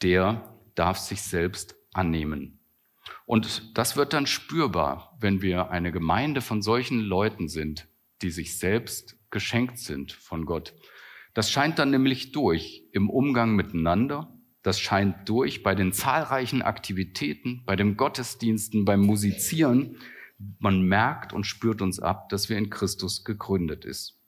der 0.01 0.57
darf 0.75 0.97
sich 0.97 1.21
selbst 1.21 1.75
annehmen. 1.93 2.59
Und 3.25 3.77
das 3.77 3.95
wird 3.95 4.13
dann 4.13 4.27
spürbar, 4.27 5.17
wenn 5.19 5.41
wir 5.41 5.69
eine 5.71 5.91
Gemeinde 5.91 6.41
von 6.41 6.61
solchen 6.61 6.99
Leuten 6.99 7.47
sind, 7.47 7.87
die 8.21 8.31
sich 8.31 8.57
selbst 8.57 9.17
geschenkt 9.31 9.79
sind 9.79 10.11
von 10.11 10.45
Gott. 10.45 10.73
Das 11.33 11.51
scheint 11.51 11.79
dann 11.79 11.91
nämlich 11.91 12.31
durch 12.31 12.87
im 12.93 13.09
Umgang 13.09 13.55
miteinander, 13.55 14.34
das 14.65 14.79
scheint 14.79 15.29
durch 15.29 15.61
bei 15.61 15.75
den 15.75 15.93
zahlreichen 15.93 16.63
Aktivitäten, 16.63 17.61
bei 17.67 17.75
den 17.75 17.97
Gottesdiensten, 17.97 18.83
beim 18.83 19.01
Musizieren. 19.01 19.97
Man 20.57 20.81
merkt 20.81 21.33
und 21.33 21.43
spürt 21.43 21.83
uns 21.83 21.99
ab, 21.99 22.29
dass 22.29 22.49
wir 22.49 22.57
in 22.57 22.71
Christus 22.71 23.23
gegründet 23.23 23.85
ist. 23.85 24.19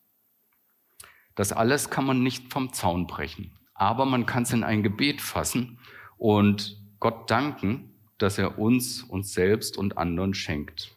Das 1.34 1.52
alles 1.52 1.90
kann 1.90 2.06
man 2.06 2.22
nicht 2.22 2.54
vom 2.54 2.72
Zaun 2.72 3.08
brechen, 3.08 3.58
aber 3.74 4.06
man 4.06 4.28
kann 4.28 4.44
es 4.44 4.54
in 4.54 4.64
ein 4.64 4.84
Gebet 4.84 5.22
fassen 5.22 5.80
und 6.18 6.84
Gott 7.00 7.32
danken, 7.32 7.96
dass 8.20 8.38
er 8.38 8.60
uns, 8.60 9.02
uns 9.02 9.34
selbst 9.34 9.76
und 9.76 9.98
anderen 9.98 10.36
schenkt. 10.36 10.96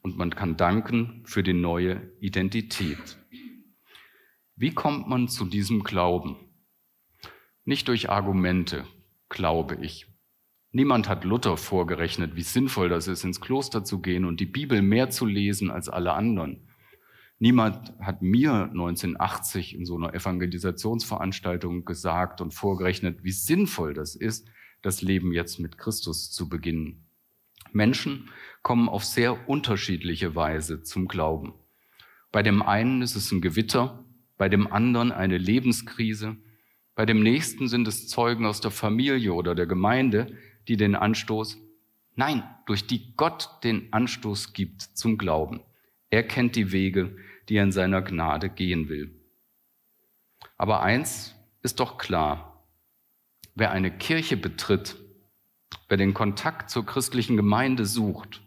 Und 0.00 0.16
man 0.16 0.30
kann 0.30 0.56
danken 0.56 1.20
für 1.26 1.42
die 1.42 1.52
neue 1.52 2.10
Identität. 2.20 3.18
Wie 4.54 4.72
kommt 4.72 5.06
man 5.06 5.28
zu 5.28 5.44
diesem 5.44 5.84
Glauben? 5.84 6.45
Nicht 7.68 7.88
durch 7.88 8.10
Argumente, 8.10 8.86
glaube 9.28 9.76
ich. 9.82 10.06
Niemand 10.70 11.08
hat 11.08 11.24
Luther 11.24 11.56
vorgerechnet, 11.56 12.36
wie 12.36 12.42
sinnvoll 12.42 12.88
das 12.88 13.08
ist, 13.08 13.24
ins 13.24 13.40
Kloster 13.40 13.82
zu 13.82 14.00
gehen 14.00 14.24
und 14.24 14.38
die 14.38 14.46
Bibel 14.46 14.82
mehr 14.82 15.10
zu 15.10 15.26
lesen 15.26 15.72
als 15.72 15.88
alle 15.88 16.12
anderen. 16.12 16.68
Niemand 17.40 17.92
hat 17.98 18.22
mir 18.22 18.52
1980 18.70 19.74
in 19.74 19.84
so 19.84 19.96
einer 19.96 20.14
Evangelisationsveranstaltung 20.14 21.84
gesagt 21.84 22.40
und 22.40 22.54
vorgerechnet, 22.54 23.24
wie 23.24 23.32
sinnvoll 23.32 23.94
das 23.94 24.14
ist, 24.14 24.48
das 24.80 25.02
Leben 25.02 25.32
jetzt 25.32 25.58
mit 25.58 25.76
Christus 25.76 26.30
zu 26.30 26.48
beginnen. 26.48 27.08
Menschen 27.72 28.30
kommen 28.62 28.88
auf 28.88 29.04
sehr 29.04 29.48
unterschiedliche 29.48 30.36
Weise 30.36 30.84
zum 30.84 31.08
Glauben. 31.08 31.54
Bei 32.30 32.44
dem 32.44 32.62
einen 32.62 33.02
ist 33.02 33.16
es 33.16 33.32
ein 33.32 33.40
Gewitter, 33.40 34.04
bei 34.38 34.48
dem 34.48 34.72
anderen 34.72 35.10
eine 35.10 35.36
Lebenskrise, 35.36 36.36
bei 36.96 37.04
dem 37.04 37.22
nächsten 37.22 37.68
sind 37.68 37.86
es 37.86 38.08
Zeugen 38.08 38.46
aus 38.46 38.62
der 38.62 38.70
Familie 38.70 39.34
oder 39.34 39.54
der 39.54 39.66
Gemeinde, 39.66 40.34
die 40.66 40.78
den 40.78 40.96
Anstoß, 40.96 41.58
nein, 42.14 42.42
durch 42.64 42.86
die 42.86 43.14
Gott 43.16 43.50
den 43.62 43.92
Anstoß 43.92 44.54
gibt 44.54 44.80
zum 44.80 45.18
Glauben. 45.18 45.60
Er 46.08 46.22
kennt 46.22 46.56
die 46.56 46.72
Wege, 46.72 47.14
die 47.48 47.56
er 47.56 47.64
in 47.64 47.70
seiner 47.70 48.00
Gnade 48.00 48.48
gehen 48.48 48.88
will. 48.88 49.14
Aber 50.56 50.82
eins 50.82 51.34
ist 51.62 51.80
doch 51.80 51.98
klar, 51.98 52.64
wer 53.54 53.72
eine 53.72 53.90
Kirche 53.90 54.38
betritt, 54.38 54.96
wer 55.90 55.98
den 55.98 56.14
Kontakt 56.14 56.70
zur 56.70 56.86
christlichen 56.86 57.36
Gemeinde 57.36 57.84
sucht, 57.84 58.40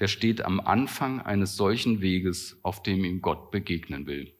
der 0.00 0.08
steht 0.08 0.44
am 0.44 0.58
Anfang 0.58 1.20
eines 1.20 1.54
solchen 1.54 2.00
Weges, 2.00 2.58
auf 2.64 2.82
dem 2.82 3.04
ihm 3.04 3.22
Gott 3.22 3.52
begegnen 3.52 4.08
will. 4.08 4.36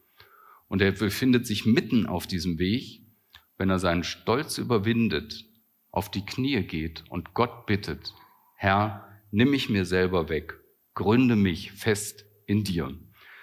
Und 0.66 0.82
er 0.82 0.90
befindet 0.90 1.46
sich 1.46 1.64
mitten 1.66 2.06
auf 2.06 2.26
diesem 2.26 2.58
Weg, 2.58 3.03
wenn 3.56 3.70
er 3.70 3.78
seinen 3.78 4.04
Stolz 4.04 4.58
überwindet, 4.58 5.44
auf 5.90 6.10
die 6.10 6.26
Knie 6.26 6.62
geht 6.62 7.04
und 7.08 7.34
Gott 7.34 7.66
bittet, 7.66 8.14
Herr, 8.56 9.08
nimm 9.30 9.50
mich 9.50 9.68
mir 9.68 9.84
selber 9.84 10.28
weg, 10.28 10.60
gründe 10.94 11.36
mich 11.36 11.72
fest 11.72 12.24
in 12.46 12.64
dir. 12.64 12.92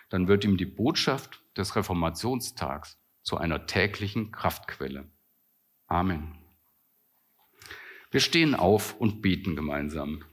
Dann 0.10 0.28
wird 0.28 0.44
ihm 0.44 0.58
die 0.58 0.66
Botschaft 0.66 1.42
des 1.56 1.76
Reformationstags 1.76 2.98
zu 3.24 3.38
einer 3.38 3.66
täglichen 3.68 4.32
Kraftquelle. 4.32 5.10
Amen. 5.88 6.36
Wir 8.10 8.20
stehen 8.20 8.56
auf 8.56 9.00
und 9.00 9.22
beten 9.22 9.56
gemeinsam. 9.56 10.24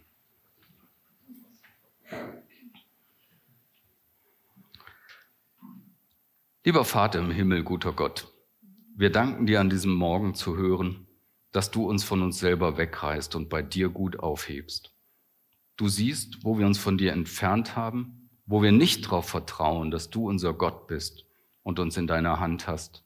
Lieber 6.64 6.84
Vater 6.84 7.20
im 7.20 7.30
Himmel, 7.30 7.62
guter 7.62 7.92
Gott, 7.92 8.30
wir 8.98 9.10
danken 9.10 9.46
dir 9.46 9.60
an 9.60 9.70
diesem 9.70 9.94
Morgen 9.94 10.34
zu 10.34 10.56
hören, 10.56 11.06
dass 11.52 11.70
du 11.70 11.88
uns 11.88 12.02
von 12.02 12.20
uns 12.20 12.40
selber 12.40 12.78
wegreißt 12.78 13.36
und 13.36 13.48
bei 13.48 13.62
dir 13.62 13.90
gut 13.90 14.18
aufhebst. 14.18 14.92
Du 15.76 15.86
siehst, 15.86 16.42
wo 16.42 16.58
wir 16.58 16.66
uns 16.66 16.78
von 16.78 16.98
dir 16.98 17.12
entfernt 17.12 17.76
haben, 17.76 18.28
wo 18.44 18.60
wir 18.60 18.72
nicht 18.72 19.04
darauf 19.04 19.28
vertrauen, 19.28 19.92
dass 19.92 20.10
du 20.10 20.28
unser 20.28 20.52
Gott 20.52 20.88
bist 20.88 21.26
und 21.62 21.78
uns 21.78 21.96
in 21.96 22.08
deiner 22.08 22.40
Hand 22.40 22.66
hast. 22.66 23.04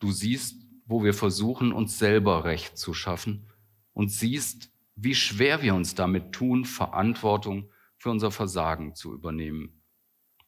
Du 0.00 0.10
siehst, 0.10 0.66
wo 0.84 1.04
wir 1.04 1.14
versuchen, 1.14 1.70
uns 1.72 1.96
selber 1.96 2.42
Recht 2.42 2.76
zu 2.76 2.92
schaffen 2.92 3.46
und 3.92 4.10
siehst, 4.10 4.72
wie 4.96 5.14
schwer 5.14 5.62
wir 5.62 5.76
uns 5.76 5.94
damit 5.94 6.32
tun, 6.32 6.64
Verantwortung 6.64 7.70
für 7.98 8.10
unser 8.10 8.32
Versagen 8.32 8.96
zu 8.96 9.14
übernehmen. 9.14 9.80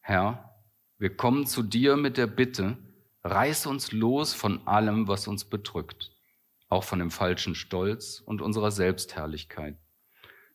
Herr, 0.00 0.56
wir 0.98 1.16
kommen 1.16 1.46
zu 1.46 1.62
dir 1.62 1.96
mit 1.96 2.16
der 2.16 2.26
Bitte, 2.26 2.78
Reiß 3.28 3.66
uns 3.66 3.90
los 3.90 4.34
von 4.34 4.64
allem, 4.68 5.08
was 5.08 5.26
uns 5.26 5.44
bedrückt, 5.44 6.12
auch 6.68 6.84
von 6.84 7.00
dem 7.00 7.10
falschen 7.10 7.56
Stolz 7.56 8.22
und 8.24 8.40
unserer 8.40 8.70
Selbstherrlichkeit. 8.70 9.76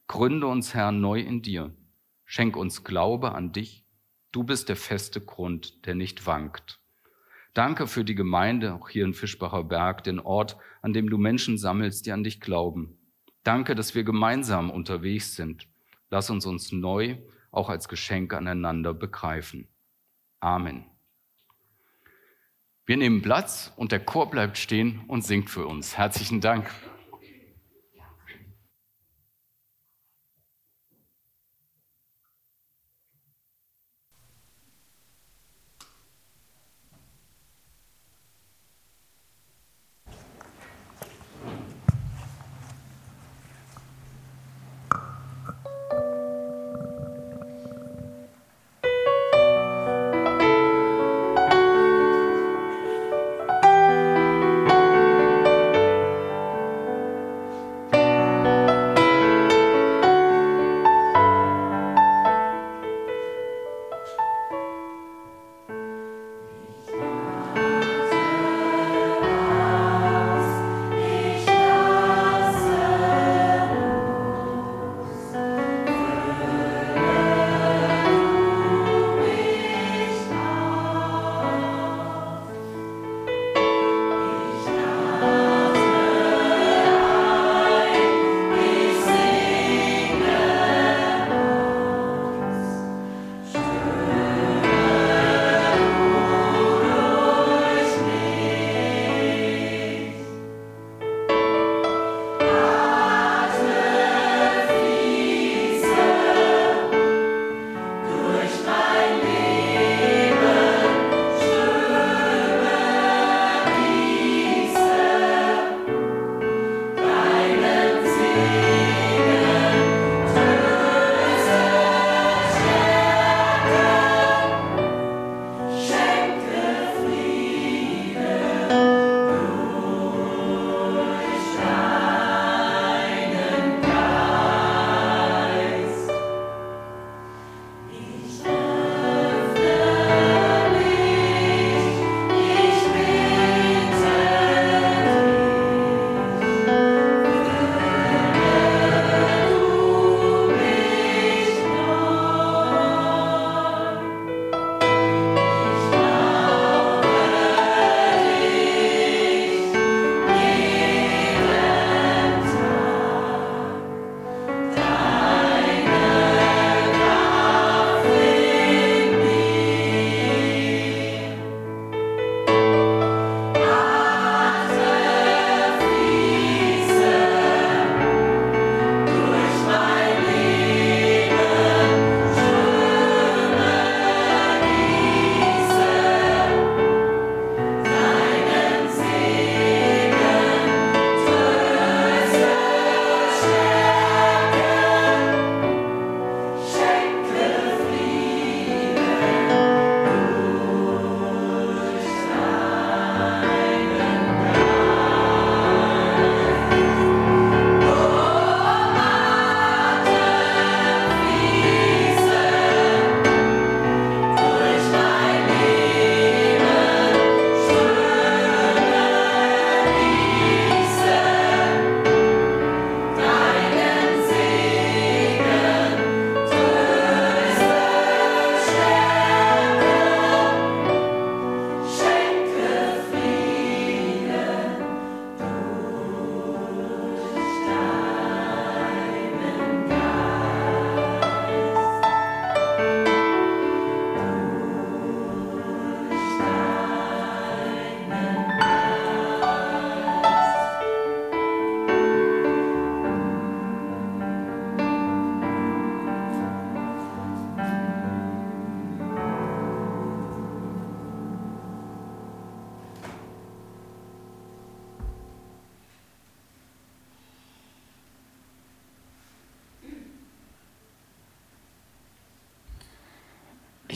Gründe 0.08 0.48
uns, 0.48 0.74
Herr, 0.74 0.94
neu 0.94 1.20
in 1.20 1.42
dir. 1.42 1.76
Schenk 2.24 2.56
uns 2.56 2.86
Glaube 2.86 3.34
an 3.34 3.52
dich. 3.52 3.86
Du 4.32 4.46
bist 4.46 4.70
der 4.70 4.78
feste 4.78 5.20
Grund, 5.20 5.86
der 5.86 5.96
nicht 5.96 6.26
wankt. 6.26 6.80
Danke 7.54 7.88
für 7.88 8.06
die 8.06 8.16
Gemeinde, 8.16 8.74
auch 8.74 8.88
hier 8.88 9.04
in 9.04 9.14
Fischbacher 9.14 9.66
Berg, 9.66 10.06
den 10.06 10.22
Ort, 10.22 10.56
an 10.82 10.94
dem 10.94 11.10
du 11.10 11.18
Menschen 11.18 11.58
sammelst, 11.58 12.06
die 12.06 12.14
an 12.14 12.24
dich 12.24 12.40
glauben. 12.40 12.98
Danke, 13.44 13.76
dass 13.76 13.96
wir 13.96 14.06
gemeinsam 14.06 14.70
unterwegs 14.70 15.36
sind. 15.36 15.68
Lass 16.10 16.30
uns 16.30 16.46
uns 16.46 16.72
neu 16.72 17.18
auch 17.52 17.68
als 17.68 17.90
Geschenk 17.90 18.34
aneinander 18.34 18.94
begreifen. 18.94 19.68
Amen. 20.40 20.91
Wir 22.88 22.98
nehmen 22.98 23.22
Platz 23.22 23.72
und 23.76 23.92
der 23.92 24.00
Chor 24.00 24.32
bleibt 24.32 24.58
stehen 24.58 25.02
und 25.08 25.24
singt 25.24 25.52
für 25.52 25.68
uns. 25.68 26.00
Herzlichen 26.00 26.42
Dank. 26.42 26.70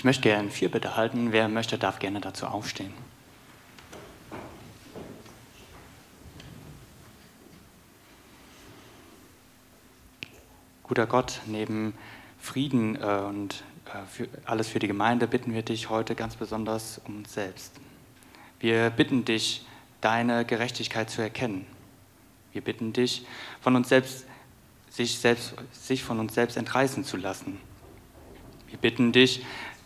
Möchte 0.05 0.29
gerne 0.29 0.51
vier 0.51 0.69
Bitte 0.69 0.95
halten. 0.95 1.31
Wer 1.31 1.49
möchte, 1.49 1.79
darf 1.79 1.97
gerne 1.97 2.21
dazu 2.21 2.45
aufstehen. 2.45 2.93
Guter 10.83 11.07
Gott, 11.07 11.41
neben 11.47 11.95
Frieden 12.39 12.95
äh, 13.01 13.23
und 13.27 13.63
äh, 13.85 14.05
für 14.05 14.27
alles 14.45 14.67
für 14.67 14.77
die 14.77 14.85
Gemeinde 14.85 15.27
bitten 15.27 15.55
wir 15.55 15.63
dich 15.63 15.89
heute 15.89 16.13
ganz 16.13 16.35
besonders 16.35 17.01
um 17.05 17.17
uns 17.17 17.33
selbst. 17.33 17.73
Wir 18.59 18.91
bitten 18.91 19.25
dich, 19.25 19.65
deine 20.01 20.45
Gerechtigkeit 20.45 21.09
zu 21.09 21.23
erkennen. 21.23 21.65
Wir 22.53 22.61
bitten 22.61 22.93
dich, 22.93 23.25
von 23.59 23.75
uns 23.75 23.89
selbst, 23.89 24.27
sich, 24.91 25.17
selbst, 25.17 25.55
sich 25.71 26.03
von 26.03 26.19
uns 26.19 26.35
selbst 26.35 26.57
entreißen 26.57 27.03
zu 27.03 27.17
lassen. 27.17 27.59
Wir 28.67 28.77
bitten 28.77 29.11
dich, 29.11 29.43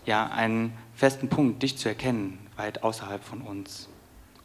ja, 0.10 0.26
einen 0.26 0.74
festen 0.96 1.30
Punkt, 1.30 1.62
dich 1.62 1.78
zu 1.78 1.88
erkennen, 1.88 2.40
weit 2.58 2.82
außerhalb 2.82 3.24
von 3.24 3.42
uns. 3.42 3.88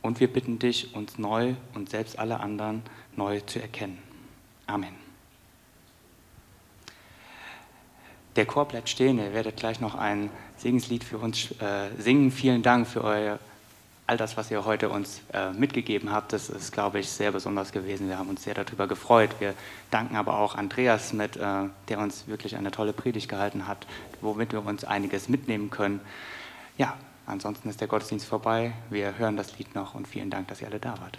Und 0.03 0.21
wir 0.21 0.31
bitten 0.31 0.59
dich, 0.59 0.95
uns 0.95 1.17
neu 1.17 1.55
und 1.73 1.89
selbst 1.89 2.19
alle 2.19 2.41
anderen 2.41 2.83
neu 3.17 3.41
zu 3.41 3.63
erkennen. 3.63 3.99
Amen. 4.67 4.95
Der 8.37 8.45
Chor 8.45 8.67
bleibt 8.67 8.91
stehen. 8.91 9.19
Ihr 9.19 9.33
werdet 9.33 9.57
gleich 9.57 9.81
noch 9.81 9.95
ein 9.95 10.29
Segenslied 10.59 11.03
für 11.03 11.17
uns 11.17 11.53
äh, 11.53 11.89
singen. 11.97 12.31
Vielen 12.31 12.63
Dank 12.63 12.87
für 12.87 13.03
euer, 13.03 13.39
all 14.07 14.17
das, 14.17 14.37
was 14.37 14.51
ihr 14.51 14.65
heute 14.65 14.91
uns 14.91 15.23
äh, 15.33 15.51
mitgegeben 15.53 16.13
habt. 16.13 16.33
Das 16.33 16.51
ist, 16.51 16.73
glaube 16.73 16.99
ich, 16.99 17.09
sehr 17.09 17.33
besonders 17.33 17.73
gewesen. 17.73 18.09
Wir 18.09 18.19
haben 18.19 18.29
uns 18.29 18.45
sehr 18.45 18.55
darüber 18.55 18.87
gefreut. 18.87 19.31
Wir 19.39 19.55
danken 19.91 20.17
aber 20.17 20.39
auch 20.39 20.55
Andreas 20.55 21.13
mit, 21.13 21.37
äh, 21.37 21.69
der 21.89 21.99
uns 21.99 22.27
wirklich 22.27 22.57
eine 22.57 22.71
tolle 22.71 22.93
Predigt 22.93 23.29
gehalten 23.29 23.67
hat, 23.67 23.87
womit 24.21 24.53
wir 24.53 24.65
uns 24.65 24.85
einiges 24.85 25.29
mitnehmen 25.29 25.71
können. 25.71 26.01
Ja, 26.77 26.97
ansonsten 27.27 27.69
ist 27.71 27.81
der 27.81 27.89
Gottesdienst 27.89 28.27
vorbei. 28.27 28.73
Wir 28.91 29.17
hören 29.17 29.37
das 29.37 29.59
Lied 29.59 29.75
noch 29.75 29.95
und 29.95 30.07
vielen 30.07 30.31
Dank, 30.31 30.49
dass 30.49 30.61
ihr 30.61 30.69
alle 30.69 30.81
da 30.81 31.01
wart. 31.01 31.19